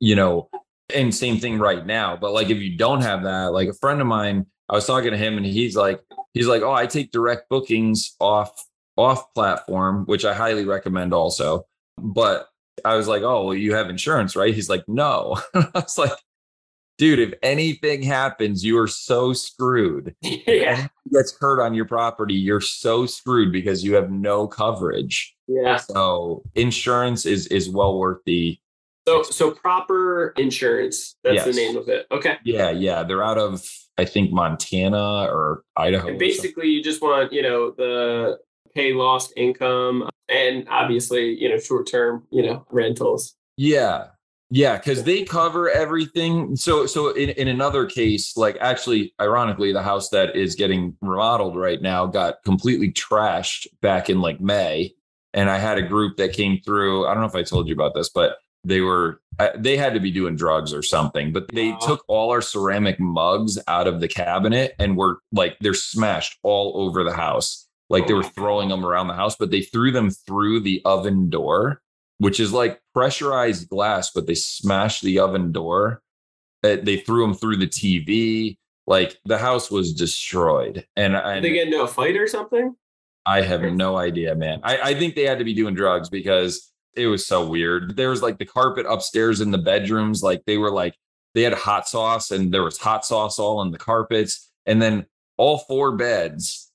you 0.00 0.14
know, 0.14 0.48
and 0.94 1.14
same 1.14 1.38
thing 1.38 1.58
right 1.58 1.84
now. 1.84 2.16
But 2.16 2.32
like 2.32 2.50
if 2.50 2.58
you 2.58 2.76
don't 2.76 3.02
have 3.02 3.24
that, 3.24 3.52
like 3.52 3.68
a 3.68 3.74
friend 3.74 4.00
of 4.00 4.06
mine, 4.06 4.46
I 4.68 4.74
was 4.74 4.86
talking 4.86 5.10
to 5.10 5.16
him 5.16 5.36
and 5.36 5.46
he's 5.46 5.76
like, 5.76 6.00
he's 6.34 6.46
like, 6.46 6.62
Oh, 6.62 6.72
I 6.72 6.86
take 6.86 7.10
direct 7.10 7.48
bookings 7.48 8.14
off 8.20 8.64
off 8.96 9.32
platform, 9.34 10.04
which 10.06 10.24
I 10.24 10.34
highly 10.34 10.64
recommend 10.64 11.12
also. 11.12 11.66
But 11.96 12.48
I 12.84 12.94
was 12.94 13.08
like, 13.08 13.22
Oh, 13.22 13.46
well, 13.46 13.54
you 13.54 13.74
have 13.74 13.90
insurance, 13.90 14.36
right? 14.36 14.54
He's 14.54 14.70
like, 14.70 14.84
No. 14.86 15.40
I 15.54 15.68
was 15.74 15.98
like, 15.98 16.12
dude, 16.98 17.20
if 17.20 17.32
anything 17.42 18.02
happens, 18.02 18.64
you 18.64 18.78
are 18.78 18.88
so 18.88 19.32
screwed. 19.32 20.14
yeah. 20.22 20.88
gets 21.12 21.36
hurt 21.40 21.62
on 21.62 21.72
your 21.72 21.86
property, 21.86 22.34
you're 22.34 22.60
so 22.60 23.06
screwed 23.06 23.52
because 23.52 23.82
you 23.82 23.94
have 23.94 24.10
no 24.10 24.46
coverage. 24.46 25.34
Yeah. 25.46 25.76
So 25.76 26.42
insurance 26.54 27.24
is 27.24 27.46
is 27.46 27.70
well 27.70 27.98
worth 27.98 28.18
the 28.26 28.58
so 29.06 29.22
so 29.22 29.50
proper 29.52 30.34
insurance. 30.36 31.16
That's 31.24 31.36
yes. 31.36 31.44
the 31.46 31.52
name 31.52 31.76
of 31.76 31.88
it. 31.88 32.06
Okay. 32.10 32.36
Yeah, 32.44 32.70
yeah. 32.70 33.04
They're 33.04 33.24
out 33.24 33.38
of 33.38 33.64
I 33.96 34.04
think 34.04 34.30
Montana 34.30 35.24
or 35.24 35.62
Idaho. 35.76 36.08
And 36.08 36.18
basically 36.18 36.68
you 36.68 36.82
just 36.82 37.00
want, 37.00 37.32
you 37.32 37.42
know, 37.42 37.70
the 37.70 38.38
pay 38.74 38.92
lost 38.92 39.32
income 39.36 40.08
and 40.28 40.66
obviously, 40.68 41.34
you 41.40 41.48
know, 41.48 41.58
short 41.58 41.90
term, 41.90 42.26
you 42.30 42.42
know, 42.42 42.66
rentals. 42.70 43.34
Yeah. 43.56 44.08
Yeah, 44.50 44.78
because 44.78 45.04
they 45.04 45.24
cover 45.24 45.68
everything. 45.70 46.56
So, 46.56 46.86
so 46.86 47.10
in, 47.10 47.30
in 47.30 47.48
another 47.48 47.84
case, 47.84 48.36
like 48.36 48.56
actually, 48.60 49.12
ironically, 49.20 49.72
the 49.72 49.82
house 49.82 50.08
that 50.10 50.34
is 50.34 50.54
getting 50.54 50.96
remodeled 51.02 51.56
right 51.56 51.82
now 51.82 52.06
got 52.06 52.42
completely 52.44 52.90
trashed 52.92 53.66
back 53.82 54.08
in 54.08 54.22
like 54.22 54.40
May, 54.40 54.94
and 55.34 55.50
I 55.50 55.58
had 55.58 55.76
a 55.76 55.82
group 55.82 56.16
that 56.16 56.32
came 56.32 56.60
through. 56.64 57.06
I 57.06 57.12
don't 57.12 57.22
know 57.22 57.28
if 57.28 57.34
I 57.34 57.42
told 57.42 57.68
you 57.68 57.74
about 57.74 57.94
this, 57.94 58.08
but 58.08 58.38
they 58.64 58.80
were 58.80 59.20
they 59.56 59.76
had 59.76 59.94
to 59.94 60.00
be 60.00 60.10
doing 60.10 60.34
drugs 60.34 60.72
or 60.72 60.82
something. 60.82 61.30
But 61.32 61.48
they 61.48 61.72
wow. 61.72 61.78
took 61.78 62.04
all 62.08 62.30
our 62.30 62.42
ceramic 62.42 62.98
mugs 62.98 63.58
out 63.68 63.86
of 63.86 64.00
the 64.00 64.08
cabinet 64.08 64.74
and 64.78 64.96
were 64.96 65.18
like 65.30 65.58
they're 65.60 65.74
smashed 65.74 66.38
all 66.42 66.72
over 66.76 67.04
the 67.04 67.12
house. 67.12 67.66
Like 67.90 68.06
they 68.06 68.14
were 68.14 68.24
oh 68.24 68.30
throwing 68.34 68.70
them 68.70 68.84
around 68.84 69.08
the 69.08 69.14
house, 69.14 69.36
but 69.36 69.50
they 69.50 69.62
threw 69.62 69.92
them 69.92 70.10
through 70.10 70.60
the 70.60 70.80
oven 70.84 71.28
door 71.28 71.82
which 72.18 72.40
is 72.40 72.52
like 72.52 72.80
pressurized 72.92 73.68
glass, 73.68 74.10
but 74.10 74.26
they 74.26 74.34
smashed 74.34 75.02
the 75.02 75.18
oven 75.18 75.52
door. 75.52 76.02
Uh, 76.62 76.76
they 76.82 76.98
threw 76.98 77.24
them 77.24 77.34
through 77.34 77.56
the 77.56 77.66
TV. 77.66 78.58
Like 78.86 79.18
the 79.24 79.38
house 79.38 79.70
was 79.70 79.92
destroyed. 79.92 80.86
And, 80.96 81.14
and 81.14 81.44
they 81.44 81.52
get 81.52 81.68
into 81.68 81.82
a 81.82 81.86
fight 81.86 82.16
or 82.16 82.26
something? 82.26 82.74
I 83.26 83.42
have 83.42 83.62
no 83.62 83.96
idea, 83.96 84.34
man. 84.34 84.60
I, 84.62 84.78
I 84.78 84.94
think 84.94 85.14
they 85.14 85.24
had 85.24 85.38
to 85.38 85.44
be 85.44 85.54
doing 85.54 85.74
drugs 85.74 86.08
because 86.08 86.72
it 86.96 87.06
was 87.06 87.26
so 87.26 87.46
weird. 87.46 87.96
There 87.96 88.10
was 88.10 88.22
like 88.22 88.38
the 88.38 88.46
carpet 88.46 88.86
upstairs 88.88 89.40
in 89.40 89.50
the 89.50 89.58
bedrooms. 89.58 90.22
Like 90.22 90.42
they 90.46 90.56
were 90.56 90.70
like, 90.70 90.94
they 91.34 91.42
had 91.42 91.52
hot 91.52 91.86
sauce 91.86 92.30
and 92.30 92.52
there 92.52 92.62
was 92.62 92.78
hot 92.78 93.04
sauce 93.04 93.38
all 93.38 93.58
on 93.58 93.70
the 93.70 93.78
carpets. 93.78 94.50
And 94.66 94.80
then 94.80 95.06
all 95.36 95.58
four 95.58 95.96
beds, 95.96 96.72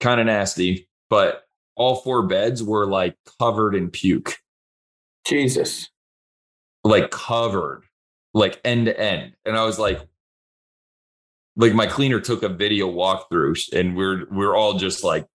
kind 0.00 0.20
of 0.20 0.26
nasty, 0.26 0.88
but 1.08 1.44
all 1.76 1.96
four 1.96 2.26
beds 2.26 2.62
were 2.62 2.86
like 2.86 3.16
covered 3.38 3.74
in 3.74 3.90
puke. 3.90 4.36
Jesus. 5.26 5.90
Like 6.82 7.10
covered, 7.10 7.84
like 8.34 8.60
end 8.64 8.86
to 8.86 8.98
end. 9.00 9.34
And 9.44 9.56
I 9.56 9.64
was 9.64 9.78
like, 9.78 10.00
like 11.56 11.72
my 11.72 11.86
cleaner 11.86 12.20
took 12.20 12.42
a 12.42 12.48
video 12.48 12.90
walkthrough 12.90 13.72
and 13.72 13.96
we're 13.96 14.26
we're 14.30 14.56
all 14.56 14.74
just 14.74 15.04
like 15.04 15.26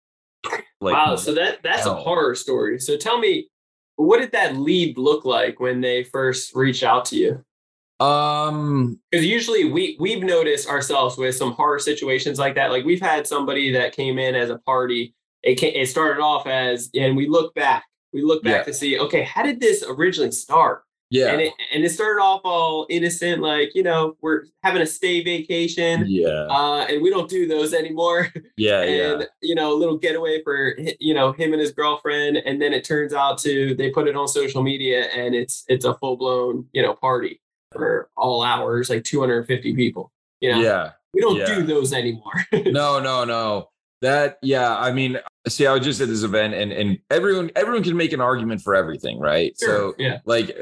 like 0.80 0.94
wow 0.94 1.14
so 1.14 1.32
that 1.32 1.62
that's 1.62 1.84
hell. 1.84 1.92
a 1.92 2.00
horror 2.00 2.34
story 2.34 2.78
so 2.80 2.96
tell 2.96 3.18
me 3.18 3.48
what 3.96 4.18
did 4.18 4.32
that 4.32 4.56
lead 4.56 4.98
look 4.98 5.24
like 5.24 5.60
when 5.60 5.80
they 5.80 6.02
first 6.02 6.56
reached 6.56 6.82
out 6.82 7.04
to 7.04 7.16
you 7.16 8.04
um 8.04 8.98
because 9.10 9.24
usually 9.24 9.64
we 9.64 9.96
we've 10.00 10.24
noticed 10.24 10.68
ourselves 10.68 11.16
with 11.16 11.36
some 11.36 11.52
horror 11.52 11.78
situations 11.78 12.36
like 12.36 12.56
that 12.56 12.72
like 12.72 12.84
we've 12.84 13.00
had 13.00 13.24
somebody 13.24 13.70
that 13.72 13.94
came 13.94 14.18
in 14.18 14.34
as 14.34 14.50
a 14.50 14.58
party 14.58 15.14
it 15.42 15.56
came, 15.56 15.74
it 15.74 15.86
started 15.86 16.20
off 16.20 16.46
as, 16.46 16.90
and 16.94 17.16
we 17.16 17.28
look 17.28 17.54
back, 17.54 17.84
we 18.12 18.22
look 18.22 18.42
back 18.42 18.60
yeah. 18.60 18.62
to 18.64 18.74
see, 18.74 18.98
okay, 18.98 19.22
how 19.22 19.42
did 19.42 19.60
this 19.60 19.84
originally 19.86 20.32
start? 20.32 20.84
Yeah. 21.10 21.32
And 21.32 21.40
it, 21.40 21.52
and 21.72 21.84
it 21.84 21.90
started 21.90 22.20
off 22.20 22.42
all 22.44 22.86
innocent, 22.90 23.40
like, 23.40 23.74
you 23.74 23.82
know, 23.82 24.16
we're 24.20 24.44
having 24.62 24.82
a 24.82 24.86
stay 24.86 25.22
vacation. 25.22 26.04
Yeah. 26.06 26.46
Uh, 26.50 26.86
and 26.88 27.02
we 27.02 27.08
don't 27.08 27.30
do 27.30 27.46
those 27.46 27.72
anymore. 27.72 28.28
Yeah. 28.56 28.80
and, 28.82 29.20
yeah. 29.20 29.26
you 29.40 29.54
know, 29.54 29.72
a 29.72 29.76
little 29.76 29.96
getaway 29.96 30.42
for, 30.42 30.76
you 31.00 31.14
know, 31.14 31.32
him 31.32 31.52
and 31.52 31.60
his 31.60 31.72
girlfriend. 31.72 32.36
And 32.38 32.60
then 32.60 32.74
it 32.74 32.84
turns 32.84 33.14
out 33.14 33.38
to, 33.38 33.74
they 33.74 33.90
put 33.90 34.06
it 34.06 34.16
on 34.16 34.28
social 34.28 34.62
media 34.62 35.06
and 35.06 35.34
it's, 35.34 35.64
it's 35.68 35.84
a 35.84 35.94
full 35.94 36.16
blown, 36.16 36.66
you 36.72 36.82
know, 36.82 36.94
party 36.94 37.40
for 37.72 38.10
all 38.16 38.42
hours, 38.42 38.90
like 38.90 39.04
250 39.04 39.74
people, 39.74 40.12
you 40.40 40.52
know? 40.52 40.60
Yeah. 40.60 40.90
We 41.14 41.22
don't 41.22 41.36
yeah. 41.36 41.46
do 41.46 41.62
those 41.62 41.94
anymore. 41.94 42.44
no, 42.52 43.00
no, 43.00 43.24
no. 43.24 43.70
That, 44.00 44.38
yeah. 44.42 44.76
I 44.76 44.92
mean, 44.92 45.18
see, 45.48 45.66
I 45.66 45.74
was 45.74 45.84
just 45.84 46.00
at 46.00 46.08
this 46.08 46.22
event 46.22 46.54
and, 46.54 46.72
and 46.72 46.98
everyone, 47.10 47.50
everyone 47.56 47.82
can 47.82 47.96
make 47.96 48.12
an 48.12 48.20
argument 48.20 48.62
for 48.62 48.74
everything. 48.74 49.18
Right. 49.18 49.54
Sure. 49.58 49.68
So 49.68 49.94
yeah, 49.98 50.18
like 50.24 50.56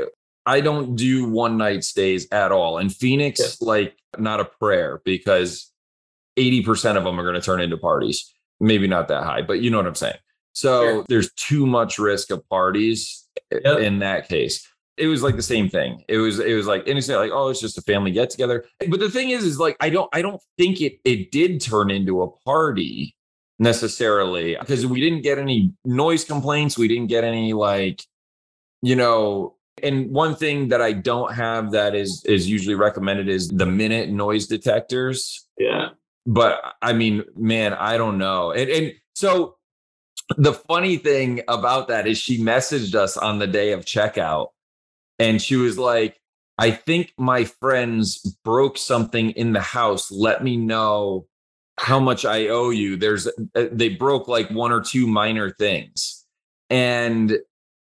I 0.47 0.61
don't 0.61 0.95
do 0.95 1.29
one 1.29 1.57
night 1.59 1.85
stays 1.85 2.29
at 2.31 2.53
all. 2.53 2.79
And 2.79 2.95
Phoenix, 2.95 3.41
yeah. 3.41 3.67
like 3.67 3.97
not 4.17 4.41
a 4.41 4.45
prayer 4.45 5.03
because 5.05 5.73
80% 6.39 6.97
of 6.97 7.05
them 7.05 7.19
are 7.19 7.25
going 7.25 7.35
to 7.35 7.41
turn 7.41 7.61
into 7.61 7.77
parties. 7.77 8.33
Maybe 8.61 8.87
not 8.87 9.09
that 9.09 9.25
high, 9.25 9.43
but 9.43 9.61
you 9.61 9.71
know 9.71 9.79
what 9.79 9.87
I'm 9.87 9.95
saying. 9.95 10.17
So 10.53 10.83
sure. 10.83 11.05
there's 11.09 11.33
too 11.35 11.67
much 11.67 11.99
risk 11.99 12.31
of 12.31 12.49
parties 12.49 13.29
eh, 13.53 13.59
yep. 13.65 13.81
in 13.81 13.99
that 13.99 14.29
case. 14.29 14.67
It 14.97 15.09
was 15.09 15.23
like 15.23 15.37
the 15.37 15.43
same 15.43 15.69
thing. 15.69 16.03
It 16.09 16.17
was 16.17 16.39
it 16.39 16.55
was 16.55 16.67
like 16.67 16.85
innocent, 16.87 17.19
like, 17.19 17.31
oh, 17.31 17.51
it's 17.51 17.61
just 17.61 17.77
a 17.77 17.83
family 17.83 18.13
get 18.13 18.31
together. 18.31 18.65
But 18.89 18.99
the 18.99 19.11
thing 19.11 19.29
is, 19.29 19.45
is 19.45 19.61
like 19.61 19.77
I 19.79 19.91
don't 19.91 20.09
I 20.15 20.23
don't 20.23 20.41
think 20.57 20.81
it 20.81 21.01
it 21.05 21.31
did 21.31 21.61
turn 21.61 21.91
into 21.91 22.23
a 22.23 22.31
party 22.31 23.15
necessarily 23.59 24.57
because 24.59 24.87
we 24.87 25.01
didn't 25.01 25.23
get 25.23 25.39
any 25.39 25.73
noise 25.85 26.25
complaints. 26.25 26.77
We 26.77 26.89
didn't 26.89 27.07
get 27.07 27.25
any 27.25 27.53
like, 27.53 28.03
you 28.83 28.97
know, 28.97 29.57
and 29.83 30.11
one 30.11 30.35
thing 30.35 30.69
that 30.69 30.81
I 30.81 30.93
don't 30.93 31.35
have 31.35 31.73
that 31.73 31.95
is 31.95 32.25
is 32.25 32.49
usually 32.49 32.75
recommended 32.75 33.29
is 33.29 33.49
the 33.49 33.67
Minut 33.67 34.09
noise 34.09 34.47
detectors. 34.47 35.47
Yeah. 35.59 35.91
But 36.27 36.61
I 36.83 36.93
mean, 36.93 37.25
man, 37.37 37.73
I 37.75 37.97
don't 37.97 38.19
know. 38.19 38.53
And, 38.53 38.69
and 38.69 38.93
so 39.15 39.57
the 40.37 40.55
funny 40.55 40.97
thing 40.97 41.43
about 41.47 41.89
that 41.89 42.07
is 42.07 42.19
she 42.19 42.43
messaged 42.43 42.95
us 42.95 43.17
on 43.17 43.39
the 43.39 43.47
day 43.47 43.73
of 43.73 43.85
checkout 43.85 44.49
and 45.19 45.41
she 45.41 45.57
was 45.57 45.79
like, 45.79 46.19
I 46.59 46.71
think 46.71 47.13
my 47.19 47.45
friends 47.45 48.19
broke 48.45 48.79
something 48.79 49.31
in 49.31 49.53
the 49.53 49.61
house. 49.61 50.11
Let 50.11 50.43
me 50.43 50.57
know 50.57 51.27
how 51.79 52.01
much 52.01 52.25
I 52.25 52.49
owe 52.49 52.71
you. 52.71 52.97
There's 52.97 53.27
uh, 53.27 53.67
they 53.71 53.91
broke 53.91 54.29
like 54.29 54.51
one 54.51 54.73
or 54.73 54.81
two 54.81 55.07
minor 55.07 55.51
things. 55.51 56.25
And 56.71 57.39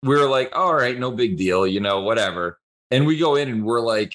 we 0.02 0.16
were 0.16 0.28
like, 0.28 0.54
all 0.56 0.74
right, 0.74 0.98
no 0.98 1.10
big 1.10 1.36
deal, 1.36 1.66
you 1.66 1.80
know, 1.80 2.00
whatever. 2.00 2.58
And 2.90 3.06
we 3.06 3.16
go 3.16 3.36
in 3.36 3.48
and 3.48 3.64
we're 3.64 3.80
like, 3.80 4.14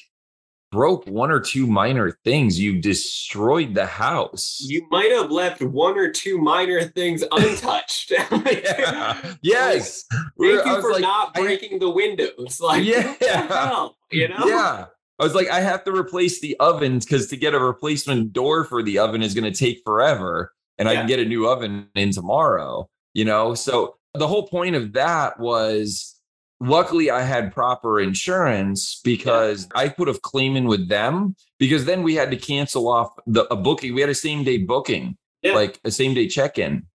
broke 0.72 1.08
one 1.08 1.32
or 1.32 1.40
two 1.40 1.66
minor 1.68 2.12
things. 2.26 2.60
You 2.60 2.82
destroyed 2.82 3.74
the 3.74 3.86
house. 3.86 4.60
You 4.62 4.86
might 4.92 5.12
have 5.12 5.32
left 5.32 5.62
one 5.62 5.98
or 5.98 6.12
two 6.12 6.38
minor 6.38 6.84
things 6.84 7.24
untouched. 7.32 8.12
yeah. 8.32 9.36
Yes. 9.42 10.06
Thank 10.12 10.66
you 10.66 10.82
for 10.82 10.92
like, 10.92 11.02
not 11.02 11.34
breaking 11.34 11.76
I, 11.76 11.80
the 11.80 11.90
windows. 11.90 12.60
Like, 12.66 12.84
yeah. 12.84 13.16
Hell, 13.22 13.96
you 14.12 14.28
know? 14.28 14.46
Yeah. 14.46 14.86
I 15.20 15.24
was 15.24 15.36
like, 15.36 15.50
I 15.50 15.62
have 15.62 15.84
to 15.86 15.96
replace 15.96 16.42
the 16.42 16.58
ovens 16.60 17.06
because 17.06 17.28
to 17.28 17.38
get 17.38 17.54
a 17.54 17.60
replacement 17.60 18.34
door 18.34 18.66
for 18.66 18.84
the 18.84 19.00
oven 19.00 19.22
is 19.22 19.34
going 19.34 19.52
to 19.52 19.58
take 19.58 19.82
forever. 19.86 20.54
And 20.78 20.88
yeah. 20.88 20.94
I 20.94 20.96
can 20.98 21.08
get 21.08 21.20
a 21.20 21.26
new 21.26 21.48
oven 21.48 21.88
in 21.96 22.12
tomorrow, 22.12 22.90
you 23.14 23.24
know? 23.24 23.54
So 23.54 23.96
the 24.14 24.28
whole 24.28 24.48
point 24.48 24.76
of 24.76 24.94
that 24.94 25.40
was 25.40 26.20
luckily 26.60 27.10
I 27.10 27.22
had 27.22 27.54
proper 27.54 28.00
insurance 28.00 29.00
because 29.04 29.68
yeah. 29.74 29.82
I 29.82 29.90
could 29.90 30.08
have 30.08 30.22
claimed 30.22 30.58
in 30.58 30.66
with 30.66 30.90
them 30.90 31.36
because 31.60 31.86
then 31.86 32.04
we 32.04 32.16
had 32.16 32.32
to 32.32 32.38
cancel 32.38 32.90
off 32.90 33.12
the 33.26 33.52
a 33.52 33.56
booking. 33.56 33.94
We 33.94 34.02
had 34.02 34.10
a 34.10 34.16
same 34.16 34.44
day 34.44 34.58
booking, 34.58 35.18
yeah. 35.42 35.54
like 35.54 35.80
a 35.86 35.92
same 35.92 36.14
day 36.14 36.28
check 36.28 36.58
in. 36.58 36.88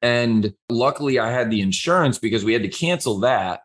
And 0.00 0.54
luckily 0.68 1.18
I 1.18 1.30
had 1.30 1.50
the 1.50 1.60
insurance 1.60 2.18
because 2.18 2.44
we 2.44 2.52
had 2.52 2.62
to 2.62 2.68
cancel 2.68 3.20
that. 3.20 3.62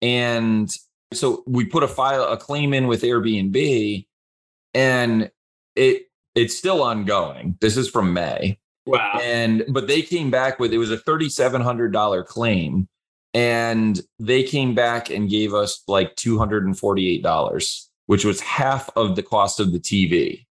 And 0.00 0.70
so 1.12 1.42
we 1.46 1.64
put 1.64 1.82
a 1.82 1.88
file, 1.88 2.24
a 2.24 2.36
claim 2.36 2.74
in 2.74 2.86
with 2.86 3.02
Airbnb 3.02 4.06
and 4.74 5.30
it 5.76 6.02
it's 6.34 6.56
still 6.56 6.82
ongoing. 6.82 7.56
This 7.60 7.76
is 7.76 7.88
from 7.88 8.12
May. 8.12 8.58
Wow. 8.86 9.18
And 9.22 9.64
but 9.68 9.86
they 9.86 10.02
came 10.02 10.30
back 10.30 10.58
with 10.58 10.72
it 10.72 10.78
was 10.78 10.90
a 10.90 10.98
$3,700 10.98 12.26
claim. 12.26 12.88
And 13.34 14.00
they 14.18 14.42
came 14.42 14.74
back 14.74 15.10
and 15.10 15.28
gave 15.28 15.52
us 15.52 15.82
like 15.86 16.16
$248, 16.16 17.86
which 18.06 18.24
was 18.24 18.40
half 18.40 18.88
of 18.96 19.16
the 19.16 19.22
cost 19.22 19.60
of 19.60 19.72
the 19.72 19.78
TV. 19.78 20.46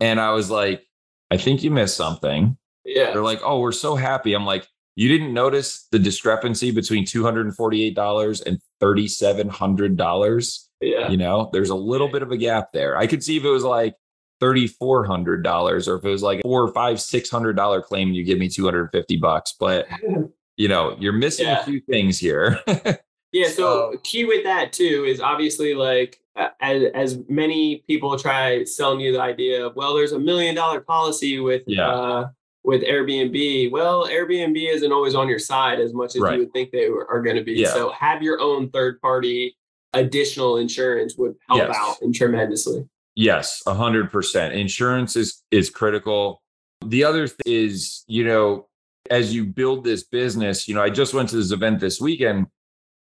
And 0.00 0.20
I 0.20 0.32
was 0.32 0.50
like, 0.50 0.84
I 1.30 1.36
think 1.36 1.62
you 1.62 1.70
missed 1.70 1.96
something. 1.96 2.56
Yeah. 2.84 3.12
They're 3.12 3.22
like, 3.22 3.40
oh, 3.44 3.60
we're 3.60 3.72
so 3.72 3.94
happy. 3.94 4.34
I'm 4.34 4.44
like, 4.44 4.66
you 4.96 5.08
didn't 5.08 5.32
notice 5.32 5.86
the 5.90 5.98
discrepancy 5.98 6.70
between 6.70 7.04
$248 7.04 8.46
and 8.46 8.58
$3,700. 8.80 10.68
Yeah. 10.80 11.08
You 11.08 11.16
know, 11.16 11.50
there's 11.52 11.70
a 11.70 11.74
little 11.74 12.08
bit 12.08 12.22
of 12.22 12.30
a 12.32 12.36
gap 12.36 12.72
there. 12.72 12.96
I 12.96 13.06
could 13.06 13.22
see 13.22 13.36
if 13.36 13.44
it 13.44 13.48
was 13.50 13.64
like 13.64 13.94
$3,400 14.40 15.88
or 15.88 15.96
if 15.96 16.04
it 16.04 16.08
was 16.08 16.22
like 16.22 16.42
four 16.42 16.62
or 16.62 16.72
five, 16.72 16.96
$600 16.96 17.84
claim, 17.84 18.12
you 18.12 18.24
give 18.24 18.38
me 18.38 18.48
250 18.48 19.16
bucks. 19.18 19.54
But, 19.58 19.86
you 20.56 20.68
know, 20.68 20.96
you're 20.98 21.12
missing 21.12 21.46
yeah. 21.46 21.60
a 21.60 21.64
few 21.64 21.80
things 21.80 22.18
here. 22.18 22.58
yeah. 23.32 23.48
So, 23.48 23.94
key 24.02 24.24
with 24.24 24.44
that 24.44 24.72
too 24.72 25.04
is 25.06 25.20
obviously 25.20 25.74
like, 25.74 26.20
as, 26.60 26.84
as 26.94 27.18
many 27.28 27.84
people 27.86 28.18
try 28.18 28.64
selling 28.64 29.00
you 29.00 29.12
the 29.12 29.20
idea 29.20 29.66
of, 29.66 29.76
well, 29.76 29.94
there's 29.94 30.12
a 30.12 30.18
million 30.18 30.54
dollar 30.54 30.80
policy 30.80 31.38
with, 31.38 31.62
yeah. 31.66 31.88
uh, 31.88 32.28
with 32.64 32.82
Airbnb, 32.82 33.70
well, 33.70 34.06
Airbnb 34.06 34.74
isn't 34.74 34.92
always 34.92 35.14
on 35.14 35.28
your 35.28 35.38
side 35.38 35.80
as 35.80 35.94
much 35.94 36.14
as 36.14 36.22
right. 36.22 36.34
you 36.34 36.40
would 36.40 36.52
think 36.52 36.70
they 36.70 36.86
are 36.86 37.22
going 37.22 37.36
to 37.36 37.44
be. 37.44 37.54
Yeah. 37.54 37.68
So 37.68 37.90
have 37.92 38.22
your 38.22 38.40
own 38.40 38.70
third 38.70 39.00
party 39.00 39.56
additional 39.92 40.58
insurance 40.58 41.16
would 41.16 41.34
help 41.48 41.60
yes. 41.60 41.76
out 41.78 42.00
and 42.02 42.14
tremendously. 42.14 42.88
Yes, 43.16 43.62
a 43.66 43.74
hundred 43.74 44.10
percent. 44.10 44.54
Insurance 44.54 45.16
is 45.16 45.42
is 45.50 45.68
critical. 45.68 46.42
The 46.84 47.04
other 47.04 47.26
thing 47.26 47.42
is, 47.44 48.04
you 48.06 48.24
know, 48.24 48.68
as 49.10 49.34
you 49.34 49.44
build 49.44 49.84
this 49.84 50.04
business, 50.04 50.68
you 50.68 50.74
know, 50.74 50.82
I 50.82 50.90
just 50.90 51.12
went 51.12 51.28
to 51.30 51.36
this 51.36 51.50
event 51.50 51.80
this 51.80 52.00
weekend. 52.00 52.46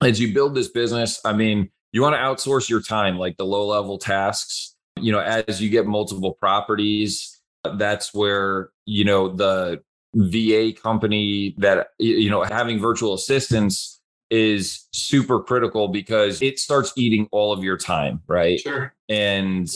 As 0.02 0.20
you 0.20 0.34
build 0.34 0.56
this 0.56 0.70
business, 0.70 1.22
I 1.24 1.34
mean, 1.34 1.70
you 1.92 2.02
want 2.02 2.16
to 2.16 2.20
outsource 2.20 2.68
your 2.68 2.82
time, 2.82 3.18
like 3.18 3.38
the 3.38 3.46
low 3.46 3.68
level 3.68 3.98
tasks. 3.98 4.76
You 5.00 5.12
know, 5.12 5.20
as 5.20 5.62
you 5.62 5.70
get 5.70 5.86
multiple 5.86 6.34
properties, 6.34 7.41
that's 7.64 8.14
where 8.14 8.70
you 8.86 9.04
know 9.04 9.30
the 9.30 9.82
VA 10.16 10.74
company 10.74 11.56
that 11.58 11.90
you 12.00 12.30
know 12.30 12.44
having 12.44 12.80
virtual 12.80 13.14
assistants 13.14 14.02
is 14.30 14.88
super 14.94 15.42
critical 15.42 15.90
because 15.90 16.42
it 16.42 16.58
starts 16.58 16.94
eating 16.96 17.28
all 17.32 17.52
of 17.52 17.64
your 17.64 17.78
time, 17.78 18.22
right? 18.28 18.60
Sure. 18.60 18.94
And 19.10 19.70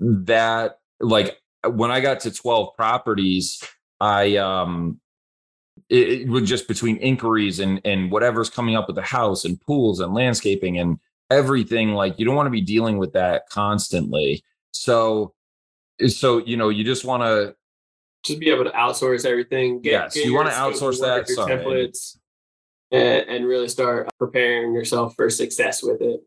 that 0.00 0.78
like 1.00 1.40
when 1.66 1.90
I 1.90 2.00
got 2.00 2.20
to 2.20 2.30
12 2.30 2.76
properties, 2.76 3.66
I 4.00 4.36
um 4.36 5.00
it, 5.88 6.08
it 6.08 6.28
was 6.28 6.48
just 6.48 6.68
between 6.68 6.96
inquiries 6.98 7.58
and 7.60 7.80
and 7.84 8.10
whatever's 8.10 8.50
coming 8.50 8.76
up 8.76 8.86
with 8.86 8.96
the 8.96 9.02
house 9.02 9.44
and 9.44 9.60
pools 9.60 10.00
and 10.00 10.14
landscaping 10.14 10.78
and 10.78 10.98
everything 11.30 11.94
like 11.94 12.18
you 12.18 12.24
don't 12.24 12.36
want 12.36 12.46
to 12.46 12.50
be 12.50 12.60
dealing 12.60 12.98
with 12.98 13.12
that 13.14 13.48
constantly. 13.48 14.44
So 14.72 15.33
so 16.08 16.38
you 16.38 16.56
know 16.56 16.68
you 16.68 16.84
just 16.84 17.04
want 17.04 17.22
to 17.22 17.54
just 18.24 18.40
be 18.40 18.50
able 18.50 18.64
to 18.64 18.70
outsource 18.70 19.24
everything. 19.24 19.80
Get, 19.80 19.90
yes, 19.90 20.14
get 20.14 20.26
you 20.26 20.34
want 20.34 20.48
to 20.48 20.54
outsource 20.54 21.00
that. 21.00 21.26
Templates 21.26 22.16
and, 22.94 23.28
and 23.28 23.46
really 23.46 23.68
start 23.68 24.08
preparing 24.18 24.74
yourself 24.74 25.14
for 25.16 25.28
success 25.30 25.82
with 25.82 26.00
it. 26.00 26.20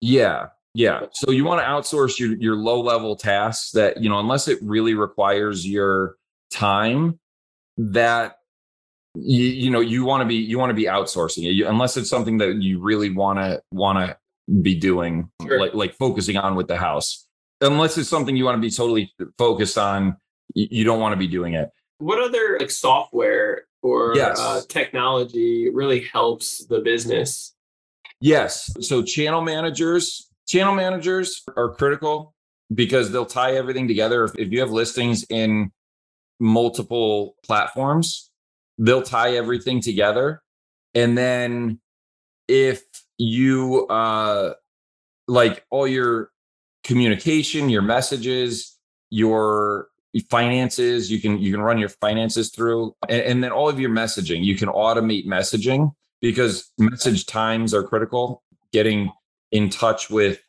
Yeah, 0.00 0.48
yeah. 0.74 1.06
So 1.12 1.30
you 1.30 1.44
want 1.44 1.60
to 1.60 1.66
outsource 1.66 2.18
your 2.18 2.36
your 2.36 2.56
low 2.56 2.80
level 2.80 3.16
tasks 3.16 3.70
that, 3.72 4.02
you 4.02 4.08
know, 4.08 4.18
unless 4.18 4.48
it 4.48 4.58
really 4.62 4.94
requires 4.94 5.66
your 5.66 6.16
time 6.52 7.18
that 7.78 8.38
you, 9.14 9.44
you 9.44 9.70
know, 9.70 9.80
you 9.80 10.04
want 10.04 10.20
to 10.22 10.26
be 10.26 10.36
you 10.36 10.58
want 10.58 10.70
to 10.70 10.74
be 10.74 10.84
outsourcing 10.84 11.44
it. 11.44 11.52
You, 11.52 11.68
unless 11.68 11.96
it's 11.96 12.10
something 12.10 12.38
that 12.38 12.60
you 12.60 12.80
really 12.80 13.10
want 13.10 13.38
to 13.38 13.62
want 13.70 13.98
to 13.98 14.16
be 14.60 14.74
doing 14.74 15.30
sure. 15.42 15.58
like 15.58 15.74
like 15.74 15.94
focusing 15.94 16.36
on 16.36 16.54
with 16.54 16.68
the 16.68 16.76
house. 16.76 17.23
Unless 17.64 17.98
it's 17.98 18.08
something 18.08 18.36
you 18.36 18.44
want 18.44 18.56
to 18.56 18.60
be 18.60 18.70
totally 18.70 19.12
focused 19.38 19.78
on, 19.78 20.16
you 20.54 20.84
don't 20.84 21.00
want 21.00 21.12
to 21.12 21.16
be 21.16 21.26
doing 21.26 21.54
it. 21.54 21.70
What 21.98 22.20
other 22.20 22.58
like 22.60 22.70
software 22.70 23.62
or 23.82 24.14
yes. 24.14 24.38
uh, 24.38 24.60
technology 24.68 25.70
really 25.72 26.00
helps 26.00 26.66
the 26.66 26.80
business? 26.80 27.54
Yes. 28.20 28.70
So 28.80 29.02
channel 29.02 29.40
managers, 29.40 30.30
channel 30.46 30.74
managers 30.74 31.42
are 31.56 31.74
critical 31.74 32.34
because 32.74 33.10
they'll 33.10 33.26
tie 33.26 33.54
everything 33.54 33.88
together. 33.88 34.24
If, 34.24 34.32
if 34.38 34.52
you 34.52 34.60
have 34.60 34.70
listings 34.70 35.24
in 35.30 35.72
multiple 36.40 37.36
platforms, 37.44 38.30
they'll 38.78 39.02
tie 39.02 39.36
everything 39.36 39.80
together. 39.80 40.42
And 40.94 41.16
then 41.16 41.80
if 42.48 42.82
you 43.16 43.86
uh 43.86 44.52
like 45.28 45.64
all 45.70 45.86
your 45.86 46.30
communication, 46.84 47.68
your 47.68 47.82
messages, 47.82 48.78
your 49.10 49.88
finances, 50.30 51.10
you 51.10 51.20
can 51.20 51.38
you 51.38 51.50
can 51.50 51.60
run 51.60 51.78
your 51.78 51.88
finances 51.88 52.50
through 52.50 52.94
and, 53.08 53.22
and 53.22 53.44
then 53.44 53.50
all 53.50 53.68
of 53.68 53.80
your 53.80 53.90
messaging, 53.90 54.44
you 54.44 54.56
can 54.56 54.68
automate 54.68 55.26
messaging 55.26 55.92
because 56.20 56.70
message 56.78 57.26
times 57.26 57.74
are 57.74 57.82
critical. 57.82 58.42
Getting 58.72 59.10
in 59.52 59.70
touch 59.70 60.10
with 60.10 60.40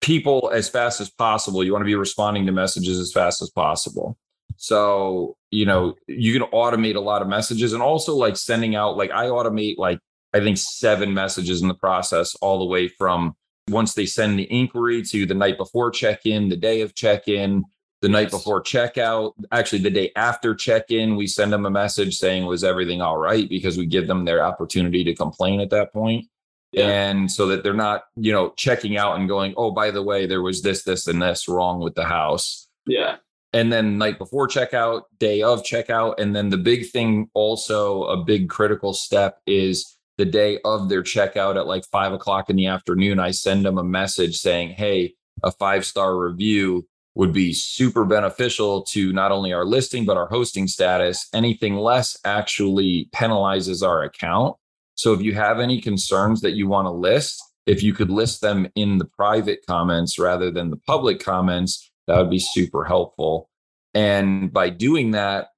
people 0.00 0.50
as 0.54 0.68
fast 0.68 1.00
as 1.00 1.10
possible. 1.10 1.64
You 1.64 1.72
want 1.72 1.82
to 1.82 1.86
be 1.86 1.96
responding 1.96 2.46
to 2.46 2.52
messages 2.52 3.00
as 3.00 3.12
fast 3.12 3.42
as 3.42 3.50
possible. 3.50 4.16
So, 4.56 5.36
you 5.50 5.66
know, 5.66 5.94
you 6.06 6.32
can 6.32 6.48
automate 6.50 6.94
a 6.94 7.00
lot 7.00 7.22
of 7.22 7.28
messages 7.28 7.72
and 7.72 7.82
also 7.82 8.14
like 8.14 8.36
sending 8.36 8.76
out, 8.76 8.96
like 8.96 9.10
I 9.10 9.26
automate 9.26 9.74
like, 9.76 9.98
I 10.32 10.40
think 10.40 10.58
seven 10.58 11.12
messages 11.14 11.62
in 11.62 11.68
the 11.68 11.74
process, 11.74 12.36
all 12.36 12.58
the 12.58 12.64
way 12.64 12.88
from 12.88 13.34
once 13.68 13.94
they 13.94 14.06
send 14.06 14.38
the 14.38 14.50
inquiry 14.52 15.02
to 15.02 15.26
the 15.26 15.34
night 15.34 15.58
before 15.58 15.90
check 15.90 16.26
in, 16.26 16.48
the 16.48 16.56
day 16.56 16.80
of 16.80 16.94
check 16.94 17.28
in, 17.28 17.64
the 18.02 18.08
night 18.08 18.30
before 18.30 18.62
checkout, 18.62 19.32
actually 19.52 19.80
the 19.80 19.90
day 19.90 20.12
after 20.16 20.54
check 20.54 20.90
in, 20.90 21.16
we 21.16 21.26
send 21.26 21.52
them 21.52 21.66
a 21.66 21.70
message 21.70 22.16
saying, 22.16 22.46
was 22.46 22.62
everything 22.62 23.00
all 23.00 23.16
right? 23.16 23.48
Because 23.48 23.78
we 23.78 23.86
give 23.86 24.06
them 24.06 24.24
their 24.24 24.44
opportunity 24.44 25.02
to 25.04 25.14
complain 25.14 25.60
at 25.60 25.70
that 25.70 25.92
point. 25.92 26.26
Yeah. 26.72 26.88
And 26.88 27.30
so 27.30 27.46
that 27.48 27.64
they're 27.64 27.72
not, 27.72 28.04
you 28.16 28.32
know, 28.32 28.50
checking 28.56 28.96
out 28.98 29.18
and 29.18 29.28
going, 29.28 29.54
oh, 29.56 29.70
by 29.70 29.90
the 29.90 30.02
way, 30.02 30.26
there 30.26 30.42
was 30.42 30.62
this, 30.62 30.82
this, 30.82 31.06
and 31.06 31.22
this 31.22 31.48
wrong 31.48 31.80
with 31.80 31.94
the 31.94 32.04
house. 32.04 32.68
Yeah 32.86 33.16
and 33.56 33.72
then 33.72 33.96
night 33.96 34.18
before 34.18 34.46
checkout, 34.46 35.04
day 35.18 35.40
of 35.40 35.62
checkout. 35.62 36.16
And 36.18 36.36
then 36.36 36.50
the 36.50 36.58
big 36.58 36.90
thing, 36.90 37.30
also 37.32 38.04
a 38.04 38.22
big 38.22 38.50
critical 38.50 38.92
step 38.92 39.40
is 39.46 39.95
the 40.18 40.24
day 40.24 40.58
of 40.64 40.88
their 40.88 41.02
checkout 41.02 41.56
at 41.56 41.66
like 41.66 41.84
five 41.86 42.12
o'clock 42.12 42.50
in 42.50 42.56
the 42.56 42.66
afternoon. 42.66 43.18
I 43.18 43.30
send 43.30 43.64
them 43.64 43.78
a 43.78 43.84
message 43.84 44.38
saying, 44.38 44.70
Hey, 44.70 45.14
a 45.42 45.52
five 45.52 45.84
star 45.84 46.16
review 46.16 46.86
would 47.14 47.32
be 47.32 47.52
super 47.52 48.04
beneficial 48.04 48.82
to 48.82 49.12
not 49.12 49.32
only 49.32 49.52
our 49.52 49.64
listing, 49.64 50.04
but 50.04 50.18
our 50.18 50.28
hosting 50.28 50.68
status. 50.68 51.28
Anything 51.34 51.76
less 51.76 52.16
actually 52.24 53.08
penalizes 53.14 53.86
our 53.86 54.02
account. 54.02 54.56
So 54.96 55.12
if 55.14 55.22
you 55.22 55.34
have 55.34 55.58
any 55.58 55.80
concerns 55.80 56.42
that 56.42 56.52
you 56.52 56.68
want 56.68 56.86
to 56.86 56.90
list, 56.90 57.42
if 57.66 57.82
you 57.82 57.94
could 57.94 58.10
list 58.10 58.42
them 58.42 58.68
in 58.74 58.98
the 58.98 59.06
private 59.06 59.60
comments 59.66 60.18
rather 60.18 60.50
than 60.50 60.70
the 60.70 60.76
public 60.76 61.20
comments, 61.20 61.90
that 62.06 62.18
would 62.18 62.30
be 62.30 62.38
super 62.38 62.84
helpful. 62.84 63.48
And 63.94 64.52
by 64.52 64.68
doing 64.70 65.12
that, 65.12 65.48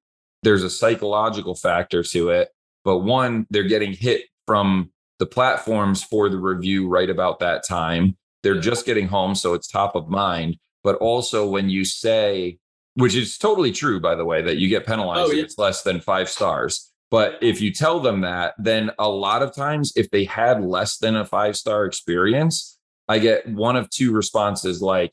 there's 0.44 0.62
a 0.62 0.70
psychological 0.70 1.56
factor 1.56 2.02
to 2.04 2.30
it. 2.30 2.50
But 2.84 2.98
one, 2.98 3.46
they're 3.50 3.64
getting 3.64 3.92
hit 3.92 4.22
from 4.48 4.90
the 5.18 5.26
platforms 5.26 6.02
for 6.02 6.30
the 6.30 6.38
review 6.38 6.88
right 6.88 7.10
about 7.10 7.38
that 7.40 7.66
time. 7.68 8.16
They're 8.42 8.58
just 8.58 8.86
getting 8.86 9.06
home, 9.06 9.34
so 9.34 9.52
it's 9.52 9.68
top 9.68 9.94
of 9.94 10.08
mind. 10.08 10.56
But 10.82 10.96
also, 10.96 11.46
when 11.46 11.68
you 11.68 11.84
say, 11.84 12.58
which 12.94 13.14
is 13.14 13.36
totally 13.36 13.72
true, 13.72 14.00
by 14.00 14.14
the 14.14 14.24
way, 14.24 14.40
that 14.40 14.56
you 14.56 14.70
get 14.70 14.86
penalized 14.86 15.20
oh, 15.20 15.32
yeah. 15.32 15.40
if 15.40 15.44
it's 15.44 15.58
less 15.58 15.82
than 15.82 16.00
five 16.00 16.30
stars. 16.30 16.90
But 17.10 17.36
if 17.42 17.60
you 17.60 17.74
tell 17.74 18.00
them 18.00 18.22
that, 18.22 18.54
then 18.58 18.90
a 18.98 19.10
lot 19.10 19.42
of 19.42 19.54
times, 19.54 19.92
if 19.96 20.10
they 20.10 20.24
had 20.24 20.64
less 20.64 20.96
than 20.96 21.14
a 21.14 21.26
five 21.26 21.54
star 21.54 21.84
experience, 21.84 22.78
I 23.06 23.18
get 23.18 23.46
one 23.46 23.76
of 23.76 23.90
two 23.90 24.12
responses 24.12 24.80
like, 24.80 25.12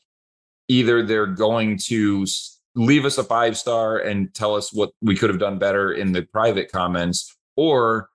either 0.68 1.04
they're 1.04 1.26
going 1.26 1.78
to 1.88 2.26
leave 2.74 3.04
us 3.04 3.18
a 3.18 3.24
five 3.24 3.58
star 3.58 3.98
and 3.98 4.32
tell 4.34 4.54
us 4.54 4.72
what 4.72 4.92
we 5.02 5.14
could 5.14 5.28
have 5.28 5.38
done 5.38 5.58
better 5.58 5.92
in 5.92 6.12
the 6.12 6.22
private 6.22 6.72
comments 6.72 7.36
or 7.56 8.08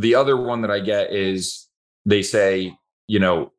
the 0.00 0.14
other 0.14 0.36
one 0.36 0.62
that 0.62 0.70
i 0.70 0.80
get 0.80 1.12
is 1.12 1.68
they 2.04 2.22
say 2.22 2.76
you 3.06 3.18
know 3.18 3.52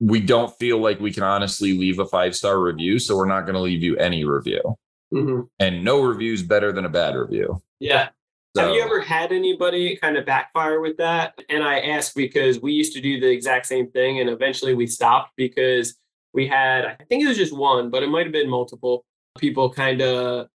we 0.00 0.20
don't 0.20 0.56
feel 0.58 0.78
like 0.78 0.98
we 1.00 1.12
can 1.12 1.22
honestly 1.22 1.76
leave 1.76 1.98
a 1.98 2.06
five 2.06 2.34
star 2.34 2.60
review 2.60 2.98
so 2.98 3.16
we're 3.16 3.26
not 3.26 3.42
going 3.42 3.54
to 3.54 3.60
leave 3.60 3.82
you 3.82 3.96
any 3.96 4.24
review 4.24 4.62
mm-hmm. 5.12 5.42
and 5.58 5.84
no 5.84 6.02
review 6.02 6.32
is 6.32 6.42
better 6.42 6.72
than 6.72 6.84
a 6.84 6.88
bad 6.88 7.14
review 7.14 7.60
yeah 7.78 8.08
so, 8.56 8.62
Have 8.62 8.74
you 8.74 8.82
ever 8.82 9.00
had 9.00 9.30
anybody 9.30 9.96
kind 9.96 10.16
of 10.16 10.26
backfire 10.26 10.80
with 10.80 10.96
that? 10.96 11.40
And 11.48 11.62
I 11.62 11.78
ask 11.78 12.16
because 12.16 12.60
we 12.60 12.72
used 12.72 12.92
to 12.94 13.00
do 13.00 13.20
the 13.20 13.30
exact 13.30 13.66
same 13.66 13.88
thing 13.92 14.18
and 14.18 14.28
eventually 14.28 14.74
we 14.74 14.88
stopped 14.88 15.30
because 15.36 15.94
we 16.32 16.48
had, 16.48 16.84
I 16.84 16.96
think 17.08 17.22
it 17.22 17.28
was 17.28 17.36
just 17.36 17.56
one, 17.56 17.90
but 17.90 18.02
it 18.02 18.08
might 18.08 18.24
have 18.26 18.32
been 18.32 18.50
multiple 18.50 19.04
people 19.38 19.70
kind 19.70 20.02
of 20.02 20.48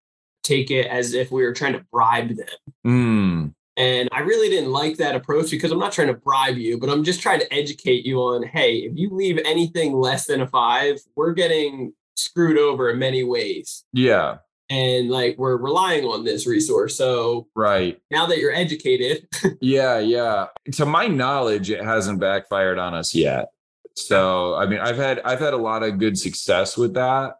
take 0.43 0.71
it 0.71 0.87
as 0.87 1.13
if 1.13 1.31
we 1.31 1.43
were 1.43 1.53
trying 1.53 1.73
to 1.73 1.85
bribe 1.89 2.35
them. 2.35 2.47
Mm. 2.85 3.53
And 3.77 4.07
I 4.11 4.21
really 4.21 4.49
didn't 4.49 4.71
like 4.71 4.97
that 4.97 5.15
approach 5.15 5.51
because 5.51 5.71
I'm 5.71 5.79
not 5.79 5.91
trying 5.91 6.07
to 6.07 6.13
bribe 6.13 6.57
you, 6.57 6.79
but 6.79 6.89
I'm 6.89 7.03
just 7.03 7.21
trying 7.21 7.39
to 7.39 7.53
educate 7.53 8.05
you 8.05 8.19
on 8.19 8.43
hey, 8.43 8.77
if 8.77 8.93
you 8.95 9.09
leave 9.09 9.39
anything 9.45 9.93
less 9.93 10.27
than 10.27 10.41
a 10.41 10.47
five, 10.47 10.99
we're 11.15 11.33
getting 11.33 11.93
screwed 12.15 12.57
over 12.57 12.89
in 12.89 12.99
many 12.99 13.23
ways. 13.23 13.83
Yeah. 13.91 14.37
And 14.69 15.09
like 15.09 15.37
we're 15.37 15.57
relying 15.57 16.05
on 16.05 16.23
this 16.23 16.47
resource. 16.47 16.97
So, 16.97 17.47
right. 17.55 18.01
Now 18.09 18.25
that 18.27 18.39
you're 18.39 18.53
educated. 18.53 19.27
yeah. 19.61 19.99
Yeah. 19.99 20.47
To 20.73 20.85
my 20.85 21.07
knowledge, 21.07 21.69
it 21.69 21.83
hasn't 21.83 22.19
backfired 22.19 22.79
on 22.79 22.93
us 22.93 23.13
yet. 23.13 23.49
So 23.95 24.55
I 24.55 24.65
mean, 24.65 24.79
I've 24.79 24.97
had 24.97 25.21
I've 25.23 25.39
had 25.39 25.53
a 25.53 25.57
lot 25.57 25.83
of 25.83 25.99
good 25.99 26.17
success 26.17 26.77
with 26.77 26.93
that. 26.95 27.35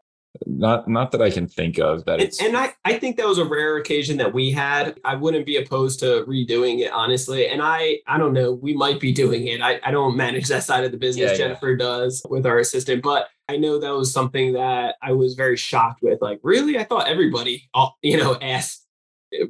Not 0.46 0.88
not 0.88 1.12
that 1.12 1.22
I 1.22 1.30
can 1.30 1.48
think 1.48 1.80
of 1.80 2.06
that. 2.06 2.20
And, 2.20 2.32
and 2.42 2.58
I 2.58 2.74
I 2.84 2.98
think 3.00 3.18
that 3.18 3.28
was 3.28 3.38
a 3.38 3.46
rare 3.46 3.78
occasion 3.78 4.18
that 4.18 4.34
we 4.34 4.52
had. 4.52 5.00
I 5.04 5.16
wouldn't 5.16 5.46
be 5.46 5.58
opposed 5.58 6.00
to 6.02 6.26
redoing 6.28 6.80
it 6.80 6.92
honestly. 6.92 7.48
And 7.48 7.62
I 7.62 8.00
I 8.08 8.18
don't 8.18 8.34
know. 8.34 8.54
We 8.54 8.74
might 8.74 9.00
be 9.00 9.12
doing 9.12 9.48
it. 9.48 9.62
I 9.62 9.80
I 9.84 9.92
don't 9.92 10.16
manage 10.16 10.48
that 10.48 10.64
side 10.64 10.84
of 10.84 10.92
the 10.92 10.98
business. 10.98 11.32
Yeah, 11.32 11.38
Jennifer 11.38 11.72
yeah. 11.72 11.78
does 11.78 12.26
with 12.30 12.46
our 12.46 12.60
assistant, 12.60 13.04
but. 13.04 13.28
I 13.48 13.58
know 13.58 13.78
that 13.78 13.94
was 13.94 14.12
something 14.12 14.54
that 14.54 14.96
I 15.04 15.12
was 15.12 15.36
very 15.36 15.56
shocked 15.56 16.02
with. 16.02 16.20
Like, 16.20 16.40
really? 16.42 16.80
I 16.80 16.84
thought 16.84 17.08
everybody, 17.08 17.70
all, 17.76 17.96
you 18.02 18.18
know, 18.18 18.40
asked 18.42 18.88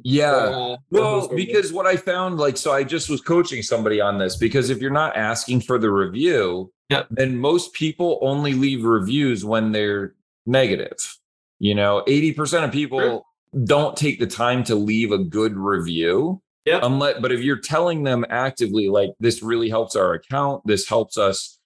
yeah. 0.04 0.32
Uh, 0.32 0.76
well, 0.90 1.28
because 1.34 1.72
what 1.72 1.86
I 1.86 1.96
found, 1.96 2.36
like, 2.36 2.58
so 2.58 2.72
I 2.72 2.84
just 2.84 3.08
was 3.08 3.22
coaching 3.22 3.62
somebody 3.62 3.98
on 3.98 4.18
this 4.18 4.36
because 4.36 4.68
if 4.68 4.82
you're 4.82 4.90
not 4.90 5.16
asking 5.16 5.62
for 5.62 5.78
the 5.78 5.90
review, 5.90 6.70
Yep. 6.90 7.08
And 7.18 7.40
most 7.40 7.72
people 7.72 8.18
only 8.22 8.54
leave 8.54 8.84
reviews 8.84 9.44
when 9.44 9.72
they're 9.72 10.14
negative. 10.46 11.18
You 11.58 11.74
know, 11.74 12.02
80% 12.06 12.64
of 12.64 12.72
people 12.72 13.26
don't 13.64 13.96
take 13.96 14.18
the 14.18 14.26
time 14.26 14.64
to 14.64 14.74
leave 14.74 15.12
a 15.12 15.18
good 15.18 15.56
review. 15.56 16.42
Yeah. 16.64 16.80
Unless, 16.82 17.20
but 17.20 17.32
if 17.32 17.42
you're 17.42 17.58
telling 17.58 18.02
them 18.02 18.24
actively, 18.28 18.88
like 18.88 19.10
this 19.20 19.42
really 19.42 19.68
helps 19.68 19.94
our 19.94 20.14
account, 20.14 20.62
this 20.66 20.88
helps 20.88 21.16
us 21.16 21.58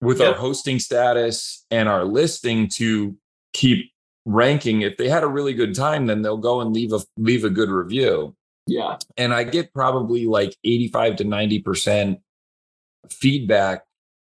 with 0.00 0.18
yep. 0.18 0.28
our 0.28 0.34
hosting 0.34 0.78
status 0.78 1.64
and 1.70 1.88
our 1.88 2.04
listing 2.04 2.68
to 2.68 3.16
keep 3.52 3.90
ranking. 4.24 4.82
If 4.82 4.96
they 4.96 5.08
had 5.08 5.22
a 5.22 5.28
really 5.28 5.54
good 5.54 5.74
time, 5.74 6.06
then 6.06 6.22
they'll 6.22 6.36
go 6.36 6.60
and 6.60 6.74
leave 6.74 6.92
a 6.92 7.00
leave 7.16 7.44
a 7.44 7.50
good 7.50 7.70
review. 7.70 8.34
Yeah. 8.66 8.96
And 9.16 9.32
I 9.32 9.44
get 9.44 9.72
probably 9.72 10.26
like 10.26 10.56
85 10.64 11.16
to 11.16 11.24
90% 11.24 12.20
feedback 13.08 13.84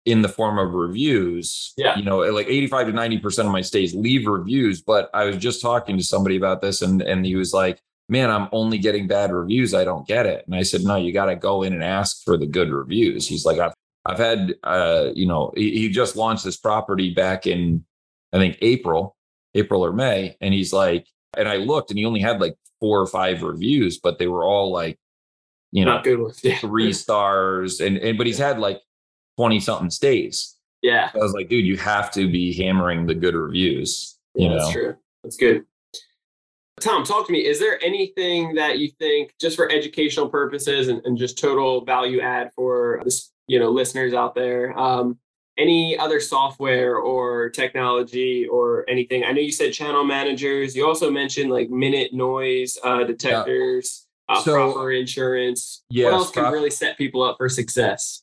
in 0.06 0.22
the 0.22 0.28
form 0.28 0.58
of 0.58 0.72
reviews. 0.72 1.74
Yeah. 1.76 1.98
You 1.98 2.04
know, 2.04 2.18
like 2.18 2.46
85 2.46 2.86
to 2.86 2.92
90% 2.92 3.38
of 3.40 3.52
my 3.52 3.60
stays 3.60 3.94
leave 3.94 4.26
reviews. 4.26 4.80
But 4.80 5.10
I 5.12 5.24
was 5.24 5.36
just 5.36 5.60
talking 5.60 5.98
to 5.98 6.04
somebody 6.04 6.36
about 6.36 6.62
this 6.62 6.80
and, 6.80 7.02
and 7.02 7.26
he 7.26 7.34
was 7.34 7.52
like, 7.52 7.80
man, 8.08 8.30
I'm 8.30 8.48
only 8.52 8.78
getting 8.78 9.08
bad 9.08 9.32
reviews. 9.32 9.74
I 9.74 9.82
don't 9.82 10.06
get 10.06 10.26
it. 10.26 10.44
And 10.46 10.54
I 10.54 10.62
said, 10.62 10.82
no, 10.82 10.94
you 10.94 11.12
got 11.12 11.26
to 11.26 11.34
go 11.34 11.64
in 11.64 11.72
and 11.72 11.82
ask 11.82 12.22
for 12.24 12.36
the 12.38 12.46
good 12.46 12.70
reviews. 12.70 13.26
He's 13.26 13.44
like, 13.44 13.58
I've, 13.58 13.74
I've 14.06 14.18
had, 14.18 14.54
uh, 14.62 15.08
you 15.12 15.26
know, 15.26 15.52
he, 15.56 15.72
he 15.72 15.88
just 15.88 16.14
launched 16.14 16.44
this 16.44 16.56
property 16.56 17.12
back 17.12 17.48
in, 17.48 17.84
I 18.32 18.38
think 18.38 18.58
April, 18.62 19.16
April 19.54 19.84
or 19.84 19.92
May. 19.92 20.36
And 20.40 20.54
he's 20.54 20.72
like, 20.72 21.08
and 21.36 21.48
I 21.48 21.56
looked 21.56 21.90
and 21.90 21.98
he 21.98 22.04
only 22.04 22.20
had 22.20 22.40
like 22.40 22.54
four 22.78 23.00
or 23.00 23.08
five 23.08 23.42
reviews, 23.42 23.98
but 23.98 24.20
they 24.20 24.28
were 24.28 24.44
all 24.44 24.70
like, 24.70 25.00
you 25.72 25.84
know, 25.84 26.00
three 26.60 26.92
stars. 26.92 27.80
And, 27.80 27.98
and, 27.98 28.16
but 28.16 28.28
he's 28.28 28.38
had 28.38 28.60
like 28.60 28.80
20 29.36 29.60
something 29.60 29.90
stays. 29.90 30.56
Yeah. 30.82 31.10
I 31.14 31.18
was 31.18 31.32
like, 31.32 31.48
dude, 31.48 31.66
you 31.66 31.76
have 31.78 32.10
to 32.12 32.30
be 32.30 32.52
hammering 32.54 33.06
the 33.06 33.14
good 33.14 33.34
reviews. 33.34 34.18
You 34.34 34.44
yeah, 34.44 34.48
know? 34.50 34.58
That's 34.58 34.72
true. 34.72 34.96
That's 35.22 35.36
good. 35.36 35.64
Tom, 36.80 37.04
talk 37.04 37.26
to 37.26 37.32
me. 37.32 37.46
Is 37.46 37.58
there 37.58 37.82
anything 37.82 38.54
that 38.56 38.78
you 38.78 38.90
think 38.98 39.32
just 39.40 39.56
for 39.56 39.70
educational 39.70 40.28
purposes 40.28 40.88
and, 40.88 41.00
and 41.04 41.16
just 41.16 41.38
total 41.38 41.84
value 41.84 42.20
add 42.20 42.50
for 42.54 43.00
this, 43.02 43.32
you 43.46 43.58
know, 43.58 43.70
listeners 43.70 44.12
out 44.12 44.34
there? 44.34 44.78
Um, 44.78 45.18
any 45.58 45.98
other 45.98 46.20
software 46.20 46.96
or 46.96 47.48
technology 47.48 48.46
or 48.46 48.84
anything? 48.90 49.24
I 49.24 49.32
know 49.32 49.40
you 49.40 49.52
said 49.52 49.72
channel 49.72 50.04
managers. 50.04 50.76
You 50.76 50.86
also 50.86 51.10
mentioned 51.10 51.50
like 51.50 51.70
Minut 51.70 52.12
noise 52.12 52.76
uh, 52.84 53.04
detectors, 53.04 54.06
yeah. 54.28 54.36
uh, 54.36 54.42
proper 54.42 54.92
insurance. 54.92 55.82
Yes, 55.88 56.04
what 56.04 56.12
else 56.12 56.30
can 56.30 56.52
really 56.52 56.70
set 56.70 56.98
people 56.98 57.22
up 57.22 57.38
for 57.38 57.48
success? 57.48 58.22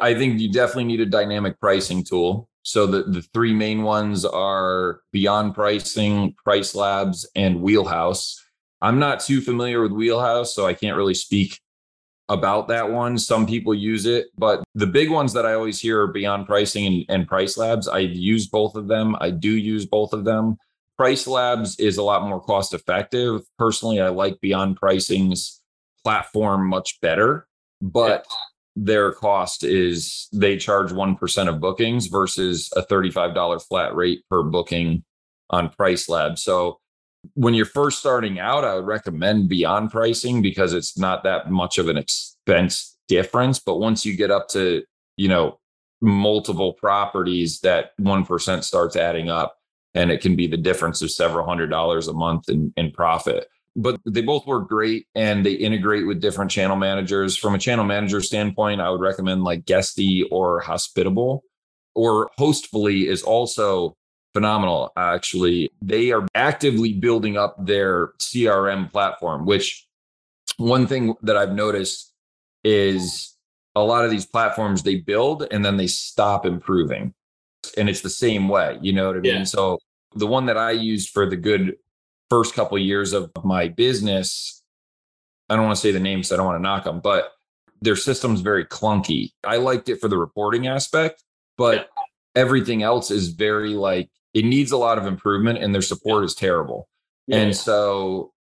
I 0.00 0.14
think 0.14 0.40
you 0.40 0.50
definitely 0.50 0.84
need 0.84 1.00
a 1.00 1.06
dynamic 1.06 1.58
pricing 1.60 2.04
tool. 2.04 2.48
So 2.62 2.86
the, 2.86 3.04
the 3.04 3.22
three 3.22 3.52
main 3.52 3.82
ones 3.82 4.24
are 4.24 5.00
Beyond 5.12 5.54
Pricing, 5.54 6.34
Price 6.44 6.74
Labs, 6.74 7.28
and 7.36 7.60
Wheelhouse. 7.60 8.42
I'm 8.82 8.98
not 8.98 9.20
too 9.20 9.40
familiar 9.40 9.80
with 9.80 9.92
Wheelhouse, 9.92 10.54
so 10.54 10.66
I 10.66 10.74
can't 10.74 10.96
really 10.96 11.14
speak 11.14 11.60
about 12.28 12.68
that 12.68 12.90
one. 12.90 13.18
Some 13.18 13.46
people 13.46 13.72
use 13.72 14.04
it, 14.04 14.26
but 14.36 14.64
the 14.74 14.86
big 14.86 15.10
ones 15.10 15.32
that 15.32 15.46
I 15.46 15.54
always 15.54 15.80
hear 15.80 16.02
are 16.02 16.08
Beyond 16.08 16.46
Pricing 16.46 16.86
and, 16.86 17.04
and 17.08 17.28
Price 17.28 17.56
Labs. 17.56 17.86
I 17.86 18.00
use 18.00 18.48
both 18.48 18.74
of 18.74 18.88
them. 18.88 19.16
I 19.20 19.30
do 19.30 19.50
use 19.50 19.86
both 19.86 20.12
of 20.12 20.24
them. 20.24 20.56
Price 20.96 21.26
Labs 21.26 21.78
is 21.78 21.98
a 21.98 22.02
lot 22.02 22.26
more 22.26 22.40
cost 22.40 22.74
effective. 22.74 23.42
Personally, 23.58 24.00
I 24.00 24.08
like 24.08 24.40
Beyond 24.40 24.76
Pricing's 24.76 25.62
platform 26.02 26.66
much 26.66 27.00
better, 27.00 27.46
but 27.80 28.26
their 28.76 29.10
cost 29.10 29.64
is 29.64 30.28
they 30.32 30.58
charge 30.58 30.92
1% 30.92 31.48
of 31.48 31.60
bookings 31.60 32.08
versus 32.08 32.70
a 32.76 32.82
$35 32.82 33.66
flat 33.66 33.96
rate 33.96 34.22
per 34.28 34.42
booking 34.42 35.02
on 35.48 35.70
Price 35.70 36.08
Lab. 36.10 36.38
So 36.38 36.78
when 37.34 37.54
you're 37.54 37.64
first 37.64 37.98
starting 37.98 38.38
out, 38.38 38.64
I 38.64 38.74
would 38.74 38.86
recommend 38.86 39.48
beyond 39.48 39.90
pricing 39.90 40.42
because 40.42 40.74
it's 40.74 40.98
not 40.98 41.24
that 41.24 41.50
much 41.50 41.78
of 41.78 41.88
an 41.88 41.96
expense 41.96 42.96
difference. 43.08 43.58
But 43.58 43.78
once 43.78 44.04
you 44.04 44.14
get 44.14 44.30
up 44.30 44.48
to, 44.48 44.84
you 45.16 45.28
know, 45.28 45.58
multiple 46.02 46.74
properties, 46.74 47.60
that 47.60 47.96
1% 47.98 48.62
starts 48.62 48.94
adding 48.94 49.30
up 49.30 49.56
and 49.94 50.10
it 50.10 50.20
can 50.20 50.36
be 50.36 50.46
the 50.46 50.58
difference 50.58 51.00
of 51.00 51.10
several 51.10 51.46
hundred 51.46 51.70
dollars 51.70 52.06
a 52.06 52.12
month 52.12 52.50
in, 52.50 52.72
in 52.76 52.90
profit. 52.90 53.48
But 53.78 54.00
they 54.06 54.22
both 54.22 54.46
work 54.46 54.68
great 54.68 55.06
and 55.14 55.44
they 55.44 55.52
integrate 55.52 56.06
with 56.06 56.20
different 56.20 56.50
channel 56.50 56.76
managers. 56.76 57.36
From 57.36 57.54
a 57.54 57.58
channel 57.58 57.84
manager 57.84 58.22
standpoint, 58.22 58.80
I 58.80 58.88
would 58.88 59.02
recommend 59.02 59.44
like 59.44 59.66
Guesty 59.66 60.22
or 60.30 60.60
Hospitable 60.60 61.44
or 61.94 62.30
Hostfully 62.38 63.06
is 63.06 63.22
also 63.22 63.96
phenomenal, 64.32 64.92
actually. 64.96 65.70
They 65.82 66.12
are 66.12 66.26
actively 66.34 66.94
building 66.94 67.36
up 67.36 67.56
their 67.64 68.08
CRM 68.18 68.90
platform, 68.90 69.46
which 69.46 69.86
one 70.58 70.86
thing 70.86 71.14
that 71.22 71.36
I've 71.36 71.52
noticed 71.52 72.12
is 72.64 73.34
a 73.74 73.82
lot 73.82 74.04
of 74.04 74.10
these 74.10 74.26
platforms 74.26 74.82
they 74.82 74.96
build 74.96 75.46
and 75.50 75.64
then 75.64 75.76
they 75.76 75.86
stop 75.86 76.46
improving. 76.46 77.14
And 77.76 77.88
it's 77.88 78.00
the 78.00 78.10
same 78.10 78.48
way, 78.48 78.78
you 78.80 78.92
know 78.92 79.08
what 79.08 79.16
I 79.16 79.20
mean? 79.20 79.36
Yeah. 79.36 79.44
So 79.44 79.78
the 80.14 80.26
one 80.26 80.46
that 80.46 80.56
I 80.56 80.70
used 80.70 81.10
for 81.10 81.28
the 81.28 81.36
good 81.36 81.76
first 82.30 82.54
couple 82.54 82.76
of 82.76 82.82
years 82.82 83.12
of 83.12 83.30
my 83.44 83.68
business, 83.68 84.62
I 85.48 85.56
don't 85.56 85.64
want 85.64 85.76
to 85.76 85.80
say 85.80 85.92
the 85.92 86.00
names, 86.00 86.28
because 86.28 86.32
I 86.32 86.36
don't 86.36 86.46
want 86.46 86.58
to 86.58 86.62
knock 86.62 86.84
them, 86.84 87.00
but 87.00 87.32
their 87.80 87.96
system's 87.96 88.40
very 88.40 88.64
clunky. 88.64 89.32
I 89.44 89.56
liked 89.56 89.88
it 89.88 90.00
for 90.00 90.08
the 90.08 90.18
reporting 90.18 90.66
aspect, 90.66 91.22
but 91.56 91.74
yeah. 91.74 92.02
everything 92.34 92.82
else 92.82 93.10
is 93.10 93.28
very 93.28 93.74
like 93.74 94.10
it 94.34 94.44
needs 94.44 94.72
a 94.72 94.76
lot 94.76 94.98
of 94.98 95.06
improvement 95.06 95.58
and 95.58 95.74
their 95.74 95.82
support 95.82 96.24
is 96.24 96.34
terrible. 96.34 96.88
Yeah. 97.26 97.38
And 97.38 97.56
so 97.56 98.32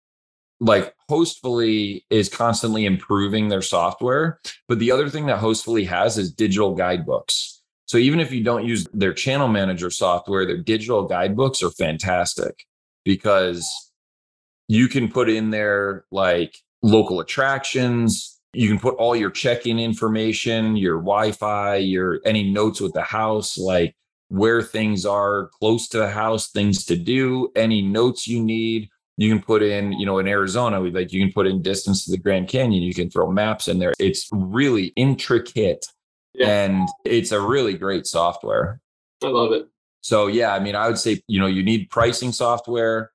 like 0.60 0.94
Hostfully 1.10 2.04
is 2.10 2.28
constantly 2.28 2.84
improving 2.84 3.48
their 3.48 3.62
software. 3.62 4.40
But 4.68 4.78
the 4.78 4.90
other 4.90 5.08
thing 5.08 5.26
that 5.26 5.40
Hostfully 5.40 5.86
has 5.86 6.16
is 6.16 6.32
digital 6.32 6.74
guidebooks. 6.74 7.62
So 7.86 7.98
even 7.98 8.18
if 8.18 8.32
you 8.32 8.42
don't 8.42 8.66
use 8.66 8.88
their 8.92 9.12
channel 9.12 9.48
manager 9.48 9.90
software, 9.90 10.46
their 10.46 10.56
digital 10.56 11.06
guidebooks 11.06 11.62
are 11.62 11.70
fantastic 11.70 12.66
because 13.04 13.92
you 14.68 14.88
can 14.88 15.10
put 15.10 15.28
in 15.28 15.50
there 15.50 16.04
like 16.10 16.56
local 16.82 17.20
attractions. 17.20 18.40
You 18.52 18.68
can 18.68 18.78
put 18.78 18.94
all 18.96 19.16
your 19.16 19.30
check-in 19.30 19.78
information, 19.78 20.76
your 20.76 20.98
Wi-Fi, 20.98 21.76
your 21.76 22.20
any 22.24 22.50
notes 22.50 22.80
with 22.80 22.92
the 22.92 23.02
house, 23.02 23.58
like 23.58 23.96
where 24.28 24.62
things 24.62 25.04
are 25.04 25.48
close 25.58 25.88
to 25.88 25.98
the 25.98 26.10
house, 26.10 26.50
things 26.50 26.84
to 26.86 26.96
do, 26.96 27.50
any 27.56 27.82
notes 27.82 28.28
you 28.28 28.42
need. 28.42 28.88
You 29.16 29.28
can 29.28 29.42
put 29.42 29.62
in, 29.62 29.92
you 29.92 30.06
know, 30.06 30.18
in 30.18 30.26
Arizona, 30.26 30.80
we 30.80 30.90
like 30.90 31.12
you 31.12 31.20
can 31.20 31.32
put 31.32 31.46
in 31.46 31.62
distance 31.62 32.04
to 32.04 32.10
the 32.10 32.18
Grand 32.18 32.48
Canyon. 32.48 32.82
You 32.82 32.94
can 32.94 33.10
throw 33.10 33.30
maps 33.30 33.68
in 33.68 33.78
there. 33.78 33.94
It's 33.98 34.28
really 34.32 34.86
intricate 34.96 35.86
yeah. 36.34 36.48
and 36.48 36.88
it's 37.04 37.32
a 37.32 37.40
really 37.40 37.74
great 37.74 38.06
software. 38.06 38.80
I 39.22 39.28
love 39.28 39.52
it. 39.52 39.68
So 40.04 40.26
yeah, 40.26 40.52
I 40.52 40.60
mean, 40.60 40.76
I 40.76 40.86
would 40.86 40.98
say, 40.98 41.22
you 41.28 41.40
know, 41.40 41.46
you 41.46 41.62
need 41.62 41.88
pricing 41.88 42.30
software 42.30 43.10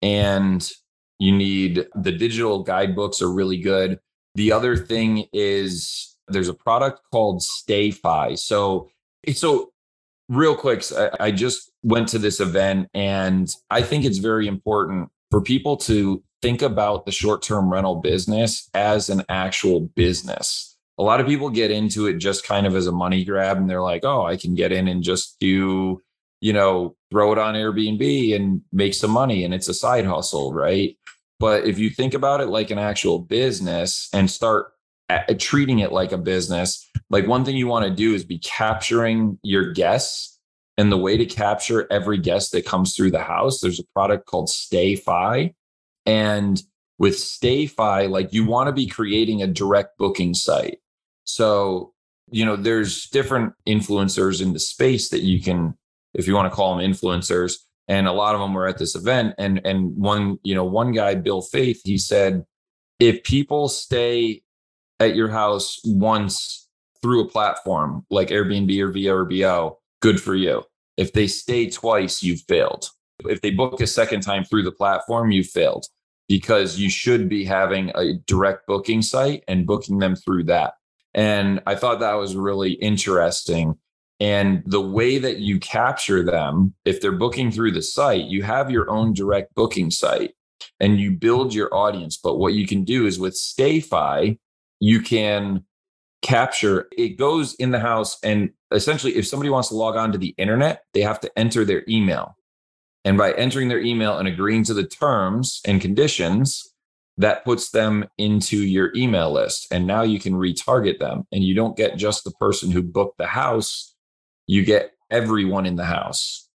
and 0.00 0.70
you 1.18 1.32
need 1.32 1.88
the 1.96 2.12
digital 2.12 2.62
guidebooks 2.62 3.20
are 3.20 3.32
really 3.32 3.58
good. 3.58 3.98
The 4.36 4.52
other 4.52 4.76
thing 4.76 5.26
is 5.32 6.16
there's 6.28 6.46
a 6.46 6.54
product 6.54 7.00
called 7.10 7.42
StayFi. 7.42 8.38
So 8.38 8.88
so 9.34 9.72
real 10.28 10.54
quick, 10.54 10.84
I, 10.96 11.10
I 11.18 11.30
just 11.32 11.72
went 11.82 12.06
to 12.10 12.18
this 12.18 12.38
event 12.38 12.88
and 12.94 13.52
I 13.68 13.82
think 13.82 14.04
it's 14.04 14.18
very 14.18 14.46
important 14.46 15.10
for 15.32 15.40
people 15.40 15.76
to 15.78 16.22
think 16.42 16.62
about 16.62 17.06
the 17.06 17.12
short 17.12 17.42
term 17.42 17.72
rental 17.72 17.96
business 17.96 18.70
as 18.72 19.10
an 19.10 19.24
actual 19.28 19.80
business. 19.80 20.76
A 20.96 21.02
lot 21.02 21.20
of 21.20 21.26
people 21.26 21.50
get 21.50 21.72
into 21.72 22.06
it 22.06 22.18
just 22.18 22.46
kind 22.46 22.68
of 22.68 22.76
as 22.76 22.86
a 22.86 22.92
money 22.92 23.24
grab 23.24 23.56
and 23.56 23.68
they're 23.68 23.82
like, 23.82 24.04
oh, 24.04 24.24
I 24.24 24.36
can 24.36 24.54
get 24.54 24.70
in 24.70 24.86
and 24.86 25.02
just 25.02 25.40
do, 25.40 26.00
you 26.40 26.52
know, 26.52 26.96
throw 27.10 27.32
it 27.32 27.38
on 27.38 27.54
Airbnb 27.54 28.34
and 28.34 28.62
make 28.72 28.94
some 28.94 29.10
money 29.10 29.44
and 29.44 29.52
it's 29.52 29.68
a 29.68 29.74
side 29.74 30.06
hustle, 30.06 30.52
right? 30.52 30.96
But 31.38 31.64
if 31.64 31.78
you 31.78 31.90
think 31.90 32.14
about 32.14 32.40
it 32.40 32.48
like 32.48 32.70
an 32.70 32.78
actual 32.78 33.18
business 33.18 34.08
and 34.12 34.30
start 34.30 34.72
uh, 35.08 35.22
treating 35.38 35.80
it 35.80 35.92
like 35.92 36.12
a 36.12 36.18
business, 36.18 36.88
like 37.08 37.26
one 37.26 37.44
thing 37.44 37.56
you 37.56 37.66
want 37.66 37.86
to 37.86 37.94
do 37.94 38.14
is 38.14 38.24
be 38.24 38.38
capturing 38.38 39.38
your 39.42 39.72
guests. 39.72 40.38
And 40.78 40.90
the 40.90 40.98
way 40.98 41.18
to 41.18 41.26
capture 41.26 41.86
every 41.90 42.16
guest 42.16 42.52
that 42.52 42.64
comes 42.64 42.94
through 42.94 43.10
the 43.10 43.22
house, 43.22 43.60
there's 43.60 43.80
a 43.80 43.84
product 43.92 44.26
called 44.26 44.48
StayFi. 44.48 45.54
And 46.06 46.62
with 46.98 47.14
StayFi, 47.14 48.08
like 48.08 48.32
you 48.32 48.46
want 48.46 48.68
to 48.68 48.72
be 48.72 48.86
creating 48.86 49.42
a 49.42 49.46
direct 49.46 49.98
booking 49.98 50.32
site. 50.32 50.78
So, 51.24 51.92
you 52.30 52.44
know, 52.44 52.56
there's 52.56 53.08
different 53.08 53.54
influencers 53.66 54.40
in 54.40 54.52
the 54.52 54.60
space 54.60 55.08
that 55.10 55.22
you 55.22 55.42
can, 55.42 55.74
if 56.14 56.26
you 56.26 56.34
want 56.34 56.50
to 56.50 56.54
call 56.54 56.76
them 56.76 56.90
influencers, 56.90 57.54
and 57.88 58.06
a 58.06 58.12
lot 58.12 58.34
of 58.34 58.40
them 58.40 58.54
were 58.54 58.66
at 58.66 58.78
this 58.78 58.94
event. 58.94 59.34
And 59.38 59.60
and 59.64 59.96
one, 59.96 60.38
you 60.42 60.54
know, 60.54 60.64
one 60.64 60.92
guy, 60.92 61.14
Bill 61.14 61.42
Faeth, 61.42 61.80
he 61.84 61.98
said, 61.98 62.44
if 62.98 63.22
people 63.24 63.68
stay 63.68 64.42
at 65.00 65.16
your 65.16 65.28
house 65.28 65.80
once 65.84 66.68
through 67.02 67.22
a 67.22 67.28
platform 67.28 68.04
like 68.10 68.28
Airbnb 68.28 68.78
or 68.78 68.92
VRBO, 68.92 69.76
good 70.00 70.20
for 70.20 70.34
you. 70.34 70.62
If 70.96 71.14
they 71.14 71.26
stay 71.26 71.70
twice, 71.70 72.22
you've 72.22 72.42
failed. 72.42 72.90
If 73.24 73.40
they 73.40 73.50
book 73.50 73.80
a 73.80 73.86
second 73.86 74.20
time 74.20 74.44
through 74.44 74.64
the 74.64 74.72
platform, 74.72 75.30
you've 75.30 75.46
failed 75.46 75.86
because 76.28 76.78
you 76.78 76.90
should 76.90 77.28
be 77.28 77.44
having 77.44 77.90
a 77.94 78.14
direct 78.26 78.66
booking 78.66 79.02
site 79.02 79.42
and 79.48 79.66
booking 79.66 79.98
them 79.98 80.14
through 80.14 80.44
that. 80.44 80.74
And 81.14 81.60
I 81.66 81.74
thought 81.74 82.00
that 82.00 82.14
was 82.14 82.36
really 82.36 82.72
interesting. 82.72 83.76
And 84.20 84.62
the 84.66 84.82
way 84.82 85.18
that 85.18 85.38
you 85.38 85.58
capture 85.58 86.22
them, 86.22 86.74
if 86.84 87.00
they're 87.00 87.10
booking 87.10 87.50
through 87.50 87.72
the 87.72 87.82
site, 87.82 88.26
you 88.26 88.42
have 88.42 88.70
your 88.70 88.90
own 88.90 89.14
direct 89.14 89.54
booking 89.54 89.90
site 89.90 90.34
and 90.78 91.00
you 91.00 91.10
build 91.12 91.54
your 91.54 91.74
audience. 91.74 92.18
But 92.22 92.36
what 92.36 92.52
you 92.52 92.66
can 92.66 92.84
do 92.84 93.06
is 93.06 93.18
with 93.18 93.34
StayFi, 93.34 94.38
you 94.78 95.00
can 95.00 95.64
capture 96.22 96.86
it 96.96 97.16
goes 97.16 97.54
in 97.54 97.70
the 97.70 97.80
house 97.80 98.18
and 98.22 98.50
essentially 98.72 99.16
if 99.16 99.26
somebody 99.26 99.48
wants 99.48 99.68
to 99.68 99.74
log 99.74 99.96
on 99.96 100.12
to 100.12 100.18
the 100.18 100.34
internet 100.36 100.82
they 100.92 101.00
have 101.00 101.18
to 101.18 101.30
enter 101.38 101.64
their 101.64 101.82
email 101.88 102.36
and 103.06 103.16
by 103.16 103.32
entering 103.32 103.68
their 103.68 103.80
email 103.80 104.18
and 104.18 104.28
agreeing 104.28 104.62
to 104.62 104.74
the 104.74 104.86
terms 104.86 105.62
and 105.66 105.80
conditions 105.80 106.74
that 107.16 107.42
puts 107.44 107.70
them 107.70 108.06
into 108.18 108.58
your 108.58 108.92
email 108.94 109.32
list 109.32 109.66
and 109.70 109.86
now 109.86 110.02
you 110.02 110.20
can 110.20 110.34
retarget 110.34 110.98
them 110.98 111.26
and 111.32 111.42
you 111.42 111.54
don't 111.54 111.76
get 111.76 111.96
just 111.96 112.22
the 112.24 112.32
person 112.32 112.70
who 112.70 112.82
booked 112.82 113.16
the 113.16 113.26
house 113.26 113.89
you 114.50 114.64
get 114.64 114.92
everyone 115.10 115.66
in 115.66 115.76
the 115.76 115.84
house 115.84 116.48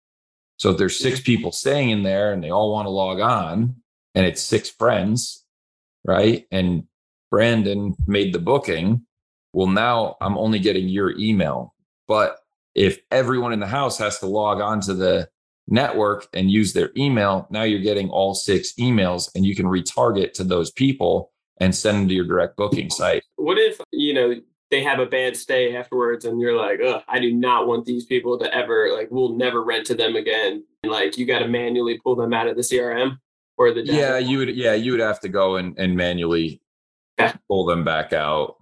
so 0.56 0.70
if 0.70 0.78
there's 0.78 0.98
six 0.98 1.20
people 1.20 1.52
staying 1.52 1.90
in 1.90 2.02
there 2.02 2.32
and 2.32 2.42
they 2.42 2.50
all 2.50 2.72
want 2.72 2.86
to 2.86 2.90
log 2.90 3.20
on 3.20 3.76
and 4.14 4.26
it's 4.26 4.42
six 4.42 4.68
friends 4.68 5.44
right 6.04 6.46
and 6.50 6.84
Brandon 7.34 7.96
made 8.06 8.32
the 8.32 8.38
booking. 8.38 9.04
Well, 9.52 9.66
now 9.66 10.16
I'm 10.20 10.38
only 10.38 10.60
getting 10.60 10.88
your 10.88 11.18
email. 11.18 11.74
But 12.06 12.36
if 12.76 13.00
everyone 13.10 13.52
in 13.52 13.58
the 13.58 13.66
house 13.66 13.98
has 13.98 14.20
to 14.20 14.26
log 14.26 14.60
on 14.60 14.80
to 14.82 14.94
the 14.94 15.28
network 15.66 16.28
and 16.32 16.48
use 16.48 16.74
their 16.74 16.92
email, 16.96 17.48
now 17.50 17.64
you're 17.64 17.80
getting 17.80 18.08
all 18.08 18.36
six 18.36 18.72
emails 18.74 19.28
and 19.34 19.44
you 19.44 19.56
can 19.56 19.66
retarget 19.66 20.32
to 20.34 20.44
those 20.44 20.70
people 20.70 21.32
and 21.58 21.74
send 21.74 21.98
them 21.98 22.08
to 22.08 22.14
your 22.14 22.24
direct 22.24 22.56
booking 22.56 22.88
site. 22.88 23.24
What 23.34 23.58
if, 23.58 23.80
you 23.90 24.14
know, 24.14 24.36
they 24.70 24.82
have 24.82 24.98
a 24.98 25.06
bad 25.06 25.36
stay 25.36 25.76
afterwards 25.76 26.24
and 26.24 26.40
you're 26.40 26.56
like, 26.56 26.80
Ugh, 26.80 27.02
I 27.08 27.18
do 27.20 27.32
not 27.32 27.66
want 27.66 27.84
these 27.84 28.04
people 28.06 28.38
to 28.38 28.54
ever, 28.54 28.92
like, 28.94 29.08
we'll 29.10 29.34
never 29.34 29.62
rent 29.62 29.86
to 29.86 29.94
them 29.94 30.16
again. 30.16 30.64
And 30.82 30.92
like, 30.92 31.16
you 31.18 31.26
got 31.26 31.40
to 31.40 31.48
manually 31.48 31.98
pull 31.98 32.16
them 32.16 32.32
out 32.32 32.48
of 32.48 32.56
the 32.56 32.62
CRM 32.62 33.18
or 33.56 33.72
the. 33.72 33.82
Data? 33.82 33.96
Yeah, 33.96 34.18
you 34.18 34.38
would, 34.38 34.56
yeah, 34.56 34.74
you 34.74 34.92
would 34.92 35.00
have 35.00 35.20
to 35.20 35.28
go 35.28 35.56
and, 35.56 35.78
and 35.78 35.96
manually 35.96 36.60
okay. 37.20 37.36
pull 37.48 37.66
them 37.66 37.84
back 37.84 38.12
out. 38.12 38.56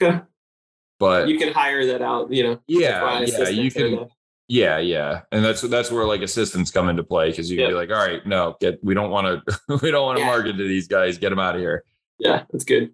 Okay. 0.00 0.20
But 0.98 1.28
you 1.28 1.38
can 1.38 1.52
hire 1.52 1.84
that 1.86 2.02
out, 2.02 2.32
you 2.32 2.42
know. 2.42 2.60
Yeah, 2.66 3.20
yeah, 3.20 3.48
you 3.48 3.70
can 3.70 4.06
Yeah, 4.48 4.78
yeah, 4.78 5.22
and 5.30 5.44
that's 5.44 5.60
that's 5.60 5.90
where 5.90 6.06
like 6.06 6.22
assistants 6.22 6.70
come 6.70 6.88
into 6.88 7.02
play 7.02 7.30
because 7.30 7.50
you 7.50 7.58
can 7.58 7.68
be 7.68 7.74
like, 7.74 7.90
all 7.90 7.96
right, 7.96 8.26
no, 8.26 8.56
get 8.60 8.82
we 8.82 8.94
don't 8.94 9.10
want 9.10 9.44
to 9.46 9.60
we 9.82 9.90
don't 9.90 10.04
want 10.04 10.16
to 10.16 10.24
yeah. 10.24 10.30
market 10.30 10.52
to 10.52 10.68
these 10.68 10.88
guys, 10.88 11.18
get 11.18 11.30
them 11.30 11.38
out 11.38 11.54
of 11.54 11.60
here. 11.60 11.84
Yeah, 12.18 12.44
that's 12.50 12.64
good. 12.64 12.92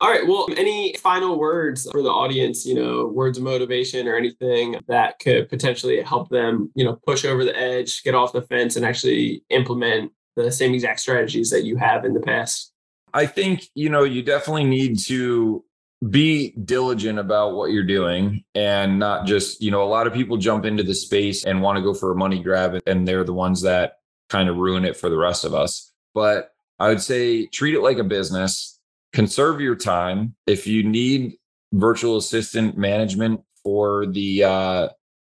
All 0.00 0.10
right. 0.10 0.26
Well, 0.26 0.48
any 0.56 0.94
final 0.94 1.38
words 1.38 1.88
for 1.90 2.02
the 2.02 2.10
audience, 2.10 2.66
you 2.66 2.74
know, 2.74 3.06
words 3.06 3.38
of 3.38 3.44
motivation 3.44 4.08
or 4.08 4.16
anything 4.16 4.76
that 4.88 5.18
could 5.18 5.48
potentially 5.48 6.02
help 6.02 6.28
them, 6.30 6.70
you 6.74 6.84
know, 6.84 6.98
push 7.06 7.24
over 7.24 7.44
the 7.44 7.56
edge, 7.56 8.02
get 8.02 8.14
off 8.14 8.32
the 8.32 8.42
fence, 8.42 8.76
and 8.76 8.84
actually 8.84 9.44
implement 9.50 10.12
the 10.36 10.50
same 10.50 10.74
exact 10.74 11.00
strategies 11.00 11.50
that 11.50 11.64
you 11.64 11.76
have 11.76 12.04
in 12.04 12.12
the 12.12 12.20
past? 12.20 12.72
I 13.12 13.26
think, 13.26 13.68
you 13.74 13.88
know, 13.88 14.04
you 14.04 14.22
definitely 14.22 14.64
need 14.64 14.98
to 15.06 15.64
be 16.10 16.50
diligent 16.64 17.18
about 17.18 17.54
what 17.54 17.70
you're 17.70 17.84
doing 17.84 18.44
and 18.54 18.98
not 18.98 19.26
just, 19.26 19.62
you 19.62 19.70
know, 19.70 19.82
a 19.82 19.86
lot 19.88 20.06
of 20.06 20.12
people 20.12 20.36
jump 20.36 20.64
into 20.64 20.82
the 20.82 20.94
space 20.94 21.44
and 21.44 21.62
want 21.62 21.76
to 21.76 21.82
go 21.82 21.94
for 21.94 22.10
a 22.10 22.16
money 22.16 22.42
grab 22.42 22.78
and 22.86 23.06
they're 23.06 23.24
the 23.24 23.32
ones 23.32 23.62
that 23.62 23.98
kind 24.28 24.48
of 24.48 24.56
ruin 24.56 24.84
it 24.84 24.96
for 24.96 25.08
the 25.08 25.16
rest 25.16 25.44
of 25.44 25.54
us. 25.54 25.92
But 26.12 26.50
I 26.78 26.88
would 26.88 27.00
say 27.00 27.46
treat 27.46 27.74
it 27.74 27.80
like 27.80 27.98
a 27.98 28.04
business, 28.04 28.73
conserve 29.14 29.60
your 29.60 29.76
time. 29.76 30.34
If 30.46 30.66
you 30.66 30.82
need 30.82 31.38
virtual 31.72 32.18
assistant 32.18 32.76
management 32.76 33.40
for 33.62 34.04
the 34.06 34.44
uh, 34.44 34.88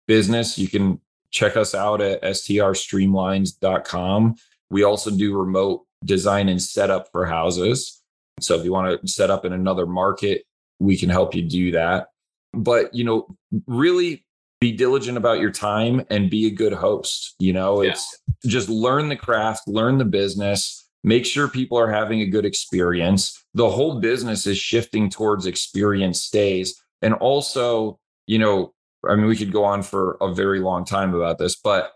business, 0.08 0.58
you 0.58 0.68
can 0.68 1.00
check 1.30 1.56
us 1.56 1.72
out 1.74 2.00
at 2.00 2.22
strstreamlines.com. 2.22 4.34
We 4.70 4.82
also 4.82 5.10
do 5.10 5.38
remote 5.38 5.84
design 6.04 6.48
and 6.48 6.60
setup 6.60 7.08
for 7.12 7.24
houses. 7.26 8.02
So 8.40 8.58
if 8.58 8.64
you 8.64 8.72
want 8.72 9.00
to 9.00 9.08
set 9.08 9.30
up 9.30 9.44
in 9.44 9.52
another 9.52 9.86
market, 9.86 10.42
we 10.78 10.96
can 10.96 11.10
help 11.10 11.34
you 11.34 11.42
do 11.42 11.72
that. 11.72 12.06
But, 12.52 12.94
you 12.94 13.02
know, 13.04 13.26
really 13.66 14.24
be 14.60 14.70
diligent 14.72 15.18
about 15.18 15.40
your 15.40 15.50
time 15.50 16.04
and 16.10 16.30
be 16.30 16.46
a 16.46 16.50
good 16.50 16.72
host. 16.72 17.34
You 17.38 17.52
know, 17.52 17.82
yeah. 17.82 17.90
it's 17.90 18.22
just 18.46 18.68
learn 18.68 19.08
the 19.08 19.16
craft, 19.16 19.68
learn 19.68 19.98
the 19.98 20.04
business, 20.04 20.85
make 21.06 21.24
sure 21.24 21.46
people 21.48 21.78
are 21.78 21.90
having 21.90 22.20
a 22.20 22.26
good 22.26 22.44
experience. 22.44 23.42
The 23.54 23.70
whole 23.70 24.00
business 24.00 24.46
is 24.46 24.58
shifting 24.58 25.08
towards 25.08 25.46
experience 25.46 26.20
stays. 26.20 26.78
And 27.00 27.14
also, 27.14 28.00
you 28.26 28.38
know, 28.38 28.74
I 29.08 29.14
mean, 29.14 29.26
we 29.26 29.36
could 29.36 29.52
go 29.52 29.64
on 29.64 29.84
for 29.84 30.18
a 30.20 30.34
very 30.34 30.58
long 30.58 30.84
time 30.84 31.14
about 31.14 31.38
this, 31.38 31.54
but 31.54 31.92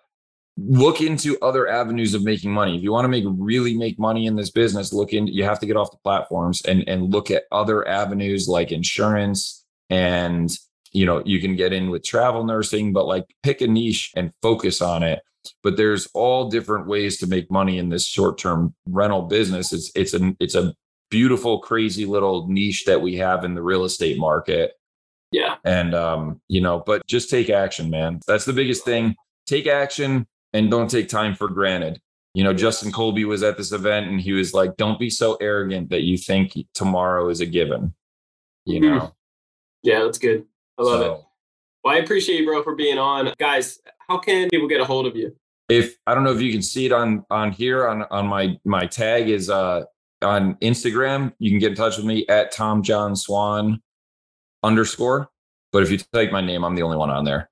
look 0.56 1.00
into 1.00 1.36
other 1.40 1.68
avenues 1.68 2.14
of 2.14 2.22
making 2.22 2.52
money. 2.52 2.76
If 2.76 2.84
you 2.84 2.92
want 2.92 3.04
to 3.04 3.08
make 3.08 3.24
really 3.26 3.76
make 3.76 3.98
money 3.98 4.26
in 4.26 4.36
this 4.36 4.50
business, 4.50 4.92
look 4.92 5.12
in 5.12 5.26
you 5.26 5.42
have 5.42 5.58
to 5.58 5.66
get 5.66 5.76
off 5.76 5.90
the 5.90 5.96
platforms 6.04 6.62
and 6.62 6.88
and 6.88 7.10
look 7.10 7.30
at 7.30 7.44
other 7.50 7.86
avenues 7.88 8.46
like 8.46 8.70
insurance 8.70 9.64
and 9.88 10.56
you 10.92 11.06
know, 11.06 11.22
you 11.24 11.40
can 11.40 11.54
get 11.54 11.72
in 11.72 11.90
with 11.90 12.04
travel 12.04 12.44
nursing, 12.44 12.92
but 12.92 13.06
like 13.06 13.24
pick 13.42 13.60
a 13.60 13.66
niche 13.66 14.12
and 14.16 14.32
focus 14.42 14.82
on 14.82 15.02
it. 15.02 15.20
But 15.62 15.76
there's 15.76 16.06
all 16.14 16.48
different 16.48 16.86
ways 16.86 17.18
to 17.18 17.26
make 17.26 17.50
money 17.50 17.78
in 17.78 17.88
this 17.88 18.06
short-term 18.06 18.74
rental 18.86 19.22
business. 19.22 19.72
It's 19.72 19.90
it's 19.94 20.14
a 20.14 20.34
it's 20.40 20.54
a 20.54 20.74
beautiful 21.10 21.60
crazy 21.60 22.06
little 22.06 22.46
niche 22.48 22.84
that 22.86 23.00
we 23.00 23.16
have 23.16 23.44
in 23.44 23.54
the 23.54 23.62
real 23.62 23.84
estate 23.84 24.18
market. 24.18 24.72
Yeah. 25.32 25.56
And 25.64 25.94
um, 25.94 26.40
you 26.48 26.60
know, 26.60 26.82
but 26.84 27.06
just 27.06 27.30
take 27.30 27.50
action, 27.50 27.90
man. 27.90 28.20
That's 28.26 28.44
the 28.44 28.52
biggest 28.52 28.84
thing. 28.84 29.14
Take 29.46 29.66
action, 29.66 30.26
and 30.52 30.70
don't 30.70 30.90
take 30.90 31.08
time 31.08 31.34
for 31.34 31.48
granted. 31.48 32.00
You 32.34 32.44
know, 32.44 32.54
Justin 32.54 32.92
Colby 32.92 33.24
was 33.24 33.42
at 33.42 33.56
this 33.56 33.72
event 33.72 34.08
and 34.08 34.20
he 34.20 34.32
was 34.32 34.54
like, 34.54 34.76
don't 34.76 35.00
be 35.00 35.10
so 35.10 35.34
arrogant 35.40 35.90
that 35.90 36.02
you 36.02 36.16
think 36.16 36.56
tomorrow 36.74 37.28
is 37.28 37.40
a 37.40 37.46
given. 37.46 37.92
You 38.66 38.80
mm-hmm. 38.80 38.98
know? 38.98 39.14
Yeah, 39.82 40.04
that's 40.04 40.18
good. 40.18 40.44
I 40.78 40.82
love 40.82 41.00
so, 41.00 41.12
it. 41.12 41.20
Well, 41.82 41.94
I 41.94 41.98
appreciate 41.98 42.40
you, 42.40 42.46
bro, 42.46 42.62
for 42.62 42.76
being 42.76 42.98
on. 42.98 43.32
Guys, 43.38 43.80
how 44.10 44.18
can 44.18 44.48
people 44.50 44.66
get 44.66 44.80
a 44.80 44.84
hold 44.84 45.06
of 45.06 45.14
you? 45.14 45.34
If 45.68 45.96
I 46.06 46.14
don't 46.14 46.24
know 46.24 46.32
if 46.32 46.40
you 46.40 46.50
can 46.50 46.62
see 46.62 46.86
it 46.86 46.92
on 46.92 47.24
on 47.30 47.52
here 47.52 47.86
on 47.86 48.02
on 48.10 48.26
my 48.26 48.58
my 48.64 48.86
tag 48.86 49.28
is 49.28 49.48
uh 49.48 49.84
on 50.20 50.56
Instagram. 50.56 51.32
You 51.38 51.50
can 51.50 51.58
get 51.58 51.70
in 51.70 51.76
touch 51.76 51.96
with 51.96 52.04
me 52.04 52.26
at 52.28 52.52
Tom 52.52 52.82
John 52.82 53.14
Swan 53.14 53.80
underscore. 54.62 55.30
But 55.72 55.84
if 55.84 55.90
you 55.90 55.98
take 56.12 56.32
my 56.32 56.40
name, 56.40 56.64
I'm 56.64 56.74
the 56.74 56.82
only 56.82 56.96
one 56.96 57.10
on 57.10 57.24
there. 57.24 57.48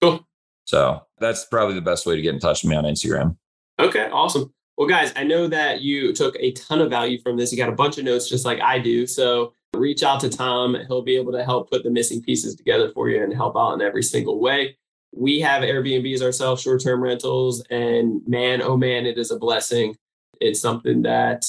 Cool. 0.00 0.26
So 0.64 1.02
that's 1.18 1.44
probably 1.46 1.74
the 1.74 1.82
best 1.82 2.06
way 2.06 2.14
to 2.14 2.22
get 2.22 2.32
in 2.32 2.40
touch 2.40 2.62
with 2.62 2.70
me 2.70 2.76
on 2.76 2.84
Instagram. 2.84 3.36
Okay, 3.80 4.08
awesome. 4.10 4.52
Well, 4.76 4.86
guys, 4.86 5.12
I 5.16 5.24
know 5.24 5.48
that 5.48 5.80
you 5.82 6.12
took 6.12 6.36
a 6.38 6.52
ton 6.52 6.80
of 6.80 6.90
value 6.90 7.20
from 7.20 7.36
this. 7.36 7.50
You 7.50 7.58
got 7.58 7.68
a 7.68 7.72
bunch 7.72 7.98
of 7.98 8.04
notes 8.04 8.28
just 8.28 8.44
like 8.44 8.60
I 8.60 8.78
do. 8.78 9.06
So 9.06 9.52
reach 9.74 10.04
out 10.04 10.20
to 10.20 10.28
Tom. 10.28 10.76
He'll 10.86 11.02
be 11.02 11.16
able 11.16 11.32
to 11.32 11.44
help 11.44 11.70
put 11.70 11.82
the 11.82 11.90
missing 11.90 12.22
pieces 12.22 12.54
together 12.54 12.92
for 12.94 13.08
you 13.10 13.22
and 13.22 13.34
help 13.34 13.56
out 13.56 13.72
in 13.72 13.82
every 13.82 14.04
single 14.04 14.40
way. 14.40 14.76
We 15.12 15.40
have 15.40 15.62
Airbnbs 15.62 16.22
ourselves, 16.22 16.62
short 16.62 16.82
term 16.82 17.02
rentals. 17.02 17.62
And 17.70 18.20
man, 18.26 18.62
oh 18.62 18.76
man, 18.76 19.06
it 19.06 19.18
is 19.18 19.30
a 19.30 19.38
blessing. 19.38 19.96
It's 20.40 20.60
something 20.60 21.02
that, 21.02 21.46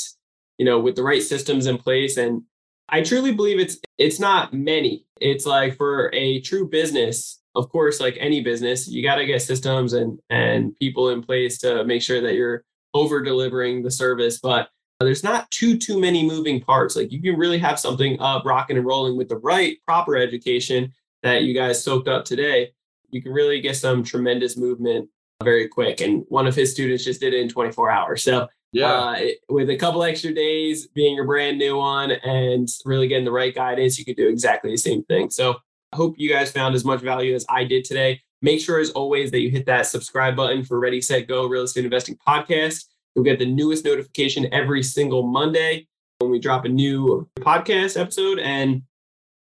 you 0.57 0.65
know, 0.65 0.79
with 0.79 0.95
the 0.95 1.03
right 1.03 1.21
systems 1.21 1.67
in 1.67 1.77
place 1.77 2.17
and 2.17 2.43
I 2.91 3.01
truly 3.03 3.31
believe 3.31 3.59
it's 3.59 3.77
it's 3.97 4.19
not 4.19 4.53
many. 4.53 5.05
It's 5.21 5.45
like 5.45 5.77
for 5.77 6.09
a 6.13 6.41
true 6.41 6.67
business, 6.67 7.39
of 7.55 7.69
course, 7.69 7.99
like 7.99 8.17
any 8.19 8.41
business, 8.41 8.87
you 8.87 9.03
got 9.03 9.15
to 9.15 9.25
get 9.25 9.41
systems 9.41 9.93
and 9.93 10.19
and 10.29 10.77
people 10.79 11.09
in 11.09 11.21
place 11.21 11.59
to 11.59 11.83
make 11.83 12.01
sure 12.01 12.21
that 12.21 12.33
you're 12.33 12.63
over 12.93 13.21
delivering 13.21 13.83
the 13.83 13.91
service. 13.91 14.39
But 14.39 14.69
there's 14.99 15.23
not 15.23 15.49
too 15.51 15.77
too 15.77 15.99
many 15.99 16.25
moving 16.25 16.61
parts. 16.61 16.95
Like 16.95 17.11
you 17.11 17.21
can 17.21 17.37
really 17.37 17.59
have 17.59 17.79
something 17.79 18.19
up, 18.19 18.45
rocking 18.45 18.77
and 18.77 18.85
rolling 18.85 19.17
with 19.17 19.29
the 19.29 19.37
right 19.37 19.77
proper 19.85 20.15
education 20.17 20.93
that 21.21 21.43
you 21.43 21.53
guys 21.53 21.83
soaked 21.83 22.07
up 22.07 22.25
today. 22.25 22.71
You 23.11 23.21
can 23.21 23.31
really 23.31 23.61
get 23.61 23.75
some 23.75 24.03
tremendous 24.03 24.57
movement 24.57 25.09
very 25.43 25.67
quick. 25.67 26.01
And 26.01 26.25
one 26.29 26.47
of 26.47 26.55
his 26.55 26.71
students 26.71 27.03
just 27.03 27.19
did 27.19 27.33
it 27.33 27.41
in 27.41 27.49
24 27.49 27.89
hours. 27.89 28.23
So 28.23 28.47
yeah, 28.71 28.93
uh, 28.93 29.19
with 29.49 29.69
a 29.69 29.77
couple 29.77 30.03
extra 30.03 30.33
days 30.33 30.87
being 30.87 31.15
your 31.15 31.25
brand 31.25 31.57
new 31.57 31.77
one 31.77 32.11
and 32.11 32.67
really 32.85 33.07
getting 33.07 33.25
the 33.25 33.31
right 33.31 33.53
guidance, 33.53 33.97
you 33.97 34.05
could 34.05 34.15
do 34.15 34.27
exactly 34.27 34.71
the 34.71 34.77
same 34.77 35.03
thing. 35.03 35.31
So 35.31 35.55
I 35.91 35.95
hope 35.95 36.15
you 36.17 36.29
guys 36.29 36.51
found 36.51 36.75
as 36.75 36.85
much 36.85 37.01
value 37.01 37.33
as 37.33 37.45
I 37.49 37.63
did 37.63 37.83
today. 37.83 38.21
Make 38.41 38.61
sure, 38.61 38.79
as 38.79 38.91
always, 38.91 39.31
that 39.31 39.41
you 39.41 39.49
hit 39.49 39.65
that 39.65 39.87
subscribe 39.87 40.35
button 40.35 40.63
for 40.63 40.79
Ready, 40.79 41.01
Set, 41.01 41.27
Go 41.27 41.47
Real 41.47 41.63
Estate 41.63 41.83
Investing 41.83 42.17
Podcast. 42.25 42.85
You'll 43.15 43.25
get 43.25 43.39
the 43.39 43.45
newest 43.45 43.83
notification 43.83 44.47
every 44.53 44.83
single 44.83 45.23
Monday 45.23 45.87
when 46.19 46.31
we 46.31 46.39
drop 46.39 46.65
a 46.65 46.69
new 46.69 47.27
podcast 47.39 47.99
episode 47.99 48.39
and 48.39 48.83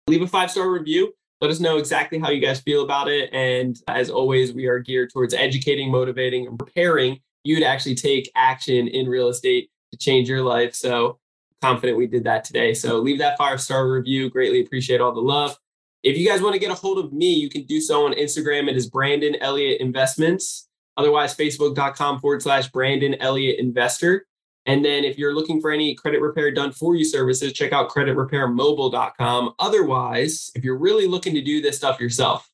leave 0.08 0.22
a 0.22 0.26
five 0.26 0.50
star 0.50 0.70
review. 0.70 1.12
Let 1.40 1.50
us 1.50 1.60
know 1.60 1.76
exactly 1.76 2.18
how 2.18 2.30
you 2.30 2.40
guys 2.40 2.60
feel 2.60 2.82
about 2.82 3.08
it. 3.08 3.30
And 3.32 3.76
as 3.86 4.10
always, 4.10 4.52
we 4.52 4.66
are 4.66 4.80
geared 4.80 5.12
towards 5.12 5.34
educating, 5.34 5.90
motivating, 5.90 6.46
and 6.46 6.58
preparing 6.58 7.20
you 7.44 7.60
to 7.60 7.64
actually 7.64 7.94
take 7.94 8.30
action 8.34 8.88
in 8.88 9.08
real 9.08 9.28
estate 9.28 9.70
to 9.92 9.98
change 9.98 10.28
your 10.28 10.42
life. 10.42 10.74
So 10.74 11.18
confident 11.62 11.98
we 11.98 12.06
did 12.06 12.24
that 12.24 12.44
today. 12.44 12.74
So 12.74 12.98
leave 12.98 13.18
that 13.18 13.38
five 13.38 13.60
star 13.60 13.88
review. 13.88 14.30
Greatly 14.30 14.60
appreciate 14.60 15.00
all 15.00 15.12
the 15.12 15.20
love. 15.20 15.56
If 16.02 16.16
you 16.16 16.28
guys 16.28 16.40
want 16.40 16.54
to 16.54 16.60
get 16.60 16.70
a 16.70 16.74
hold 16.74 16.98
of 16.98 17.12
me, 17.12 17.34
you 17.34 17.48
can 17.48 17.64
do 17.64 17.80
so 17.80 18.06
on 18.06 18.14
Instagram. 18.14 18.68
It 18.68 18.76
is 18.76 18.88
Brandon 18.88 19.36
Elliott 19.40 19.80
Investments. 19.80 20.68
Otherwise, 20.96 21.36
facebook.com 21.36 22.20
forward 22.20 22.42
slash 22.42 22.68
Brandon 22.68 23.14
Elliott 23.20 23.58
Investor. 23.58 24.26
And 24.68 24.84
then 24.84 25.02
if 25.02 25.16
you're 25.16 25.34
looking 25.34 25.62
for 25.62 25.70
any 25.70 25.94
credit 25.94 26.20
repair 26.20 26.50
done 26.50 26.72
for 26.72 26.94
you 26.94 27.02
services, 27.02 27.54
check 27.54 27.72
out 27.72 27.88
creditrepairmobile.com. 27.88 29.54
Otherwise, 29.58 30.50
if 30.54 30.62
you're 30.62 30.76
really 30.76 31.06
looking 31.06 31.34
to 31.34 31.40
do 31.40 31.62
this 31.62 31.78
stuff 31.78 31.98
yourself, 31.98 32.48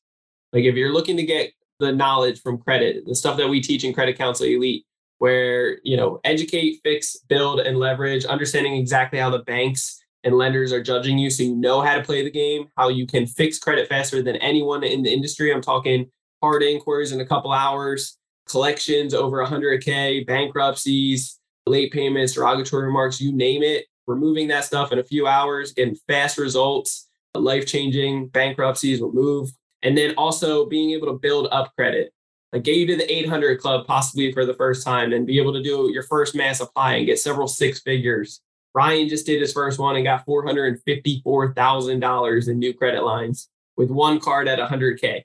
like 0.53 0.63
if 0.63 0.75
you're 0.75 0.93
looking 0.93 1.17
to 1.17 1.23
get 1.23 1.51
the 1.79 1.91
knowledge 1.91 2.41
from 2.41 2.57
credit, 2.57 3.05
the 3.05 3.13
stuff 3.13 3.35
that 3.35 3.49
we 3.49 3.59
teach 3.59 3.83
in 3.83 3.93
Credit 3.93 4.17
Counsel 4.17 4.45
Elite, 4.45 4.85
where 5.17 5.79
you 5.83 5.97
know 5.97 6.21
educate, 6.23 6.79
fix, 6.83 7.17
build, 7.27 7.59
and 7.59 7.77
leverage, 7.77 8.23
understanding 8.23 8.75
exactly 8.75 9.19
how 9.19 9.29
the 9.29 9.39
banks 9.39 10.01
and 10.23 10.37
lenders 10.37 10.71
are 10.71 10.81
judging 10.81 11.17
you 11.17 11.29
so 11.29 11.43
you 11.43 11.53
know 11.53 11.81
how 11.81 11.97
to 11.97 12.01
play 12.01 12.23
the 12.23 12.31
game, 12.31 12.69
how 12.77 12.87
you 12.87 13.05
can 13.05 13.27
fix 13.27 13.59
credit 13.59 13.89
faster 13.89 14.21
than 14.21 14.37
anyone 14.37 14.85
in 14.85 15.03
the 15.03 15.11
industry. 15.11 15.53
I'm 15.53 15.61
talking 15.61 16.09
hard 16.41 16.63
inquiries 16.63 17.11
in 17.11 17.19
a 17.19 17.25
couple 17.25 17.51
hours, 17.51 18.17
collections 18.47 19.13
over 19.13 19.45
100K, 19.45 20.25
bankruptcies, 20.25 21.39
late 21.65 21.91
payments, 21.91 22.33
derogatory 22.33 22.85
remarks, 22.85 23.19
you 23.19 23.31
name 23.31 23.63
it. 23.63 23.85
Removing 24.07 24.47
that 24.49 24.65
stuff 24.65 24.91
in 24.91 24.99
a 24.99 25.03
few 25.03 25.27
hours, 25.27 25.73
getting 25.73 25.95
fast 26.07 26.37
results, 26.37 27.09
life 27.33 27.65
changing 27.65 28.27
bankruptcies 28.27 29.01
removed. 29.01 29.55
And 29.81 29.97
then 29.97 30.13
also 30.17 30.65
being 30.65 30.91
able 30.91 31.07
to 31.07 31.19
build 31.19 31.47
up 31.51 31.73
credit. 31.75 32.11
Like 32.53 32.63
get 32.63 32.77
you 32.77 32.87
to 32.87 32.95
the 32.95 33.11
800 33.11 33.59
club 33.59 33.87
possibly 33.87 34.31
for 34.31 34.45
the 34.45 34.53
first 34.53 34.85
time 34.85 35.11
and 35.11 35.27
be 35.27 35.39
able 35.39 35.53
to 35.53 35.61
do 35.61 35.89
your 35.91 36.03
first 36.03 36.35
mass 36.35 36.61
apply 36.61 36.95
and 36.95 37.05
get 37.05 37.19
several 37.19 37.47
six 37.47 37.81
figures 37.81 38.41
Ryan 38.75 39.07
just 39.07 39.25
did 39.25 39.39
his 39.39 39.53
first 39.53 39.79
one 39.79 39.95
and 39.95 40.03
got 40.03 40.27
$454,000 40.27 42.47
in 42.49 42.59
new 42.59 42.73
credit 42.73 43.03
lines 43.03 43.47
with 43.77 43.89
one 43.89 44.19
card 44.19 44.49
at 44.49 44.59
100K. 44.59 45.23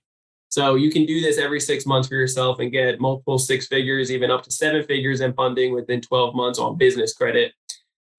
So 0.51 0.75
you 0.75 0.91
can 0.91 1.07
do 1.07 1.21
this 1.21 1.39
every 1.39 1.61
six 1.61 1.87
months 1.87 2.09
for 2.09 2.17
yourself 2.17 2.59
and 2.59 2.73
get 2.73 3.01
multiple 3.01 3.39
six 3.39 3.69
figures, 3.69 4.11
even 4.11 4.33
up 4.33 4.43
to 4.43 4.51
seven 4.51 4.83
figures 4.83 5.21
in 5.21 5.33
funding 5.33 5.73
within 5.73 6.01
12 6.01 6.35
months 6.35 6.59
on 6.59 6.77
business 6.77 7.15
credit. 7.15 7.53